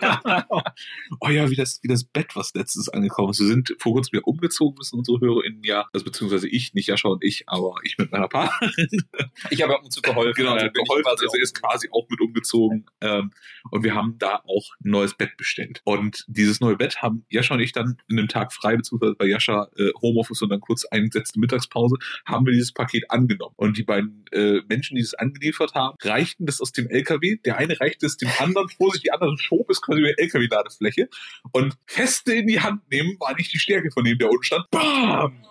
[1.21, 3.41] oh ja, wie das, wie das Bett, was letztens angekommen ist.
[3.41, 7.09] Wir sind vor kurzem wieder umgezogen, wissen unsere HörerInnen ja, also beziehungsweise ich, nicht Jascha
[7.09, 9.05] und ich, aber ich mit meiner Partnerin.
[9.51, 10.33] Ich habe ab und zu geholfen.
[10.35, 12.87] Genau, ich geholfen, also er ist quasi auch mit umgezogen.
[13.03, 13.33] Ähm,
[13.71, 15.83] und wir haben da auch ein neues Bett bestellt.
[15.85, 19.27] Und dieses neue Bett haben Jascha und ich dann in einem Tag frei, beziehungsweise bei
[19.27, 23.55] Jascha äh, Homeoffice und dann kurz eingesetzte Mittagspause, haben wir dieses Paket angenommen.
[23.57, 27.37] Und die beiden äh, Menschen, die es angeliefert haben, reichten das aus dem LKW.
[27.45, 30.23] Der eine reichte es dem anderen vor sich, die andere schob es quasi über die
[30.23, 31.09] LKW-Ladefläche.
[31.53, 34.71] Und feste in die Hand nehmen war nicht die Stärke von dem, der unten stand.
[34.71, 35.43] Bam!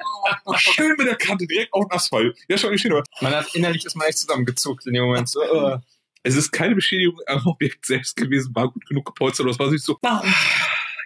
[0.57, 2.37] Schön mit der Kante direkt auf den Asphalt.
[2.47, 5.29] Jascha und ich stehen aber, Man hat innerlich ist man echt zusammengezuckt in dem Moment.
[5.29, 5.79] So, äh.
[6.23, 9.83] Es ist keine Beschädigung am Objekt selbst gewesen, war gut genug gepolstert, es war nicht
[9.83, 10.33] so, Warum?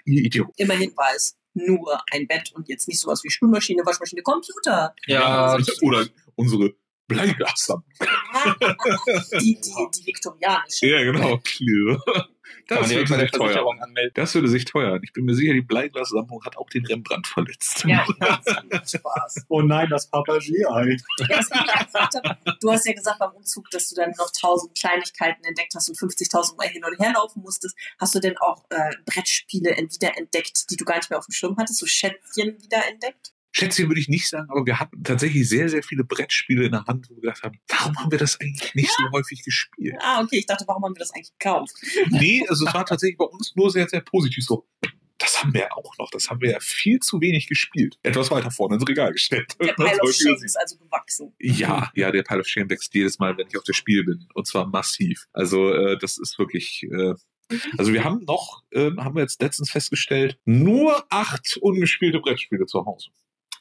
[0.05, 0.49] ihr Idiot.
[0.57, 4.93] Immerhin war es nur ein Bett und jetzt nicht sowas wie Spülmaschine, Waschmaschine, Computer.
[5.07, 6.75] Ja, oder unsere
[7.07, 7.91] Bleiglaslampen.
[9.39, 10.87] Die, die, die viktorianische.
[10.87, 11.39] Ja, genau.
[12.67, 13.65] Das würde sich teuer.
[13.81, 14.11] Anmelden.
[14.15, 14.99] Das würde sich teuer.
[15.03, 17.85] Ich bin mir sicher, die Bleiglaslampe hat auch den Rembrandt verletzt.
[17.85, 18.05] Ja,
[18.85, 19.45] Spaß.
[19.49, 20.09] Oh nein, das
[21.85, 22.59] gefragt hab.
[22.59, 25.97] Du hast ja gesagt beim Umzug, dass du dann noch tausend Kleinigkeiten entdeckt hast und
[25.97, 27.75] 50.000 Mal hin und her laufen musstest.
[27.99, 31.55] Hast du denn auch äh, Brettspiele wiederentdeckt, die du gar nicht mehr auf dem Schirm
[31.57, 31.79] hattest?
[31.79, 33.34] So Schätzchen wiederentdeckt?
[33.57, 36.83] Schätzchen würde ich nicht sagen, aber wir hatten tatsächlich sehr, sehr viele Brettspiele in der
[36.85, 39.95] Hand, wo wir gedacht haben, warum haben wir das eigentlich nicht so häufig gespielt?
[40.01, 40.39] Ah, okay.
[40.39, 41.73] Ich dachte, warum haben wir das eigentlich gekauft?
[42.09, 44.67] Nee, also es war tatsächlich bei uns nur sehr, sehr positiv so.
[45.17, 46.09] Das haben wir auch noch.
[46.11, 47.97] Das haben wir ja viel zu wenig gespielt.
[48.03, 49.55] Etwas weiter vorne ins Regal gestellt.
[49.61, 51.33] Der Pile of Shame ist also gewachsen.
[51.39, 54.27] Ja, ja, der Pile of Shame wächst jedes Mal, wenn ich auf das Spiel bin.
[54.33, 55.27] Und zwar massiv.
[55.31, 56.83] Also äh, das ist wirklich.
[56.83, 57.13] Äh,
[57.77, 62.85] also wir haben noch, äh, haben wir jetzt letztens festgestellt, nur acht ungespielte Brettspiele zu
[62.85, 63.11] Hause.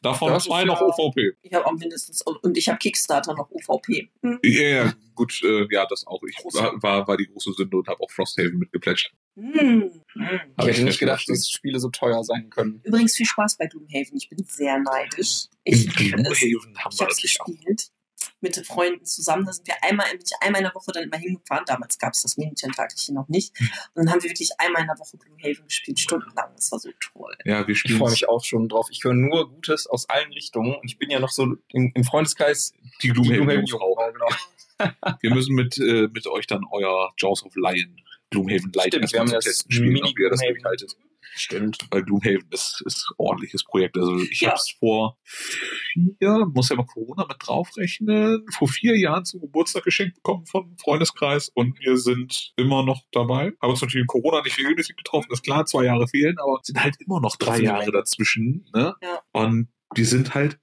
[0.04, 1.32] Davon Das ist zwei ja- noch OVP.
[1.42, 4.10] Ich habe auch mindestens, und ich habe Kickstarter noch UVP.
[4.22, 4.38] Hm.
[4.44, 6.22] Ja, ja, gut, äh, ja, das auch.
[6.28, 9.12] Ich war, war, war die große Sünde und habe auch Frosthaven mitgeplätscht.
[9.36, 9.90] Hm.
[10.12, 10.40] Hm.
[10.60, 12.80] Ich hätte nicht gedacht, dass Spiele so teuer sein können.
[12.84, 14.16] Übrigens viel Spaß bei Gloomhaven.
[14.16, 15.46] Ich bin sehr neidisch.
[15.64, 17.46] In Ich, Gloomhaven es- haben ich wir habe es natürlich auch.
[17.46, 17.88] gespielt
[18.44, 19.46] mit Freunden zusammen.
[19.46, 21.64] Da sind wir einmal, ich einmal in der Woche dann immer hingefahren.
[21.66, 23.58] Damals gab es das Mini-Tentakelchen noch nicht.
[23.58, 23.68] Hm.
[23.94, 26.50] Und dann haben wir wirklich einmal in der Woche Gloomhaven gespielt, stundenlang.
[26.54, 27.34] Das war so toll.
[27.44, 28.88] Ja, wir Ich spielen freue mich auch schon drauf.
[28.90, 30.76] Ich höre nur Gutes aus allen Richtungen.
[30.76, 32.72] Und ich bin ja noch so im, im Freundeskreis
[33.02, 34.12] die die Gloomhaven-Jungfrau.
[34.12, 34.92] Genau.
[35.20, 39.20] Wir müssen mit, äh, mit euch dann euer Jaws of Lion Gloomhaven Light Stimmt, wir
[39.20, 41.13] haben das Testen spielen, ob ihr das Mini-Gloomhaven.
[41.34, 41.78] Stimmt.
[41.90, 43.96] Weil Gloomhaven ist, ist ein ordentliches Projekt.
[43.96, 44.48] Also ich Ja.
[44.50, 49.84] habe es vor vier, muss ja mal Corona mit draufrechnen, vor vier Jahren zum Geburtstag
[49.84, 53.52] geschenkt bekommen vom Freundeskreis und wir sind immer noch dabei.
[53.60, 56.82] Haben uns natürlich in Corona nicht regelmäßig getroffen, ist klar, zwei Jahre fehlen, aber sind
[56.82, 58.66] halt immer noch drei Jahre dazwischen.
[58.74, 58.94] Ne?
[59.02, 59.20] Ja.
[59.32, 60.58] Und die sind halt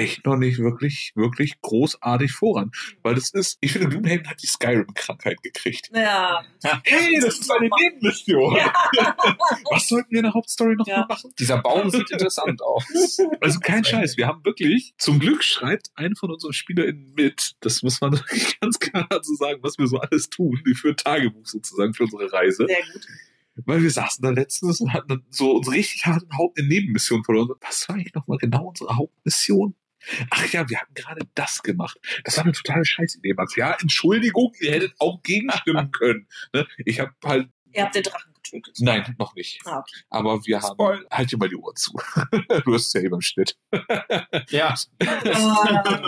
[0.00, 2.70] echt noch nicht wirklich, wirklich großartig voran.
[3.02, 5.90] Weil das ist, ich finde, Gloomhaven hat die Skyrim-Krankheit gekriegt.
[5.94, 6.42] Ja.
[6.84, 8.56] Hey, das ist eine Nebenmission.
[8.56, 8.72] ja.
[9.70, 10.98] Was sollten wir in der Hauptstory noch Ja.
[11.00, 11.32] mal machen?
[11.38, 12.84] Dieser Baum sieht interessant aus.
[13.40, 17.82] Also kein Scheiß, wir haben wirklich, zum Glück schreibt eine von unseren SpielerInnen mit, das
[17.82, 18.20] muss man
[18.60, 22.04] ganz klar so sagen, was wir so alles tun, die für ein Tagebuch sozusagen für
[22.04, 22.66] unsere Reise.
[22.66, 23.06] Sehr gut.
[23.64, 27.24] Weil wir saßen da letztens und hatten dann so unsere richtig harten Haupt eine Nebenmission
[27.24, 27.50] verloren.
[27.60, 29.74] Was war eigentlich nochmal genau unsere Hauptmission?
[30.30, 31.98] Ach ja, wir hatten gerade das gemacht.
[32.24, 33.56] Das war eine totale Scheißidee, Max.
[33.56, 36.28] Ja, Entschuldigung, ihr hättet auch gegenstimmen können.
[36.52, 36.66] Ne?
[36.84, 38.76] Ich habe halt, Ihr habt den Drachen getötet.
[38.80, 39.60] nein, noch nicht.
[39.64, 40.00] Ah, okay.
[40.10, 41.06] Aber wir haben, Spoil.
[41.10, 41.92] halt dir mal die Ohren zu.
[42.64, 43.56] du hast es ja eben im Schnitt.
[44.50, 44.74] Ja.
[45.00, 46.02] Wir,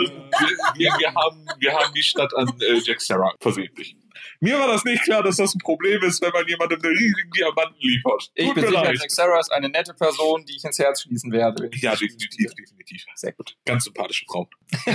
[0.77, 3.97] wir, wir, haben, wir haben die Stadt an äh, Jack Sarah versehentlich.
[4.41, 7.31] Mir war das nicht klar, dass das ein Problem ist, wenn man jemandem einen riesigen
[7.31, 8.31] Diamanten liefert.
[8.35, 8.99] Ich Tut bin mir sicher, leid.
[9.01, 11.71] Jack Sarah ist eine nette Person, die ich ins Herz schließen werde.
[11.75, 13.05] Ja, definitiv, definitiv.
[13.15, 13.57] Sehr gut.
[13.65, 14.49] Ganz sympathische Frau.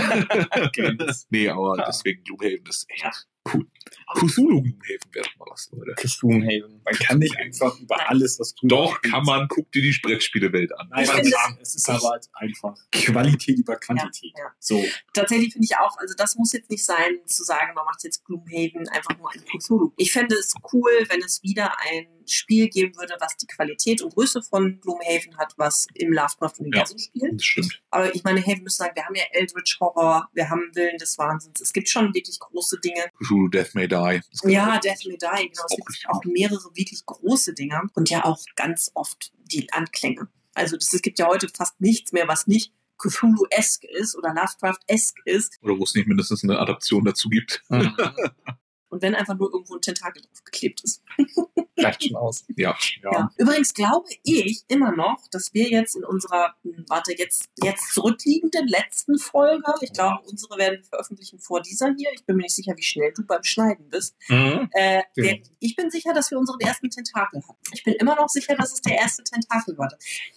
[1.30, 1.86] nee, aber Ja.
[1.88, 3.68] deswegen Gloomhaven ist echt cool.
[4.16, 5.94] Cthulhu Gloomhaven wäre doch mal was, Leute.
[6.20, 6.82] Gloomhaven.
[6.84, 9.48] Man kann nicht einfach über alles, was tun Doch, kann man.
[9.48, 10.90] Guck dir die Brettspielewelt an.
[10.90, 11.58] Nein, Ich kann.
[11.62, 14.34] Es ist aber halt einfach Qualität über Quantität.
[14.38, 14.52] Ja, ja.
[14.60, 14.84] So.
[15.14, 18.26] tatsächlich finde ich auch, also das muss jetzt nicht sein, zu sagen, man macht jetzt
[18.26, 19.92] Gloomhaven einfach nur ein Cthulhu.
[19.98, 24.14] Ich fände es cool, wenn es wieder ein Spiel geben würde, was die Qualität und
[24.14, 27.34] Größe von Gloomhaven hat, was im Lovecraft-Universum spielt.
[27.36, 27.82] Das stimmt.
[27.90, 30.98] Aber ich meine, hey, wir müssen sagen, wir haben ja Eldritch Horror, wir haben Willen
[30.98, 31.62] des Wahnsinns.
[31.62, 33.06] Es gibt schon wirklich große Dinge.
[33.22, 34.22] Cthulhu Death May Die.
[34.46, 35.66] Ja, Death May Die, genau.
[35.70, 37.23] Es gibt auch mehrere wirklich große
[37.54, 40.28] Dinger und ja auch ganz oft die Anklänge.
[40.54, 45.22] Also das, es gibt ja heute fast nichts mehr, was nicht Cthulhu-esque ist oder Lovecraft-esque
[45.26, 45.58] ist.
[45.62, 47.64] Oder wo es nicht mindestens eine Adaption dazu gibt.
[47.70, 47.96] Mhm.
[48.94, 51.02] Und wenn einfach nur irgendwo ein Tentakel draufgeklebt ist.
[51.80, 52.46] Reicht schon aus.
[52.56, 52.78] Ja.
[53.02, 53.32] Ja.
[53.38, 58.68] Übrigens glaube ich immer noch, dass wir jetzt in unserer, hm, warte, jetzt, jetzt zurückliegenden
[58.68, 62.12] letzten Folge, ich glaube, unsere werden wir veröffentlichen vor dieser hier.
[62.14, 64.16] Ich bin mir nicht sicher, wie schnell du beim Schneiden bist.
[64.30, 64.70] Mhm.
[64.74, 65.04] Äh, Ja.
[65.16, 67.58] wir, ich bin sicher, dass wir unseren ersten Tentakel hatten.
[67.74, 69.92] Ich bin immer noch sicher, dass es der erste Tentakel war.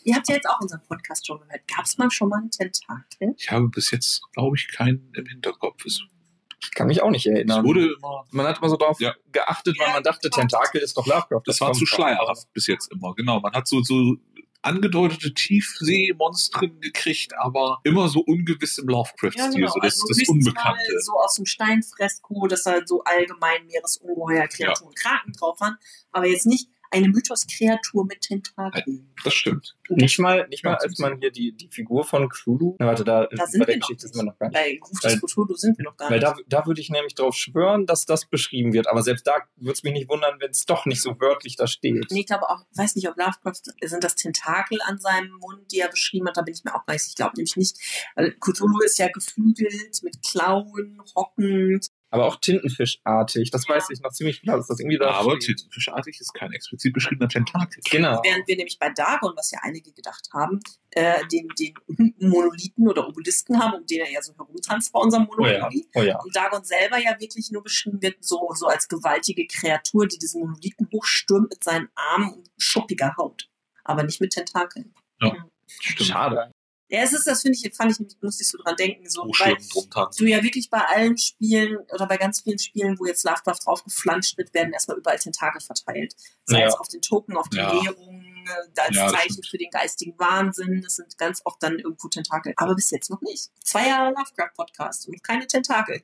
[0.04, 1.68] Ihr habt ja jetzt auch unseren Podcast schon gehört.
[1.68, 3.34] Gab es mal schon mal einen Tentakel?
[3.36, 5.84] Ich habe bis jetzt, glaube ich, keinen im Hinterkopf.
[5.84, 6.00] Es
[6.62, 7.64] Ich kann mich auch nicht erinnern.
[7.64, 9.14] wurde immer, man hat immer so darauf Ja.
[9.32, 11.42] geachtet, weil man dachte, Tentakel ist doch Lovecraft.
[11.44, 13.14] das war kommt zu schleierhaft bis jetzt immer.
[13.14, 13.40] Genau.
[13.40, 14.16] Man hat so, so
[14.62, 19.68] angedeutete Tiefseemonstren gekriegt, aber immer so ungewiss im Lovecraft-Stil.
[19.68, 20.92] So das, Also das Unbekannte.
[20.92, 25.76] Mal so aus dem Steinfresko, dass da so allgemein Meeresungeheuer, Kreaturen, Kraken drauf waren.
[26.10, 29.12] Aber jetzt nicht eine Mythos-Kreatur mit Tentakeln.
[29.24, 29.76] Das stimmt.
[29.88, 32.76] Nicht mal, nicht mal, als man hier die, die Figur von Cthulhu.
[32.78, 34.56] Na, warte, da, Da sind bei der wir noch Geschichte sind wir noch gar nicht.
[34.58, 36.26] Bei Ruf des Cthulhu sind wir noch gar Weil nicht.
[36.26, 38.88] da, da würde ich nämlich drauf schwören, dass das beschrieben wird.
[38.88, 41.66] Aber selbst da würde es mich nicht wundern, wenn es doch nicht so wörtlich da
[41.66, 42.10] steht.
[42.10, 45.70] Nee, ich glaube auch, ich weiß nicht, ob Lovecraft, sind das Tentakel an seinem Mund,
[45.72, 47.76] die er beschrieben hat, da bin ich mir auch nicht, ich glaube nämlich nicht.
[48.14, 51.88] Weil Cthulhu ist ja geflügelt, mit Klauen, hockend.
[52.10, 53.50] Aber auch Tintenfischartig.
[53.50, 53.74] Das Ja.
[53.74, 55.56] weiß ich noch ziemlich klar, dass das irgendwie da Aber steht.
[55.56, 57.82] Tintenfischartig ist kein explizit beschriebener Tentakel.
[57.90, 58.20] Genau.
[58.24, 61.74] Während wir nämlich bei Dagon, was ja einige gedacht haben, äh, den, den
[62.20, 65.58] Monolithen oder Obelisken haben, um den er ja so herumtanzt bei unserem Oh ja.
[65.58, 65.90] Monolithen.
[65.94, 66.18] Oh ja.
[66.20, 70.40] Und Dagon selber ja wirklich nur beschrieben wird, so, so als gewaltige Kreatur, die diesen
[70.42, 73.48] Monolithen hochstürmt mit seinen Armen und schuppiger Haut.
[73.84, 74.94] Aber nicht mit Tentakeln.
[75.68, 76.06] Stimmt.
[76.08, 76.52] Schade.
[76.88, 79.22] Ja, es ist, das finde ich, fand ich, nämlich- musste ich so dran denken, so,
[79.22, 80.24] weil drum tanzen.
[80.24, 83.82] du ja wirklich bei allen Spielen oder bei ganz vielen Spielen, wo jetzt Lovecraft drauf
[83.82, 86.14] geflanscht wird, werden erstmal überall Tentakel verteilt.
[86.44, 86.68] Sei Ja.
[86.68, 87.72] es auf den Token, auf den Ja.
[87.72, 90.80] Währungen, äh, als Ja, das Zeichen für den geistigen Wahnsinn.
[90.80, 92.52] Das sind ganz oft dann irgendwo Tentakel.
[92.56, 93.50] Aber bis jetzt noch nicht.
[93.64, 96.02] Zwei Jahre Lovecraft-Podcast und keine Tentakel.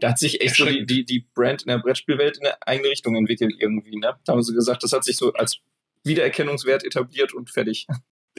[0.00, 2.90] Da hat sich echt so die, die, die Brand in der Brettspielwelt in eine eigene
[2.90, 4.18] Richtung entwickelt irgendwie, ne?
[4.24, 5.58] Da haben sie gesagt, das hat sich so als
[6.04, 7.86] Wiedererkennungswert etabliert und fertig.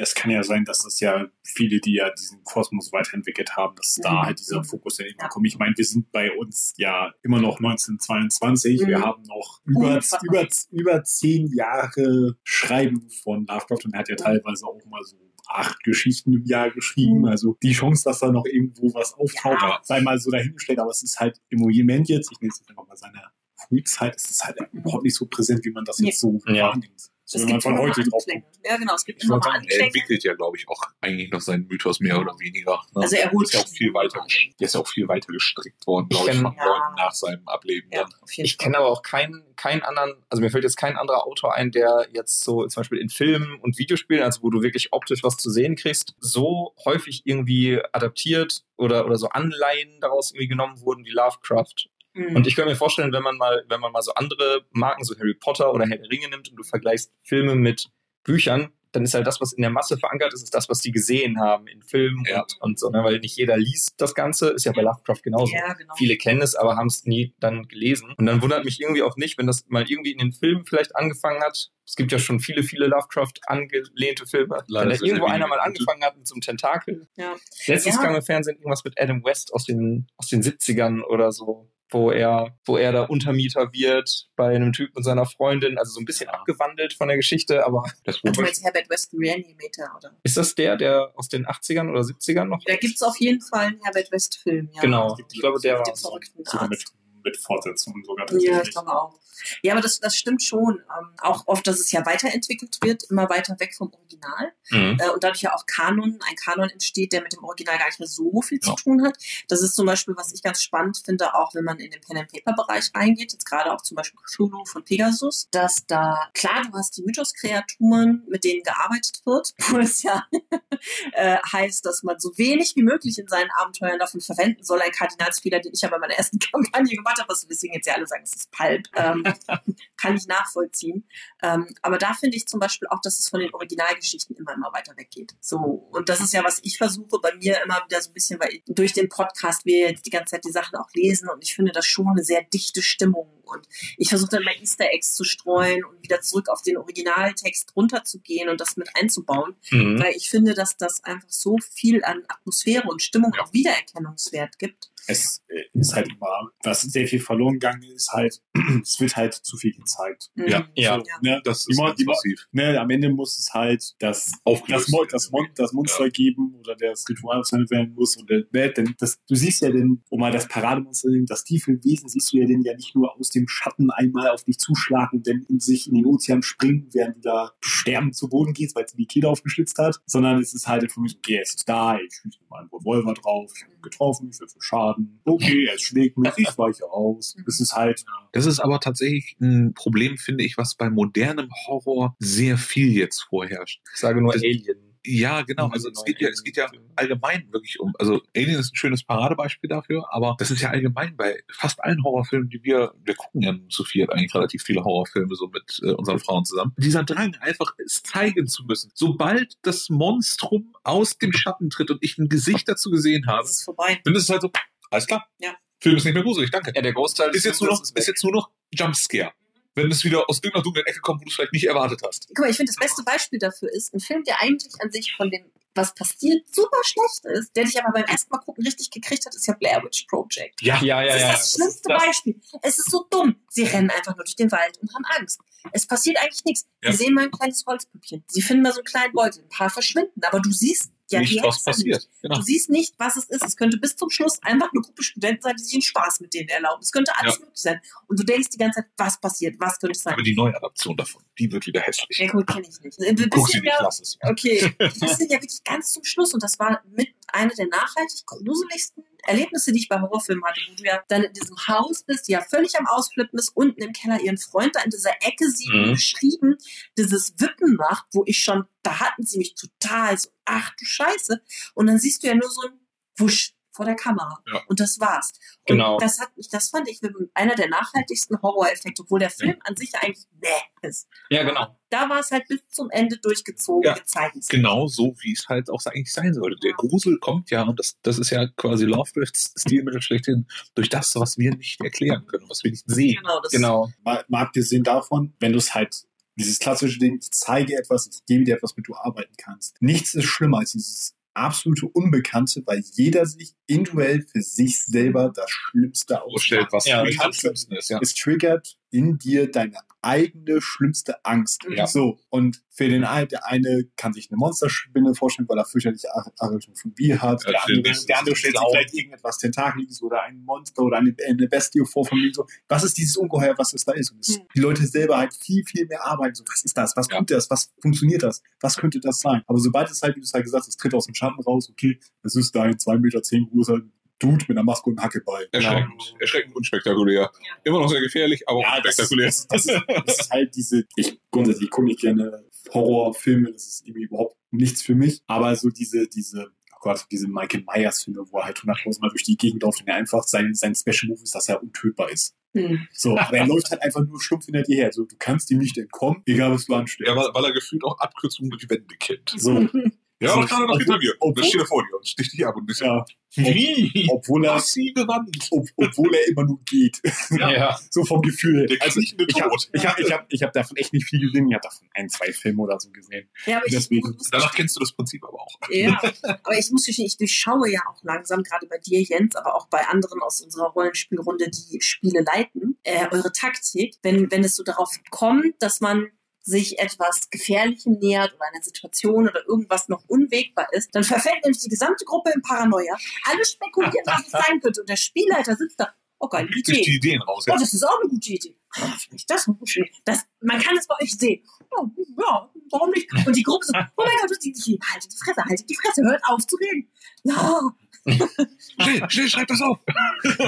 [0.02, 3.96] Es kann ja sein, dass das ja viele, die ja diesen Kosmos weiterentwickelt haben, dass
[4.02, 4.22] da Mhm.
[4.26, 5.48] halt dieser Fokus ja irgendwann kommt.
[5.48, 8.88] Ich meine, wir sind bei uns ja immer noch 1922.
[8.88, 9.04] Wir Mhm.
[9.06, 14.66] haben noch über, über, über zehn Jahre Schreiben von Lovecraft und er hat ja teilweise
[14.66, 15.18] auch mal so
[15.52, 17.20] acht Geschichten im Jahr geschrieben.
[17.20, 17.26] Mhm.
[17.26, 19.80] Also die Chance, dass da noch irgendwo was auftaucht, Ja.
[19.84, 20.80] sei mal so dahingestellt.
[20.80, 23.22] Aber es ist halt im Moment jetzt, ich nenne es jetzt einfach mal seine
[23.68, 26.68] Frühzeit, es ist halt überhaupt nicht so präsent, wie man das jetzt so Ja.
[26.68, 27.10] wahrnimmt.
[27.32, 28.24] Es gibt von immer heute drauf.
[28.66, 28.96] Ja, genau.
[28.96, 32.20] Es gibt immer sagen, Er entwickelt ja, glaube ich, auch eigentlich noch seinen Mythos mehr
[32.20, 32.82] oder weniger.
[32.96, 33.02] ne?
[33.04, 34.26] Also er holt ist ja auch viel weiter,
[34.60, 36.66] der ist ja auch viel weiter gestrickt worden, glaube ich, kenn- von Ja.
[36.66, 37.90] Leuten nach seinem Ableben.
[37.94, 41.26] Ja, jeden Ich kenne aber auch keinen, keinen anderen, also mir fällt jetzt kein anderer
[41.28, 44.92] Autor ein, der jetzt so zum Beispiel in Filmen und Videospielen, also wo du wirklich
[44.92, 50.48] optisch was zu sehen kriegst, so häufig irgendwie adaptiert oder, oder so Anleihen daraus irgendwie
[50.48, 51.90] genommen wurden wie Lovecraft.
[52.14, 52.36] Mhm.
[52.36, 55.16] Und ich kann mir vorstellen, wenn man mal, wenn man mal so andere Marken, so
[55.18, 57.90] Harry Potter oder Herr der Ringe nimmt und du vergleichst Filme mit
[58.24, 60.92] Büchern, dann ist halt das, was in der Masse verankert ist, ist das, was die
[60.92, 62.42] gesehen haben in Filmen Ja.
[62.42, 63.04] und, und so, ne?
[63.04, 65.54] weil nicht jeder liest das Ganze, ist ja bei Lovecraft genauso.
[65.54, 65.94] ja, genau.
[65.96, 68.16] Viele kennen es, aber haben es nie dann gelesen.
[68.18, 70.96] Und dann wundert mich irgendwie auch nicht, wenn das mal irgendwie in den Filmen vielleicht
[70.96, 71.70] angefangen hat.
[71.86, 74.64] Es gibt ja schon viele, viele Lovecraft angelehnte Filme.
[74.68, 77.08] Leider wenn da irgendwo einer mal angefangen hat mit so einem Tentakel.
[77.16, 77.36] Ja.
[77.68, 78.02] Letztens Ja.
[78.02, 82.12] kam im Fernsehen irgendwas mit Adam West aus den, aus den 70ern oder so, wo
[82.12, 85.78] er, wo er da Untermieter wird bei einem Typ und seiner Freundin.
[85.78, 86.34] Also so ein bisschen Ja.
[86.34, 90.16] abgewandelt von der Geschichte, aber Das Du meinst Herbert West Reanimator, oder?
[90.24, 92.64] ist das der, der aus den 80ern oder 70ern noch?
[92.66, 94.82] Da gibt's auf jeden Fall einen Herbert West-Film, ja.
[94.82, 95.18] Genau.
[95.32, 96.94] Ich glaube, der war verrückten Arzt.
[97.30, 98.74] Mit Fortsetzungen sogar Ja, ich tatsächlich.
[98.74, 99.20] glaube auch.
[99.64, 100.80] Ja, aber das, das stimmt schon.
[101.00, 104.52] Ähm, auch oft, dass es ja weiterentwickelt wird, immer weiter weg vom Original.
[104.70, 104.98] Mhm.
[105.00, 108.00] Äh, und dadurch ja auch Kanon, ein Kanon entsteht, der mit dem Original gar nicht
[108.00, 108.76] mehr so viel Ja.
[108.76, 109.16] zu tun hat.
[109.48, 112.92] Das ist zum Beispiel, was ich ganz spannend finde, auch wenn man in den Pen-and-Paper-Bereich
[112.94, 117.04] reingeht, jetzt gerade auch zum Beispiel Cthulhu von Pegasus, dass da, klar, du hast die
[117.04, 120.26] Mythos-Kreaturen, mit denen gearbeitet wird, wo es ja
[121.14, 124.82] äh, heißt, dass man so wenig wie möglich in seinen Abenteuern davon verwenden soll.
[124.82, 127.96] Ein Kardinalsfehler, den ich aber in meiner ersten Kampagne gemacht habe, was deswegen jetzt ja
[127.96, 128.88] alle sagen, es ist Palp.
[128.96, 129.24] Ähm,
[129.98, 131.08] kann ich nachvollziehen.
[131.42, 134.72] Ähm, aber da finde ich zum Beispiel auch, dass es von den Originalgeschichten immer, immer
[134.74, 135.36] weiter weggeht.
[135.42, 135.58] So.
[135.58, 138.62] Und das ist ja, was ich versuche bei mir immer wieder so ein bisschen, weil
[138.68, 141.72] durch den Podcast wir jetzt die ganze Zeit die Sachen auch lesen und ich finde
[141.72, 143.39] das schon eine sehr dichte Stimmung.
[143.54, 147.76] Und ich versuche dann mal Easter Eggs zu streuen und wieder zurück auf den Originaltext
[147.76, 149.56] runterzugehen und das mit einzubauen.
[149.72, 150.00] Mhm.
[150.02, 153.44] Weil ich finde, dass das einfach so viel an Atmosphäre und Stimmung Ja.
[153.44, 154.92] und Wiedererkennungswert gibt.
[155.08, 158.42] Es äh, ist halt immer, was sehr viel verloren gegangen ist, halt,
[158.84, 160.30] es wird halt zu viel gezeigt.
[160.36, 160.60] Ja.
[160.60, 160.66] Mhm.
[160.76, 161.00] Ja.
[161.00, 162.48] So, ne, Das ist ganz Mon- massiv.
[162.52, 165.08] ne, am Ende muss es halt das, das, werden.
[165.12, 166.10] das, Mon das Monster Ja.
[166.12, 168.18] geben oder das Ritual ausgehandelt werden muss.
[168.18, 171.26] Und der, ne, denn das, du siehst ja denn, um mal das Parademonster zu nehmen,
[171.26, 174.58] das Tiefelwesen siehst du ja denn ja nicht nur aus dem Schatten einmal auf dich
[174.58, 178.76] zuschlagen dann in sich in den Ozean springen, während du da sterben zu Boden gehst,
[178.76, 181.56] weil es dir die Kehle aufgeschlitzt hat, sondern es ist halt für mich, okay, es
[181.56, 185.20] ist da, ich schieße mal einen Revolver drauf, ich habe ihn getroffen, ich würfel Schaden,
[185.26, 187.36] okay, er schlägt mich, ich weiche aus.
[187.48, 192.16] Es ist halt, Das ist aber tatsächlich ein Problem, finde ich, was bei modernem Horror
[192.20, 193.82] sehr viel jetzt vorherrscht.
[193.94, 194.89] Ich sage nur Das- Alien.
[195.06, 195.70] Ja, genau.
[195.70, 197.94] Also es geht ja, es geht ja allgemein wirklich um.
[198.00, 202.04] Also Alien ist ein schönes Paradebeispiel dafür, aber das ist ja allgemein bei fast allen
[202.04, 205.92] Horrorfilmen, die wir, wir gucken ja zu viert eigentlich relativ viele Horrorfilme so mit äh,
[205.92, 206.74] unseren Frauen zusammen.
[206.78, 208.92] Dieser Drang, einfach es zeigen zu müssen.
[208.94, 213.52] Sobald das Monstrum aus dem Schatten tritt und ich ein Gesicht dazu gesehen habe, Das
[213.52, 214.00] ist vorbei.
[214.04, 214.52] dann ist es halt so,
[214.92, 215.26] alles klar.
[215.40, 215.56] Ja.
[215.80, 216.74] Film ist nicht mehr gruselig, danke.
[216.76, 219.32] Ja, der Großteil Ist jetzt nur noch, ist jetzt nur noch Jumpscare.
[219.76, 222.28] Wenn es wieder aus irgendeiner dunklen Ecke kommt, wo du es vielleicht nicht erwartet hast.
[222.30, 225.14] Guck mal, ich finde, das beste Beispiel dafür ist ein Film, der eigentlich an sich
[225.16, 225.46] von dem,
[225.76, 229.36] was passiert, super schlecht ist, der dich aber beim ersten Mal gucken richtig gekriegt hat,
[229.36, 230.62] ist ja Blair Witch Project.
[230.62, 231.30] Ja, Ja, ja, Das ja.
[231.34, 232.42] ist das schlimmste das- Beispiel.
[232.64, 233.36] Es ist so dumm.
[233.50, 235.40] Sie rennen einfach nur durch den Wald und haben Angst.
[235.72, 236.68] Es passiert eigentlich nichts.
[236.84, 236.92] Ja.
[236.92, 238.24] Sie sehen mal ein kleines Holzpüppchen.
[238.28, 239.44] Sie finden mal so einen kleinen Beutel.
[239.44, 240.22] Ein paar verschwinden.
[240.24, 241.98] Aber du siehst ja nicht, was passiert.
[241.98, 242.22] Nicht.
[242.22, 242.36] Genau.
[242.36, 243.44] Du siehst nicht, was es ist.
[243.44, 246.34] Es könnte bis zum Schluss einfach eine Gruppe Studenten sein, die sich einen Spaß mit
[246.34, 246.82] denen erlauben.
[246.82, 247.82] Es könnte alles möglich sein.
[248.08, 249.56] Und du denkst die ganze Zeit, was passiert?
[249.60, 250.14] Was könnte es sein?
[250.14, 252.18] Aber die Neuadaption davon, die wird wieder hässlich.
[252.18, 253.30] Ja, gut, kenne ich nicht.
[253.32, 254.18] Guck sie nicht, ja, es.
[254.22, 258.26] Okay, das sind ja wirklich ganz zum Schluss und das war mit einer der nachhaltig
[258.26, 262.28] gruseligsten Erlebnisse, die ich bei Horrorfilmen hatte, wo du ja dann in diesem Haus bist,
[262.28, 265.50] die ja völlig am Ausflippen ist, unten im Keller ihren Freund da in dieser Ecke
[265.50, 265.92] sieht und Mhm.
[265.94, 266.58] beschrieben,
[266.98, 271.42] dieses Wippen macht, wo ich schon, da hatten sie mich total so, ach du Scheiße.
[271.76, 272.80] Und dann siehst du ja nur so ein
[273.18, 274.38] Wusch vor der Kamera.
[274.52, 274.62] Ja.
[274.68, 275.30] Und das war's.
[275.70, 275.98] Und Genau.
[276.00, 277.00] Das hat mich, das fand ich
[277.34, 280.50] einer der nachhaltigsten Horror-Effekte, obwohl der Film an sich eigentlich bäh
[280.82, 281.08] ist.
[281.30, 281.80] Ja, genau.
[281.90, 283.94] Da war es halt bis zum Ende durchgezogen, Ja.
[283.94, 284.50] gezeigt.
[284.50, 286.58] Genau so, wie es halt auch eigentlich sein sollte.
[286.62, 291.16] Der Grusel kommt ja, und das, das ist ja quasi Lovecrafts Stilmittel schlechthin, durch das,
[291.16, 293.16] was wir nicht erklären können, was wir nicht sehen.
[293.22, 293.90] Genau, das Genau.
[294.04, 296.04] Mal, mal abgesehen davon, wenn du es halt,
[296.36, 299.82] dieses klassische Ding, ich zeige etwas, ich gebe dir etwas, mit du arbeiten kannst.
[299.82, 305.50] Nichts ist schlimmer als dieses absolute Unbekannte, weil jeder sich individuell für sich selber das
[305.50, 306.68] Schlimmste ausmacht.
[306.72, 308.00] was Ja, am schlimmsten ist, ja.
[308.02, 311.64] Es triggert in dir deine eigene schlimmste Angst.
[311.70, 311.86] Ja.
[311.86, 316.08] So, und für den einen, der eine kann sich eine Monsterspinne vorstellen, weil er fürchterliche
[316.16, 317.44] Ar- Arachnophobie hat.
[317.44, 321.14] Ja, der, andere, der andere stellt sich vielleicht irgendetwas Tentakeliges oder ein Monster oder eine,
[321.28, 322.32] eine Bestie vor von mir.
[322.34, 324.12] So, was ist dieses Ungeheuer, was es da ist?
[324.12, 324.44] Und es, Hm.
[324.56, 326.34] die Leute selber halt viel, viel mehr arbeiten.
[326.36, 326.96] So, was ist das?
[326.96, 327.20] Was Ja.
[327.20, 327.50] tut das?
[327.50, 328.42] Was funktioniert das?
[328.62, 329.44] Was könnte das sein?
[329.48, 331.42] Aber sobald es halt, wie du es halt gesagt hast, es tritt aus dem Schatten
[331.44, 333.22] raus, okay, es ist da ein 2,10 Meter
[333.60, 333.82] großer
[334.20, 335.48] Dude mit einer Maske und einem Hackeball.
[335.52, 337.32] Erschreckend, erschreckend unspektakulär.
[337.64, 339.28] Immer noch sehr gefährlich, aber Ja, das ist, unspektakulär.
[339.28, 342.44] das, das, ist, das ist halt diese, ich grundsätzlich gucke nicht gerne
[342.74, 347.28] Horrorfilme, das ist irgendwie überhaupt nichts für mich, aber so diese, diese, oh Gott, diese
[347.28, 350.24] Michael Myers Filme, wo er halt 100.000 Mal durch die Gegend läuft und er einfach
[350.24, 352.36] sein, sein Special Move ist, dass er untötbar ist.
[352.54, 352.88] Hm.
[352.92, 354.92] So, aber er läuft halt einfach nur stumpf hinter dir her.
[354.92, 357.10] So, du kannst ihm nicht entkommen, egal was du anstellst.
[357.10, 359.34] Ja, weil, weil er gefühlt auch Abkürzungen durch Wände kennt.
[359.38, 359.70] So,
[360.22, 361.14] Ja, So, aber gerade noch hinter mir.
[361.20, 363.06] Obwohl- das steht er vor dir und sticht dich ab und ist ja,
[363.36, 365.48] wie obwohl er, massive Wand.
[365.52, 367.00] ob, obwohl er immer nur geht.
[367.32, 367.80] Ja.
[367.90, 368.68] so vom Gefühl her.
[368.68, 369.70] Der Also, ich habe Tod.
[369.74, 371.48] ich hab, ich hab, ich hab davon echt nicht viel gesehen.
[371.48, 373.30] Ich habe davon ein, zwei Filme oder so gesehen.
[373.46, 374.10] Ja, aber ich, Deswegen.
[374.12, 375.56] muss- Danach kennst du das Prinzip aber auch.
[375.70, 375.98] Ja,
[376.44, 379.68] aber ich muss gestehen, ich durchschaue ja auch langsam, gerade bei dir, Jens, aber auch
[379.70, 384.64] bei anderen aus unserer Rollenspielrunde, die Spiele leiten, äh, eure Taktik, wenn, wenn es so
[384.64, 386.08] darauf kommt, dass man
[386.42, 391.62] sich etwas Gefährlichem nähert oder einer Situation oder irgendwas noch unwägbar ist, dann verfällt nämlich
[391.62, 392.96] die gesamte Gruppe in Paranoia.
[393.26, 394.82] Alle spekulieren, was es sein könnte.
[394.82, 395.94] Und der Spielleiter sitzt da.
[396.22, 396.92] Oh, geile sich die Idee.
[396.96, 397.46] Ideen raus.
[397.48, 397.58] Oh, Ja.
[397.60, 398.58] das ist auch eine gute Idee.
[398.78, 398.88] Oh,
[399.28, 399.92] das eine gute Idee.
[400.04, 401.44] Das, man kann es bei euch sehen.
[401.78, 401.88] Oh,
[402.20, 403.08] ja, warum nicht?
[403.26, 406.02] Und die Gruppe so, oh mein Gott, die, die, haltet die Fresse, haltet die Fresse,
[406.04, 406.92] hört auf zu reden.
[407.24, 407.62] Ja,
[408.06, 409.80] Schnell, schnell, schreib das auf.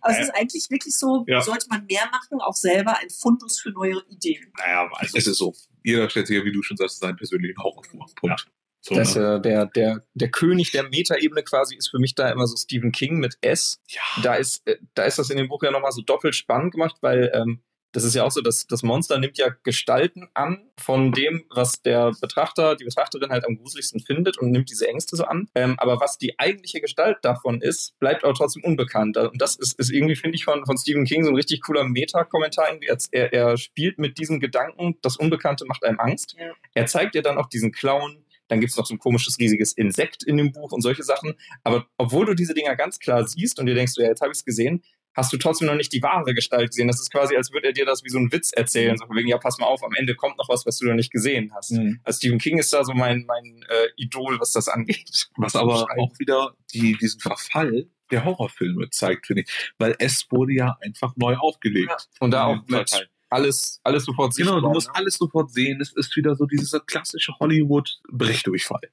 [0.00, 1.40] aber es ist eigentlich wirklich so, Ja.
[1.40, 4.52] sollte man mehr machen, auch selber ein Fundus für neue Ideen.
[4.58, 5.54] Naja, also, Es ist so.
[5.84, 8.06] Jeder stellt sich ja, wie du schon sagst, seinen persönlichen Horror vor.
[8.16, 8.46] Punkt.
[8.80, 9.36] So, Das, ne?
[9.36, 12.92] äh, der, der, der König der Metaebene quasi ist für mich da immer so Stephen
[12.92, 13.80] King mit S.
[13.88, 14.00] ja.
[14.22, 16.96] Da ist, äh, da ist das in dem Buch ja nochmal so doppelt spannend gemacht,
[17.00, 17.62] weil ähm,
[17.96, 21.80] das ist ja auch so, dass das Monster nimmt ja Gestalten an von dem, was
[21.80, 25.48] der Betrachter, die Betrachterin halt am gruseligsten findet und nimmt diese Ängste so an.
[25.54, 29.16] Ähm, aber was die eigentliche Gestalt davon ist, bleibt aber trotzdem unbekannt.
[29.16, 31.84] Und das ist, ist irgendwie, finde ich, von, von Stephen King so ein richtig cooler
[31.84, 32.66] Meta-Kommentar.
[32.82, 36.36] Er, er, er spielt mit diesem Gedanken, das Unbekannte macht einem Angst.
[36.38, 36.52] Ja.
[36.74, 40.22] Er zeigt dir dann auch diesen Clown, dann gibt's noch so ein komisches, riesiges Insekt
[40.22, 41.34] in dem Buch und solche Sachen.
[41.64, 44.44] Aber obwohl du diese Dinger ganz klar siehst und dir denkst, ja, jetzt habe ich's
[44.44, 44.82] gesehen,
[45.16, 46.88] hast du trotzdem noch nicht die wahre Gestalt gesehen.
[46.88, 48.96] Das ist quasi, als würde er dir das wie so ein Witz erzählen.
[48.96, 50.94] So von wegen, ja, pass mal auf, am Ende kommt noch was, was du noch
[50.94, 51.72] nicht gesehen hast.
[51.72, 52.00] Mhm.
[52.04, 55.28] Also Stephen King ist da so mein, mein äh, Idol, was das angeht.
[55.36, 59.72] Was aber auch wieder die, diesen Verfall der Horrorfilme zeigt, finde ich.
[59.78, 61.90] Weil es wurde ja einfach neu aufgelegt.
[61.90, 61.96] Ja.
[62.20, 63.08] Und da auch mit Teil.
[63.30, 64.94] Alles, alles sofort Genau, du musst ne?
[64.94, 65.80] alles sofort sehen.
[65.80, 68.90] Es ist wieder so dieser klassische Hollywood-Brechdurchfall.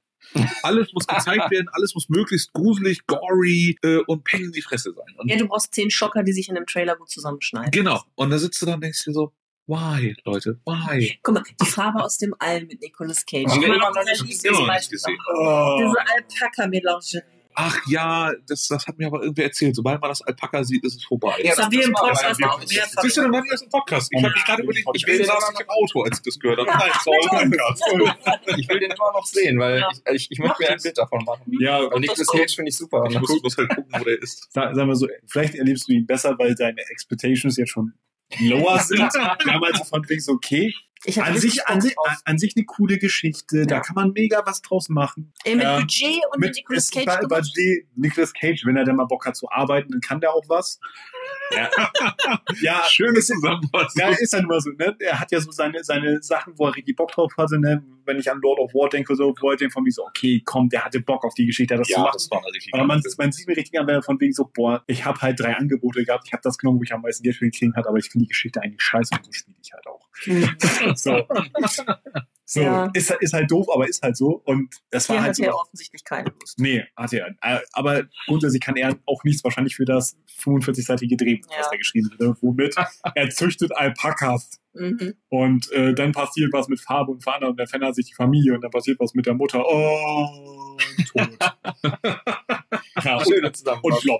[0.62, 4.92] alles muss gezeigt werden, alles muss möglichst gruselig, gory äh, und peng in die Fresse
[4.92, 5.04] sein.
[5.18, 7.70] Und Ja, du brauchst zehn Schocker, die sich in einem Trailer gut zusammenschneiden.
[7.70, 8.02] genau.
[8.14, 9.32] Und da sitzt du dann und denkst dir so,
[9.66, 11.18] why, Leute, why?
[11.22, 13.44] Guck mal, die Farbe aus dem All mit Nicolas Cage.
[13.54, 14.54] Immer immer noch nicht gesehen.
[14.90, 15.08] Diese
[16.00, 17.22] Alpaka-Melange.
[17.56, 19.76] Ach ja, das, das hat mir aber irgendwer erzählt.
[19.76, 21.34] Sobald man das Alpaka sieht, ist es vorbei.
[21.42, 23.02] Ja, Das haben wir im das Podcast auch wir- mehrfach.
[23.02, 24.08] Siehst du, dann war das ein Podcast.
[24.12, 26.22] Ich habe mich gerade überlegt, ich will den saß aber ich im Auto, als ich
[26.24, 26.70] das gehört habe.
[26.70, 27.82] Nein, Podcast.
[28.58, 29.88] Ich will den immer noch sehen, weil Ja.
[29.92, 31.42] ich, ich, ich möchte mir ein Bild davon machen.
[31.60, 33.04] ja, Und Nicolas Cage finde ich super.
[33.08, 34.48] Ich muss, muss halt gucken, wo der ist.
[34.52, 37.92] Sag, sagen wir so, vielleicht erlebst du ihn besser, weil deine Expectations jetzt schon
[38.40, 39.08] lower sind.
[39.46, 40.74] Damals von wegen so, okay,
[41.06, 41.94] Ich an sich, an, sich,
[42.24, 43.80] an, sich eine coole Geschichte, da Ja.
[43.82, 45.32] kann man mega was draus machen.
[45.44, 47.04] Ey, mit ähm, Budget und mit Nicolas es- Cage.
[47.04, 47.42] bei, bei
[47.94, 50.80] Nicolas Cage, wenn er dann mal Bock hat zu arbeiten, dann kann der auch was.
[51.50, 51.70] Ja,
[52.60, 54.00] ja Schöne Zusammenfassung.
[54.00, 54.96] Ja, ist dann immer so, ne?
[54.98, 57.84] Er hat ja so seine, seine Sachen, wo er richtig Bock drauf hatte, ne?
[58.04, 60.68] Wenn ich an Lord of War denke, so, er denkt von mir so, okay, komm,
[60.68, 62.10] der hatte Bock auf die Geschichte, das zu Ja, machen.
[62.14, 64.50] das war richtig Aber man, man sieht mir richtig an, wenn er von wegen so,
[64.52, 67.22] boah, ich habe halt drei Angebote gehabt, ich habe das genommen, wo ich am meisten
[67.22, 69.72] Geld für gekriegt hat, aber ich finde die Geschichte eigentlich scheiße und so spiele ich
[69.72, 70.03] halt auch.
[70.96, 71.26] So,
[72.46, 72.90] so Ja.
[72.92, 74.42] ist, ist halt doof, aber ist halt so.
[74.44, 75.42] Und das war Hier halt hat so.
[75.44, 76.58] er offensichtlich keine Lust.
[76.58, 77.28] Nee, hat er.
[77.40, 81.72] Äh, Aber grundsätzlich kann er auch nichts wahrscheinlich für das 45-seitige Drehbuch, was Ja.
[81.72, 82.74] er geschrieben hat, womit
[83.14, 84.60] er züchtet Alpakas.
[84.74, 85.14] Mhm.
[85.30, 88.54] Und äh, dann passiert was mit Farbe und Fahne und dann verändert sich die Familie
[88.54, 89.64] und dann passiert was mit der Mutter.
[89.66, 90.76] Oh,
[91.12, 91.28] tot.
[93.04, 94.18] Ja, und, und Zusammenfassung.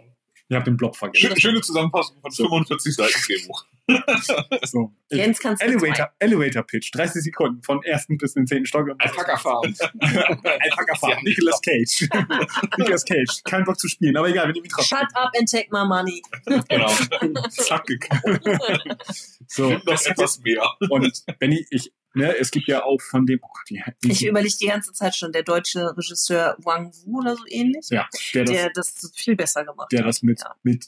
[0.54, 1.26] Ihr habt den Blob vergessen.
[1.26, 3.64] Schöne, schöne Zusammenfassung von 45 Seiten Drehbuch.
[4.64, 4.94] So.
[5.10, 8.88] Jens kannst du Elevator, Elevator Pitch, 30 Sekunden von ersten bis in den zehnten Stock.
[8.96, 9.74] Alpaka Farm.
[10.00, 12.08] Alpaka Farm, Nicolas Cage.
[12.78, 15.00] Nicolas Cage, kein Bock zu spielen, aber egal, wir nehmen ihn trotzdem.
[15.00, 16.22] Shut up and take my money.
[16.68, 16.88] Genau.
[17.50, 18.08] Zackig.
[19.48, 20.62] So, Noch etwas mehr.
[20.88, 24.12] und wenn ich, ich ne, es gibt ja auch von dem, oh Gott, wie, wie
[24.12, 28.06] Ich überlege die ganze Zeit schon, der deutsche Regisseur Wang Wu oder so ähnlich, ja,
[28.34, 30.06] der das, der das viel besser gemacht der hat.
[30.08, 30.54] das mit, Ja.
[30.62, 30.86] mit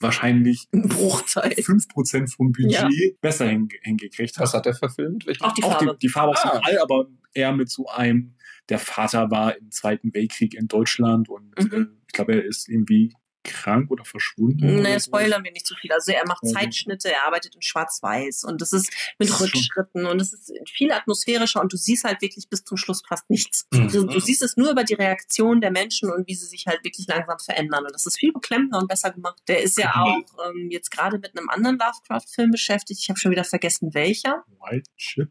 [0.00, 1.50] wahrscheinlich Ein Bruchteil.
[1.52, 2.88] 5% vom Budget Ja.
[3.20, 4.42] besser hinge hingekriegt hat.
[4.44, 5.26] Was hat der verfilmt?
[5.26, 5.42] Welchen?
[5.42, 5.92] Auch die auch Farbe.
[6.00, 6.60] Die, die Farbe Ah.
[6.64, 8.36] All, aber er mit so einem,
[8.68, 11.72] der Vater war im Zweiten Weltkrieg in Deutschland und Mhm.
[11.72, 13.12] äh, ich glaube, er ist irgendwie
[13.44, 14.82] krank oder verschwunden.
[14.82, 15.06] Ne, so.
[15.08, 15.90] spoilern wir nicht zu viel.
[15.92, 16.48] Also er macht Mhm.
[16.52, 20.32] Zeitschnitte, er arbeitet in Schwarz-Weiß und das ist mit Das ist schon- Rückschritten und es
[20.32, 23.66] ist viel atmosphärischer und du siehst halt wirklich bis zum Schluss fast nichts.
[23.72, 23.88] Mhm.
[23.88, 26.84] Du, du siehst es nur über die Reaktion der Menschen und wie sie sich halt
[26.84, 29.40] wirklich langsam verändern und das ist viel beklemmender und besser gemacht.
[29.48, 30.18] Der ist ja auch
[30.50, 33.00] ähm, jetzt gerade mit einem anderen Lovecraft-Film beschäftigt.
[33.00, 34.44] Ich habe schon wieder vergessen, welcher.
[34.60, 35.30] White Chip.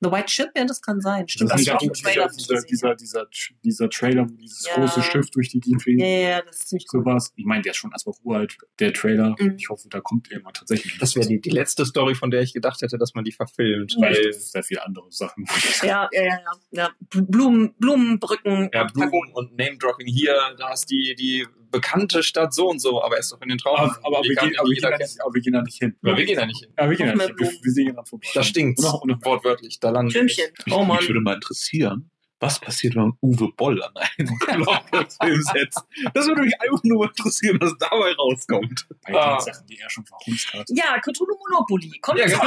[0.00, 1.26] The White Ship, ja, das kann sein.
[1.26, 2.28] Stimmt, das das ist ist auch dieser, Trailer.
[2.28, 3.26] dieser, dieser, dieser,
[3.64, 4.74] dieser Trailer, wo dieses Ja.
[4.74, 6.00] große Schiff durch die Gegend fliegt.
[6.02, 7.00] ja, ja, ja, das ist ziemlich cool.
[7.00, 7.32] Sowas.
[7.36, 9.34] Ich meine, der ist schon erstmal uralt, der Trailer.
[9.38, 9.54] Mhm.
[9.58, 10.98] Ich hoffe, da kommt irgendwann tatsächlich.
[10.98, 13.96] Das wäre die, die letzte Story, von der ich gedacht hätte, dass man die verfilmt.
[13.98, 15.46] Weil- Weil sehr viele andere Sachen.
[15.82, 16.40] Ja, ja, ja, ja.
[16.72, 16.90] ja.
[17.08, 18.68] Blumen, Blumenbrücken.
[18.74, 23.16] ja, Blumen und Name-Dropping hier, da ist die, die bekannte Stadt so und so, aber
[23.16, 23.76] er ist doch in den Traum.
[23.76, 25.96] Aber, aber, wir gehen, aber, wir gehen da nicht, aber wir gehen da nicht hin.
[26.02, 26.16] kennen.
[26.16, 26.72] wir gehen da nicht hin.
[26.78, 27.48] Ja, wir gehen da Noch nicht hin.
[27.52, 28.26] Wir, wir sehen dann vorbei.
[28.34, 28.84] Da stinkt's.
[28.84, 29.80] Und noch, und noch, Wortwörtlich.
[29.80, 30.46] Da landen Türmchen.
[30.70, 30.98] Oh Mann.
[30.98, 34.28] Mich würde mal interessieren, was passiert, wenn man Uwe Boll an einen
[35.22, 35.82] Film setzt.
[36.12, 38.86] Das würde mich einfach nur interessieren, was dabei rauskommt.
[39.04, 39.40] bei den Ah.
[39.40, 40.66] Sachen, die er schon verhunzt hat.
[40.68, 41.98] Ja, Cthulhu Monopoly.
[42.00, 42.40] Kommt Ja, genau.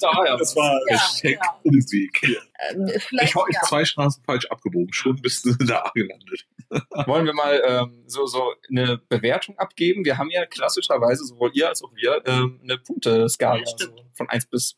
[0.00, 1.58] da war ja Das war Ja, Hashtag ja.
[1.64, 2.22] Umweg.
[2.22, 2.86] Ähm,
[3.22, 3.60] Ich habe ja.
[3.62, 4.92] zwei Straßen falsch abgebogen.
[4.92, 6.46] Schon bist du da gelandet.
[7.06, 10.04] Wollen wir mal ähm, so, so eine Bewertung abgeben?
[10.04, 14.28] Wir haben ja klassischerweise, sowohl ihr als auch wir, ähm, eine Punkteskala Ja, also von
[14.28, 14.76] 1 bis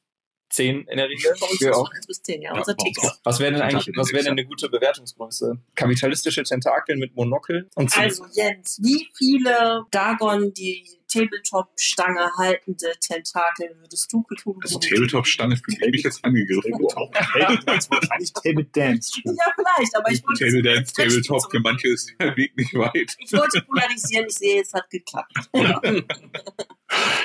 [0.50, 1.32] 10 in der Regel.
[1.40, 1.88] Bei uns ist auch.
[1.90, 2.52] es 1 bis 10, ja.
[2.52, 2.96] Ja, Unser Tick.
[3.24, 5.58] Was wäre denn eigentlich, was wäre denn eine gute Bewertungsgröße?
[5.74, 13.76] Kapitalistische Tentakel mit Monokel und Zin- Also Jens, wie viele Dagon die Tabletop-Stange haltende Tentakel
[13.80, 16.72] würdest du Cthulhu Also Tabletop-Stange fühle ich jetzt angegriffen.
[16.72, 19.20] wahrscheinlich Table Dance.
[19.24, 23.16] Ja, vielleicht, aber ich wollte Table Dance, Tabletop, für manche ist der Weg nicht weit.
[23.18, 25.32] ich wollte polarisieren, ich sehe, es hat geklappt.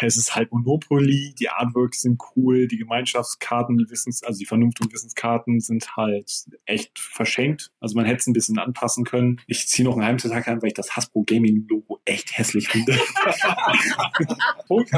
[0.01, 4.79] Es ist halt Monopoly, die Artworks sind cool, die Gemeinschaftskarten, die Wissens, also die Vernunft-
[4.81, 6.31] und Wissenskarten sind halt
[6.65, 7.71] echt verschenkt.
[7.79, 9.41] Also man hätte es ein bisschen anpassen können.
[9.47, 12.93] Ich ziehe noch einen Heimtag an, weil ich das Hasbro Gaming Logo echt hässlich finde.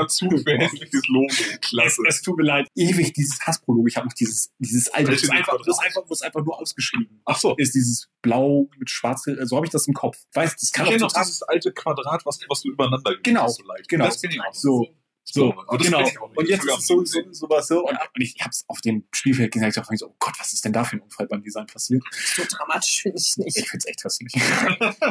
[0.08, 1.28] Zu für hässliches Logo.
[1.62, 2.02] Klasse.
[2.08, 3.88] Es, es tut mir leid, ewig dieses Hasbro-Logo.
[3.88, 7.22] Ich habe noch dieses, dieses alte, das ist, einfach, das, einfach, das einfach nur ausgeschrieben.
[7.26, 7.56] Ach so.
[7.58, 10.18] Ist dieses Blau mit Schwarz, so also habe ich das im Kopf.
[10.34, 13.16] Weiß, das Ich kann kenne auch noch total dieses alte Quadrat, was, was du übereinander
[13.24, 13.88] Genau, hast, so leicht.
[13.90, 14.06] genau.
[14.06, 14.54] Das kenn ich auch.
[14.54, 14.88] so.
[15.30, 16.08] So, das genau.
[16.36, 17.84] Und jetzt ist es so, so, sowas so.
[17.84, 20.54] Und, und ich habe es auf dem Spielfeld gesagt, ich hab so, oh Gott, was
[20.54, 22.02] ist denn da für ein Unfall beim Design passiert?
[22.12, 23.58] So dramatisch finde ich es nicht.
[23.58, 24.34] Ich find's echt hässlich.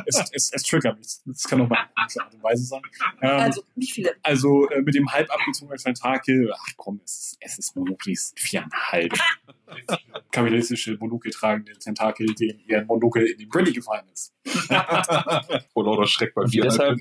[0.07, 1.19] es, es, es triggert mich.
[1.27, 1.89] Das kann auch mal eine
[2.25, 2.81] Art und Weise sein.
[3.21, 4.15] Ähm, Also, wie viele?
[4.23, 9.13] also äh, mit dem halb abgezogenen Tentakel, ach komm, es ist, es ist Monoklis viereinhalb.
[10.31, 14.33] Kapitalistische Monokel tragende Tentakel, denen ihr Monokel in den Brandy gefallen ist.
[15.73, 16.63] Vor lauter Schreck bei Und mir.
[16.63, 16.99] deshalb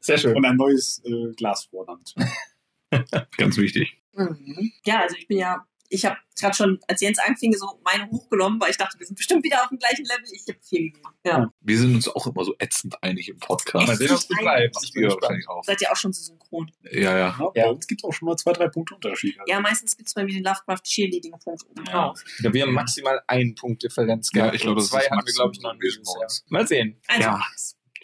[0.00, 0.36] sehr schön.
[0.36, 1.68] Und ein neues äh, Glas
[3.36, 4.00] Ganz wichtig.
[4.12, 4.72] Mhm.
[4.84, 8.60] Ja, also ich bin ja, ich habe gerade schon, als Jens anfing, so meine hochgenommen,
[8.60, 10.24] weil ich dachte, wir sind bestimmt wieder auf dem gleichen Level.
[10.32, 11.02] Ich habe vier gegeben.
[11.24, 11.52] Ja.
[11.60, 13.86] Wir sind uns auch immer so ätzend einig im Podcast.
[13.86, 14.76] Mal sehen, bleibt.
[14.82, 15.62] Ich Ich bin ja wahrscheinlich auch.
[15.64, 16.70] Seid ihr auch schon so synchron?
[16.90, 17.38] Ja, ja.
[17.54, 19.36] Ja, bei uns gibt es auch schon mal zwei, drei Punkte Unterschied.
[19.46, 22.24] Ja, meistens gibt es bei mir den Lovecraft Cheerleading-Punkt oben drauf.
[22.40, 24.56] Ja, wir haben maximal einen Punkt Differenz Ja, gehabt.
[24.56, 25.74] ich glaube, das zwei ist haben wir, glaube ich, noch
[26.22, 26.44] uns.
[26.48, 27.00] Mal sehen.
[27.08, 27.44] Also, Ja.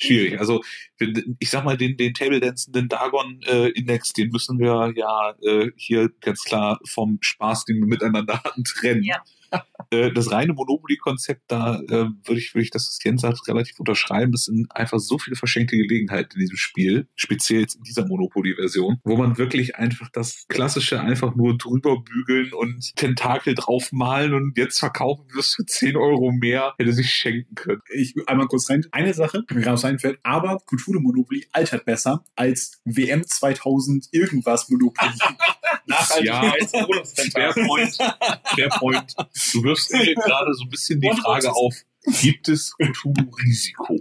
[0.02, 0.38] Schwierig.
[0.38, 0.62] Also
[1.38, 6.10] ich sag mal, den, den Table Dancenden Dagon äh, den müssen wir ja äh, hier
[6.20, 9.02] ganz klar vom Spaß, den wir miteinander hatten, trennen.
[9.02, 9.22] Ja.
[9.92, 13.80] Äh, das reine Monopoly-Konzept, da äh, würde ich, würde ich das, was Jens sagt, relativ
[13.80, 14.32] unterschreiben.
[14.34, 19.00] Es sind einfach so viele verschenkte Gelegenheiten in diesem Spiel, speziell jetzt in dieser Monopoly-Version,
[19.02, 24.78] wo man wirklich einfach das Klassische einfach nur drüber bügeln und Tentakel draufmalen und jetzt
[24.78, 27.80] verkaufen wir es für 10 Euro mehr, hätte sich schenken können.
[27.92, 28.86] ich einmal kurz rein.
[28.92, 34.68] Eine Sache, die mir gerade einfällt, aber Cthulhu Monopoly altert besser als WM 2000 irgendwas
[34.68, 35.10] Monopoly.
[36.22, 37.96] Ja, Fairpoint,
[38.54, 39.14] Fairpoint.
[39.52, 41.74] Du wirfst mir gerade so ein bisschen die Frage auf,
[42.22, 44.00] gibt es Cthulhu-Risiko?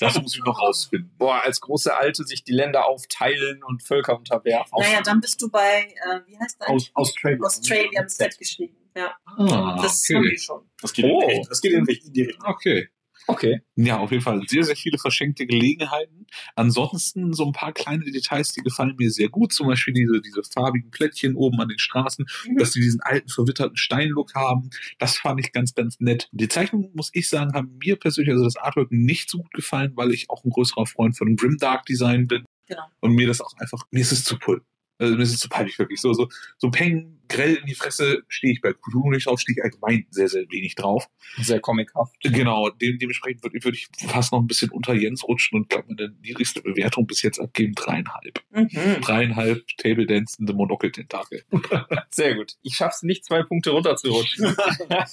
[0.00, 1.10] Das muss ich noch rausfinden.
[1.18, 4.78] Boah, als große Alte sich die Länder aufteilen und Völker unterwerfen.
[4.80, 6.68] naja, dann bist du bei, äh, wie heißt das?
[6.68, 7.44] Aus Australia.
[7.44, 8.76] Australian Set geschrieben.
[8.96, 10.30] Ja, Ah, das haben okay.
[10.30, 10.68] die schon.
[10.80, 11.22] Das geht, Oh.
[11.28, 12.44] in, das geht in die Richtung.
[12.46, 12.88] Okay.
[13.28, 13.60] Okay.
[13.76, 16.26] Ja, auf jeden Fall sehr, sehr viele verschenkte Gelegenheiten.
[16.56, 19.52] Ansonsten so ein paar kleine Details, die gefallen mir sehr gut.
[19.52, 22.24] Zum Beispiel diese, diese farbigen Plättchen oben an den Straßen,
[22.56, 24.70] dass die diesen alten, verwitterten Steinlook haben.
[24.98, 26.28] Das fand ich ganz, ganz nett.
[26.32, 29.92] Die Zeichnungen, muss ich sagen, haben mir persönlich, also das Artwork, nicht so gut gefallen,
[29.94, 32.46] weil ich auch ein größerer Freund von Grimdark Design bin.
[32.66, 32.84] Genau.
[33.00, 34.62] Und mir das auch einfach, mir ist es zu pull.
[34.98, 36.00] Also mir ist zu peinlich wirklich.
[36.00, 36.28] So, so,
[36.58, 38.72] so Peng, grell in die Fresse stehe ich bei
[39.10, 41.08] nicht drauf, stehe ich allgemein sehr, sehr wenig drauf.
[41.36, 42.16] Sehr comichaft.
[42.22, 45.94] Genau, dem, dementsprechend würde würd ich fast noch ein bisschen unter Jens rutschen und glaube,
[45.94, 48.42] meine niedrigste Bewertung bis jetzt abgeben, dreieinhalb.
[48.50, 49.00] Mhm.
[49.00, 51.44] Dreieinhalb Table Dancende Monokel-Tentakel.
[52.10, 52.54] Sehr gut.
[52.62, 54.56] Ich schaff's nicht, zwei Punkte runterzurutschen.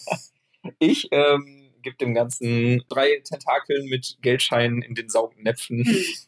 [0.80, 5.84] ich ähm, gebe dem Ganzen drei Tentakeln mit Geldscheinen in den saugenden Näpfen,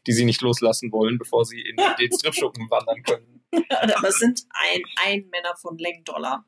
[0.06, 3.44] die sie nicht loslassen wollen, bevor sie in den Stripschuppen wandern können.
[3.70, 6.46] Aber es sind ein, ein Männer von Lenk-Dollar.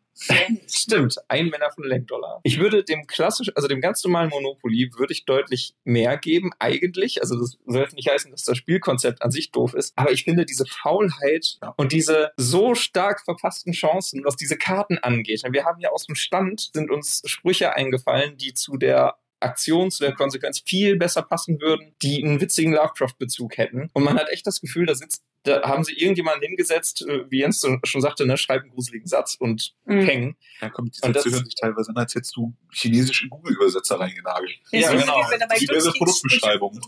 [0.67, 2.41] Stimmt, ein Männer von Lenkdollar.
[2.43, 7.21] Ich würde dem klassisch, also dem ganz normalen Monopoly würde ich deutlich mehr geben, eigentlich.
[7.21, 9.93] Also das soll jetzt nicht heißen, dass das Spielkonzept an sich doof ist.
[9.95, 15.43] Aber ich finde diese Faulheit und diese so stark verpassten Chancen, was diese Karten angeht.
[15.49, 20.03] Wir haben ja aus dem Stand sind uns Sprüche eingefallen, die zu der Aktion zu
[20.03, 23.89] der Konsequenz viel besser passen würden, die einen witzigen Lovecraft-Bezug hätten.
[23.93, 27.39] Und man hat echt das Gefühl, da sitzt, da haben sie irgendjemanden hingesetzt, äh, wie
[27.39, 30.01] Jens schon sagte, ne, schreib einen gruseligen Satz und Mhm.
[30.01, 30.37] hängen.
[30.59, 33.99] Da kommt die Und das- Sätze hören sich teilweise an, als hättest du chinesische Google-Übersetzer
[33.99, 34.51] reingenagelt.
[34.71, 35.19] Ja, so genau.
[35.25, 36.81] wie wenn er bei Diverse Produktbeschreibungen.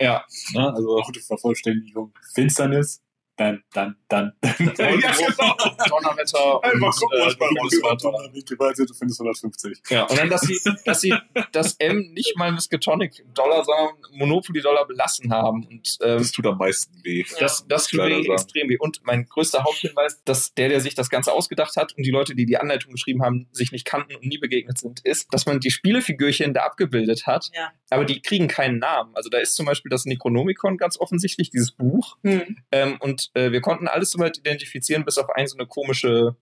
[0.00, 0.24] Ja.
[0.54, 0.72] Ne?
[0.72, 2.12] Also, Gute Vervollständigung.
[2.34, 3.02] Finsternis.
[3.36, 4.32] Dann, dann, dann.
[4.42, 4.74] ja, genau.
[5.88, 8.58] Donnerwetter Einfach und, gucken, was äh, bei.
[8.58, 9.78] Weise, du findest 150.
[9.90, 11.14] Ja, und dann, dass sie, dass sie
[11.52, 15.66] das M nicht mal Miskatonic Dollar, sondern Monopoly Dollar belassen haben.
[15.66, 17.24] Und ähm, Das tut am meisten weh.
[17.38, 18.24] das, das tut sagen.
[18.24, 18.78] extrem weh.
[18.78, 22.34] Und mein größter Haupthinweis, dass der, der sich das Ganze ausgedacht hat und die Leute,
[22.34, 25.60] die die Anleitung geschrieben haben, sich nicht kannten und nie begegnet sind, ist, dass man
[25.60, 27.72] die Spielefigürchen da abgebildet hat, Ja.
[27.90, 29.14] aber die kriegen keinen Namen.
[29.14, 32.16] Also da ist zum Beispiel das Necronomicon ganz offensichtlich, dieses Buch.
[32.24, 32.56] Hm.
[32.72, 36.36] Ähm, und äh, wir konnten alles soweit identifizieren, bis auf eine so eine komische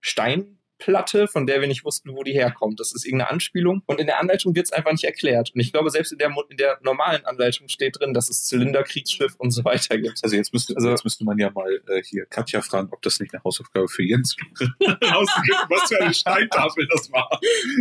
[0.85, 2.79] Steinplatte, von der wir nicht wussten, wo die herkommt.
[2.79, 3.81] Das ist irgendeine Anspielung.
[3.85, 5.51] Und in der Anleitung wird es einfach nicht erklärt.
[5.53, 8.83] Und ich glaube, selbst in der, in der normalen Anleitung steht drin, dass es Zylinder,
[8.83, 10.19] Kriegsschiff und so weiter gibt.
[10.23, 13.19] Also jetzt müsste, Also- jetzt müsste man ja mal äh, hier Katja fragen, ob das
[13.19, 14.71] nicht eine Hausaufgabe für Jens wäre.
[15.69, 17.29] Was für eine Steintafel das war.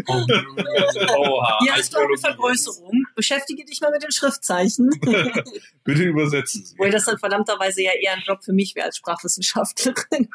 [0.09, 1.59] Oha.
[1.63, 3.05] Hier hast du auch eine Vergrößerung.
[3.15, 4.91] Beschäftige dich mal mit den Schriftzeichen.
[5.85, 6.75] Bitte übersetzen Sie.
[6.75, 10.29] Obwohl das dann verdammterweise ja eher ein Job für mich wäre als Sprachwissenschaftlerin.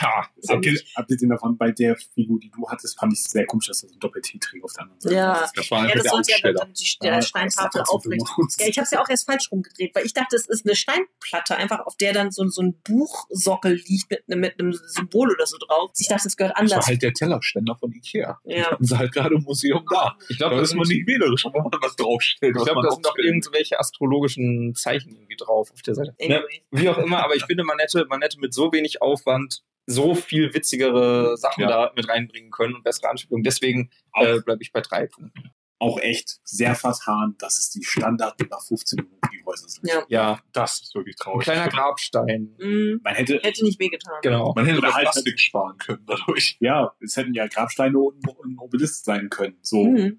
[0.00, 0.28] Ha.
[0.48, 3.92] Abgesehen abgesehen davon, bei der Figur, die du hattest, fand ich sehr komisch, dass das
[3.92, 5.44] ein Doppel-T-Träger auf der anderen Seite Ja.
[5.44, 5.56] ist.
[5.56, 8.22] Das war Ja, das der sollte ja damit die der Steintafel aufrecht.
[8.58, 10.74] Ja, ich habe es ja auch erst falsch rumgedreht, weil ich dachte, es ist eine
[10.74, 15.30] Steinplatte, einfach auf der dann so, so ein Buchsockel liegt mit, ne- mit einem Symbol
[15.32, 15.90] oder so drauf.
[15.98, 16.86] Ich dachte, es gehört Das war anders.
[16.86, 18.38] halt der Tellerständer von Ikea.
[18.44, 18.70] Ja.
[18.70, 20.16] Haben sie halt gerade im Museum da.
[20.28, 22.54] Ich Da glaube, das ist man nicht wählerisch, wenn man was draufstellt.
[22.54, 23.26] ich was glaub, man da sind auch aufstellt.
[23.28, 26.14] irgendwelche astrologischen Zeichen irgendwie drauf auf der Seite.
[26.20, 26.36] Ne?
[26.36, 26.62] Anyway.
[26.70, 30.14] Wie auch immer, aber ich finde, man hätte, man hätte mit so wenig Aufwand so
[30.14, 31.68] viel witzigere Sachen Ja.
[31.68, 33.44] da mit reinbringen können und bessere Anspielungen.
[33.44, 35.50] Deswegen äh, bleibe ich bei drei Punkten.
[35.78, 39.86] Auch echt sehr vertan, dass es die Standard nach 15 Minuten die Häuser sind.
[39.88, 40.02] Ja.
[40.08, 41.44] Ja, Das ist wirklich ein traurig.
[41.44, 42.54] kleiner Grabstein.
[42.58, 44.14] Mm, Man hätte, hätte nicht wehgetan.
[44.22, 44.54] Genau.
[44.56, 46.56] Man hätte halt- Plastik sparen können dadurch.
[46.60, 49.58] ja, es hätten ja Grabsteine und ein Obelisk sein können.
[49.60, 50.18] So, Mhm.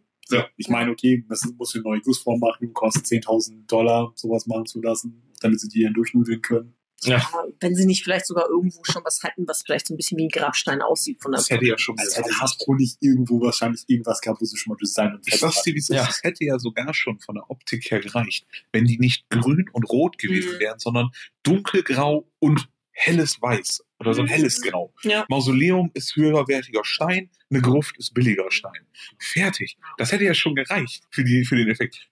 [0.58, 4.80] ich meine, okay, das muss eine neue Gussform machen, kostet 10.000 Dollar, sowas machen zu
[4.82, 6.76] lassen, damit sie die dann durchnudeln können.
[7.08, 7.18] Ja.
[7.34, 10.18] Aber Wenn sie nicht vielleicht sogar irgendwo schon was hatten, was vielleicht so ein bisschen
[10.18, 13.42] wie ein Grabstein aussieht von der Das hätte ja schon Als hätte Hasbro nicht irgendwo
[13.42, 15.96] wahrscheinlich irgendwas gehabt, wo sie schon mal Design und Ich sag's dir, wie es ist.
[15.96, 16.06] Ja.
[16.06, 19.84] Das hätte ja sogar schon von der Optik her gereicht, wenn die nicht grün und
[19.90, 20.60] rot gewesen Mhm.
[20.60, 21.10] wären, sondern
[21.44, 24.30] dunkelgrau und helles Weiß oder so ein Mhm.
[24.32, 24.94] helles Grau.
[25.04, 25.26] Ja.
[25.30, 28.86] Mausoleum ist höherwertiger Stein, eine Gruft ist billiger Stein.
[29.20, 29.78] Fertig.
[29.98, 32.08] Das hätte ja schon gereicht für, die, für den Effekt.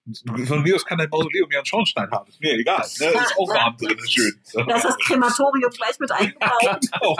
[0.45, 2.29] Von mir aus kann dein Mausoleum ja einen Schornstein haben.
[2.29, 2.77] Ist mir egal.
[2.99, 3.11] Ne?
[3.13, 4.33] Das ist auch warm drin, ist schön.
[4.67, 6.79] Das ist das Krematorium gleich mit eingebaut.
[6.91, 7.17] genau.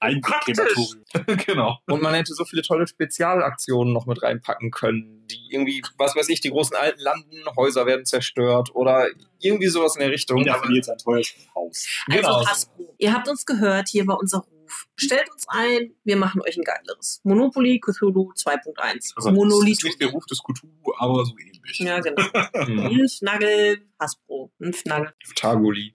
[0.00, 0.20] ein.
[0.20, 1.04] Krematorium.
[1.46, 1.78] genau.
[1.86, 6.28] Und man hätte so viele tolle Spezialaktionen noch mit reinpacken können, die irgendwie, was weiß
[6.28, 9.08] ich, die großen Alten landen, Häuser werden zerstört oder
[9.40, 10.38] irgendwie sowas in der Richtung.
[10.38, 11.86] Und er verliert sein teuerstes Haus.
[12.08, 12.38] Genau.
[12.38, 14.85] Also Hasbro, ihr habt uns gehört, hier war unser Ruf.
[14.98, 17.20] Stellt uns ein, wir machen euch ein geileres.
[17.22, 19.12] Monopoly Cthulhu 2.1.
[19.14, 19.76] Also, Monolith.
[19.76, 21.78] Das ist nicht der Ruf des Cthulhu, aber so ähnlich.
[21.78, 22.22] Ja, genau.
[22.66, 22.88] Mhm.
[22.88, 25.12] Hm, Nagel, Hasbro, ein Fnagel.
[25.34, 25.94] Tagoli.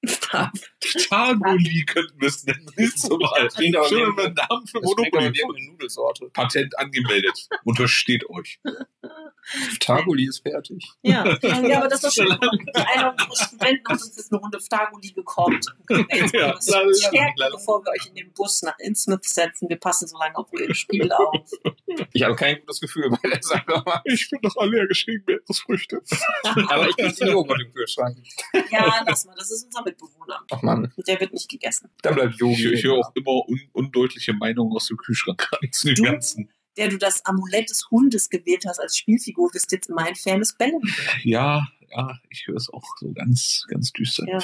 [1.09, 2.65] Targuli könnten wir es nennen.
[2.77, 3.49] Nächstes Mal.
[3.51, 5.33] Schön Namen für Monopoly.
[5.69, 6.29] Nudelsorte.
[6.33, 7.47] Patent angemeldet.
[7.65, 8.59] Untersteht euch.
[9.79, 10.87] Tagoli ist fertig.
[11.01, 12.31] Ja, ja aber das ist schon.
[12.31, 15.65] Einer unserer Studenten hat uns jetzt eine Runde gekocht.
[15.87, 19.69] Können wir jetzt Ja, bevor wir euch in den Bus nach Innsmouth setzen.
[19.69, 21.49] Wir passen so lange auf euer Spiel auf.
[22.13, 23.83] Ich habe kein gutes Gefühl bei der Sache.
[24.05, 26.01] Ich bin doch allergisch gegen Meeresfrüchte.
[26.69, 28.17] Aber ich krieg den Joghurt im Kühlschrank.
[28.69, 30.39] Ja, lass mal, das ist unser Mitbewohner.
[30.51, 31.89] Ach man, Der wird nicht gegessen.
[32.01, 32.73] dann bleibt Ich, Yogi.
[32.73, 35.93] ich höre auch immer un undeutliche Meinungen aus dem Kühlschrank rein zu Du?
[36.03, 36.49] den ganzen.
[36.77, 40.53] Der du das Amulett des Hundes gewählt hast als Spielfigur, bist jetzt mein Fan des
[40.55, 40.81] Bellen.
[41.23, 44.25] Ja, ja, ich höre es auch so ganz, ganz düster.
[44.27, 44.39] Ja.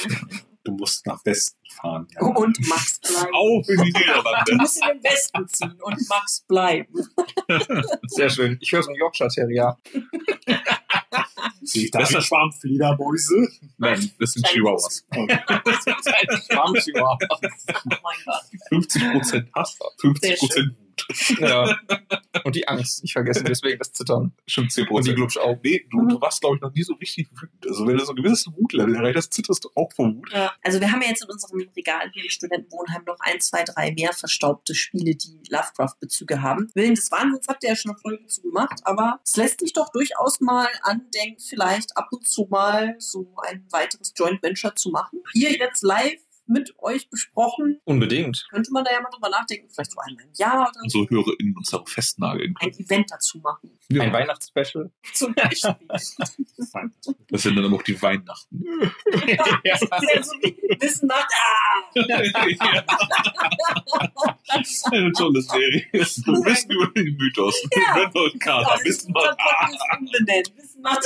[0.68, 2.08] Du musst nach Westen fahren.
[2.14, 2.24] Ja.
[2.28, 3.34] Und Max bleiben.
[3.34, 4.56] Auf in die Du Niederlande.
[4.56, 6.94] musst in den Westen ziehen und Max bleiben.
[8.08, 8.58] Sehr schön.
[8.60, 9.78] Ich höre so einen Yorkshire Terrier.
[11.62, 13.48] Sehe ich da einen Schwarm Fledermäuse?
[13.78, 15.06] Nein, das sind Chihuahuas.
[15.10, 15.40] Okay.
[16.52, 17.18] Schwarmchihuahua.
[17.22, 17.38] Oh
[18.04, 18.44] mein Gott.
[18.70, 21.40] 50% Hass, 50% Wut.
[21.40, 21.78] ja.
[22.44, 23.04] Und die Angst.
[23.04, 24.34] Ich vergesse deswegen das Zittern.
[24.48, 25.14] Schon Und die 10%.
[25.14, 25.60] Glubschaugen.
[25.64, 27.68] Nee, du, du warst, glaube ich, noch nie so richtig wütend.
[27.68, 30.32] Also, wenn du so ein gewisses Wutlevel erreicht hast, zitterst du auch vor Wut.
[30.32, 33.64] Ja, also wir haben ja jetzt in unserem Regal hier im Studentenwohnheim noch ein, zwei,
[33.64, 36.70] drei mehr verstaubte Spiele, die Lovecraft-Bezüge haben.
[36.74, 39.74] Willen des Wahnsinns habt ihr ja schon eine Folge zu gemacht, aber es lässt sich
[39.74, 44.90] doch durchaus mal andenken, vielleicht ab und zu mal so ein weiteres Joint Venture zu
[44.90, 45.22] machen.
[45.34, 48.48] Hier jetzt live mit euch besprochen, Unbedingt.
[48.50, 51.10] könnte man da ja mal drüber nachdenken, vielleicht so einmal im Jahr oder so Unsere
[51.10, 52.70] HörerInnen uns darauf festnageln ein.
[52.72, 53.78] Event dazu machen.
[53.92, 54.92] Ein Weihnachtsspecial.
[55.14, 55.76] Zum Beispiel.
[57.30, 58.64] Das sind dann auch die Weihnachten.
[59.64, 61.84] Das ist ja so wie Wissen macht, ah!
[64.92, 65.86] Eine tolle Serie.
[65.92, 67.62] Du bist über den Mythos.
[67.76, 68.10] Ja.
[68.14, 68.70] Wenn und Kater.
[68.74, 70.54] Das ist Wissen umbenannt.
[70.56, 71.00] Wissen ah!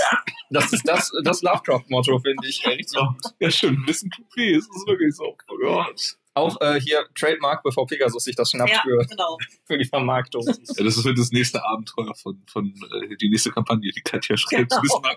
[0.50, 2.66] Das ist das, das Lovecraft-Motto, finde ich.
[2.66, 3.88] Richtig Ja, ja, stimmt.
[3.88, 4.54] Wissen tut weh.
[4.54, 5.38] Es ist wirklich so.
[5.50, 6.18] Oh Gott.
[6.34, 9.38] Auch äh, hier Trademark, bevor Pegasus sich das schnappt Ja, für, genau.
[9.66, 10.46] für die Vermarktung.
[10.48, 14.38] Ja, das ist halt das nächste Abenteuer von, von äh, die nächste Kampagne, die Katja
[14.38, 14.72] schreibt.
[14.72, 15.02] Genau.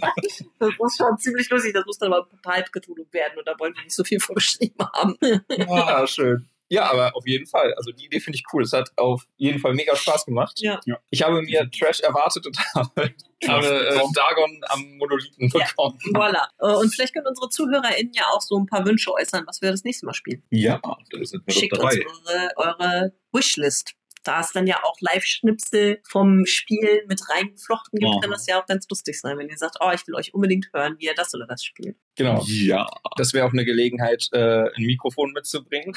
[0.00, 0.12] Ah.
[0.58, 1.72] Das ist schon ziemlich lustig.
[1.72, 4.86] Das muss dann aber total Cthulhu werden und da wollen wir nicht so viel vorgeschrieben
[4.94, 5.16] haben.
[5.48, 6.48] Ja, schön.
[6.68, 7.74] Ja, aber auf jeden Fall.
[7.74, 8.62] Also die Idee finde ich cool.
[8.62, 10.54] Es hat auf jeden Fall mega Spaß gemacht.
[10.60, 10.80] Ja.
[10.84, 10.98] Ja.
[11.10, 13.14] Ich habe mir Trash erwartet und habe,
[13.46, 15.66] habe äh, Dagon am Monolithen Ja.
[15.66, 15.98] bekommen.
[16.12, 16.48] Voila.
[16.58, 19.70] Äh, Und vielleicht können unsere ZuhörerInnen ja auch so ein paar Wünsche äußern, was wir
[19.70, 20.42] das nächste Mal spielen.
[20.50, 22.50] Ja, da sind wir Schickt doch uns dabei.
[22.56, 23.92] eure, eure Wishlist.
[24.24, 28.66] Da ist dann ja auch Live-Schnipsel vom Spiel mit reingeflochten gibt, kann das ja auch
[28.66, 31.32] ganz lustig sein, wenn ihr sagt, oh, ich will euch unbedingt hören, wie ihr das
[31.32, 31.96] oder das spielt.
[32.16, 32.42] Genau.
[32.48, 35.96] Ja, Das wäre auch eine Gelegenheit, äh, ein Mikrofon mitzubringen.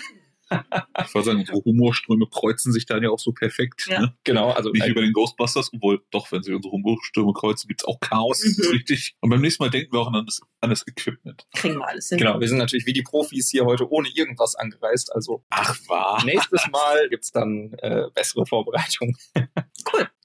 [0.51, 3.85] Ich wollte sagen, unsere Humorströme kreuzen sich dann ja auch so perfekt.
[3.87, 4.01] Ja.
[4.01, 4.13] Ne?
[4.23, 7.85] Genau, also Nicht wie bei den Ghostbusters, obwohl doch, wenn sie unsere Humorströme kreuzen, gibt's
[7.85, 8.39] auch Chaos.
[8.41, 8.71] Das ist Mhm.
[8.71, 9.15] richtig.
[9.21, 11.47] Und beim nächsten Mal denken wir auch an das, an das Equipment.
[11.53, 12.17] Kriegen wir alles hin.
[12.17, 15.13] genau, wir sind natürlich wie die Profis hier heute ohne irgendwas angereist.
[15.13, 16.23] Also Ach, wahr.
[16.25, 19.15] nächstes Mal gibt's dann äh, bessere Vorbereitungen.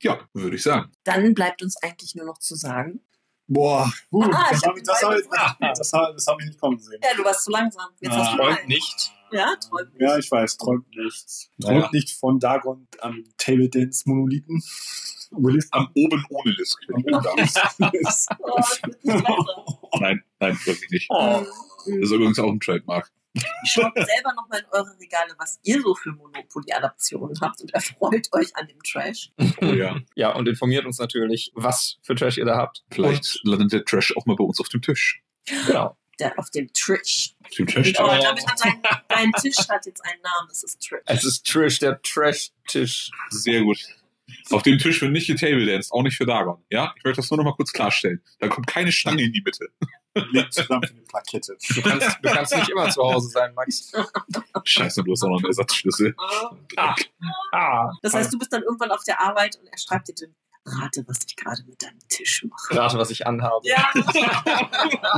[0.00, 0.92] Ja, würde ich sagen.
[1.04, 3.00] Dann bleibt uns eigentlich nur noch zu sagen,
[3.46, 5.26] Boah, uh, Ah, das habe ich, das hab ich,
[5.78, 7.00] das hab, das hab ich nicht kommen sehen.
[7.02, 7.90] ja, du warst zu langsam.
[8.00, 9.12] Jetzt Ah, hast du Träumt nicht.
[9.32, 10.00] Ja, träumt nicht.
[10.02, 11.50] Ja, ich weiß, träumt nicht.
[11.60, 11.90] Träumt Naja.
[11.92, 14.62] nicht von Dagon am Table Dance Monolithen.
[15.72, 16.78] Am oben ohne List.
[18.38, 19.98] Oh.
[20.00, 21.06] Nein, nein, wirklich nicht.
[21.10, 21.44] Oh.
[21.86, 23.10] Das ist übrigens auch ein Trademark.
[23.66, 28.54] Schaut selber nochmal in eure Regale, was ihr so für Monopoly-Adaptionen habt und erfreut euch
[28.56, 29.32] an dem Trash.
[29.60, 29.96] Oh ja.
[30.14, 32.84] Ja, und informiert uns natürlich, was für Trash ihr da habt.
[32.90, 35.22] Vielleicht landet der Trash auch mal bei uns auf dem Tisch.
[35.50, 35.96] Und, genau.
[36.20, 37.34] Der auf dem Trish.
[37.42, 37.92] Auf dem Trash.
[37.98, 41.02] Oh, damit hat dein, dein Tisch hat jetzt einen Namen, das ist Trish.
[41.06, 43.10] Es ist Trish, der Trash-Tisch.
[43.30, 43.78] Sehr gut.
[44.50, 46.62] Auf dem Tisch wird nicht Table Dance, auch nicht für Dagon.
[46.70, 48.22] Ja, ich möchte das nur noch mal kurz klarstellen.
[48.38, 49.66] Da kommt keine Stange in die Mitte.
[50.32, 51.56] Legt zusammen für eine Plakette.
[51.74, 53.92] Du kannst, du kannst nicht immer zu Hause sein, Max.
[54.64, 56.14] Scheiße, du hast auch noch einen Ersatzschlüssel.
[56.76, 56.94] Ah.
[57.52, 57.92] Ah.
[58.02, 60.34] Das heißt, du bist dann irgendwann auf der Arbeit und er schreibt dir den
[60.66, 62.74] Rate, was ich gerade mit deinem Tisch mache.
[62.78, 63.66] Rate, was ich anhabe.
[63.68, 63.90] Ja.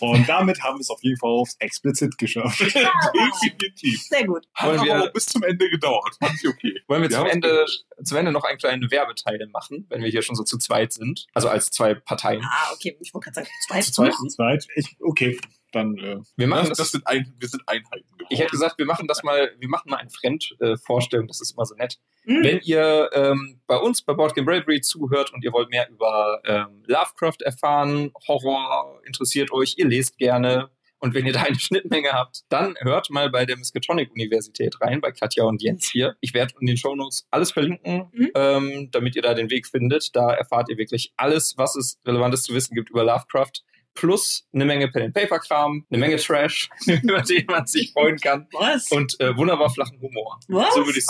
[0.00, 2.60] Und damit haben wir es auf jeden Fall aufs Explizit geschafft.
[2.60, 4.02] Definitiv.
[4.02, 4.46] Sehr gut.
[4.54, 6.16] Hat Wollen aber wir- auch bis zum Ende gedauert.
[6.18, 6.80] Fand ich okay.
[6.88, 7.66] Wollen wir Ja, zum Ende,
[8.02, 11.26] zum Ende noch einen kleinen Werbeteil machen, wenn wir hier schon so zu zweit sind?
[11.34, 12.42] Also als zwei Parteien.
[12.44, 14.14] Ah, okay, ich wollte gerade sagen, zwei Zu zweit?
[14.30, 15.38] Zweit, ich, okay,
[15.72, 18.26] dann äh, Wir machen Das, das, das sind, ein, wir sind Einheiten geworden.
[18.30, 21.64] ich hätte gesagt, wir machen das mal, wir machen mal eine Fremdvorstellung, das ist immer
[21.66, 21.98] so nett.
[22.24, 22.42] Hm?
[22.44, 26.40] Wenn ihr ähm, bei uns bei Board Game Bravery zuhört und ihr wollt mehr über
[26.44, 30.70] ähm, Lovecraft erfahren, Horror interessiert euch, ihr lest gerne,
[31.02, 35.12] Und wenn ihr da eine Schnittmenge habt, dann hört mal bei der Miskatonic-Universität rein, bei
[35.12, 36.14] Katja und Jens hier.
[36.20, 38.30] Ich werde in den Shownotes alles verlinken, Mhm.
[38.34, 40.14] ähm, damit ihr da den Weg findet.
[40.14, 43.64] Da erfahrt ihr wirklich alles, was es Relevantes zu wissen gibt über Lovecraft.
[43.94, 48.46] Plus eine Menge Pen-and-Paper-Kram, eine Menge Trash, über den man sich freuen kann.
[48.52, 48.90] Was?
[48.90, 50.40] Und äh, wunderbar flachen Humor.
[50.48, 50.74] Was?
[50.74, 51.06] So würde ich?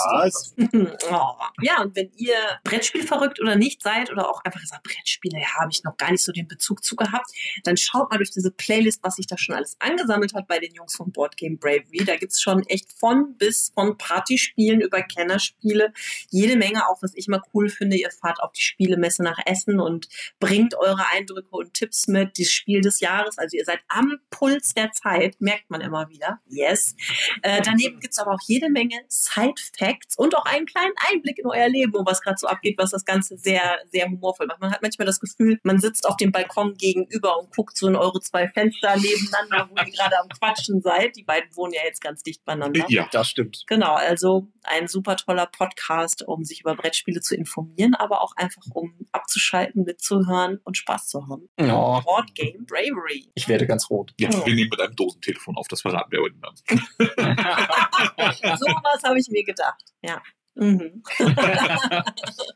[1.11, 1.17] Oh.
[1.63, 5.59] Ja, und wenn ihr Brettspiel verrückt oder nicht seid oder auch einfach gesagt, Brettspiele, ja,
[5.59, 7.29] habe ich noch gar nicht so den Bezug zu gehabt,
[7.63, 10.73] dann schaut mal durch diese Playlist, was sich da schon alles angesammelt hat bei den
[10.73, 12.03] Jungs von Board Game Bravery.
[12.05, 15.93] Da gibt's schon echt von bis von Partyspielen über Kennerspiele
[16.29, 17.97] jede Menge, auch was ich mal cool finde.
[17.97, 20.07] Ihr fahrt auf die Spielemesse nach Essen und
[20.39, 22.39] bringt eure Eindrücke und Tipps mit.
[22.39, 26.39] Das Spiel des Jahres, also ihr seid am Puls der Zeit, merkt man immer wieder.
[26.47, 26.95] Yes.
[27.41, 31.67] Äh, daneben gibt's aber auch jede Menge Side-Facts und auch einen kleinen Einblick in euer
[31.67, 34.61] Leben und was gerade so abgeht, was das Ganze sehr, sehr humorvoll macht.
[34.61, 37.97] Man hat manchmal das Gefühl, man sitzt auf dem Balkon gegenüber und guckt so in
[37.97, 41.17] eure zwei Fenster nebeneinander, wo ihr gerade am Quatschen seid.
[41.17, 42.85] Die beiden wohnen ja jetzt ganz dicht beieinander.
[42.87, 43.09] Ja.
[43.11, 43.65] Das stimmt.
[43.67, 48.63] Genau, also ein super toller Podcast, um sich über Brettspiele zu informieren, aber auch einfach
[48.73, 51.49] um abzuschalten, mitzuhören und Spaß zu haben.
[51.59, 53.29] Oh, Board Game Bravery.
[53.35, 54.13] ich werde ganz rot.
[54.19, 54.45] Ja, Oh.
[54.45, 56.61] wir nehmen mit einem Dosentelefon auf, das verraten wir heute Abend.
[58.59, 59.83] so was habe ich mir gedacht.
[60.01, 60.21] Ja.
[60.55, 61.01] Mhm.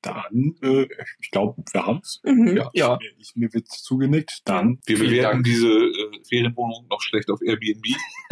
[0.02, 0.88] Dann, äh,
[1.22, 2.20] ich glaube, wir haben's.
[2.26, 2.58] Mhm.
[2.58, 2.70] Ja.
[2.74, 4.42] Ja, Ich, mir wird zugenickt.
[4.46, 7.86] Dann Wir bewerten diese äh, Ferienwohnung noch schlecht auf Airbnb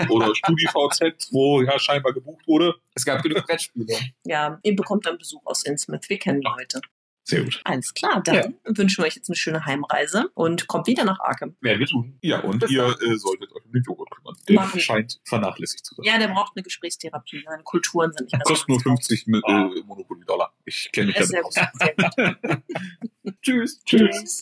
[0.09, 2.76] oder StudiVZ, wo ja scheinbar gebucht wurde.
[2.93, 3.95] es gab genug Brettspiele.
[4.26, 6.09] Ja, ihr bekommt dann Besuch aus Innsmouth.
[6.09, 6.82] Wir kennen Leute.
[7.26, 7.61] Sehr gut.
[7.63, 11.55] Alles klar, dann wünschen wir euch jetzt eine schöne Heimreise und kommt wieder nach Arkham.
[11.61, 12.17] Werden wir tun.
[12.21, 14.36] Ja, und Bis ihr äh, solltet euch um den Joghurt kümmern.
[14.49, 14.80] Der Machen.
[14.80, 16.05] scheint vernachlässigt zu sein.
[16.05, 17.43] Ja, der braucht eine Gesprächstherapie.
[17.47, 20.53] Seine Kulturen sind nicht mehr so Kostet nur ganz 50 mit, äh, Monopoly-Dollar.
[20.65, 21.55] Ich kenne mich damit aus.
[21.55, 22.61] gut.
[23.41, 23.82] Tschüss.
[23.86, 24.41] Tschüss.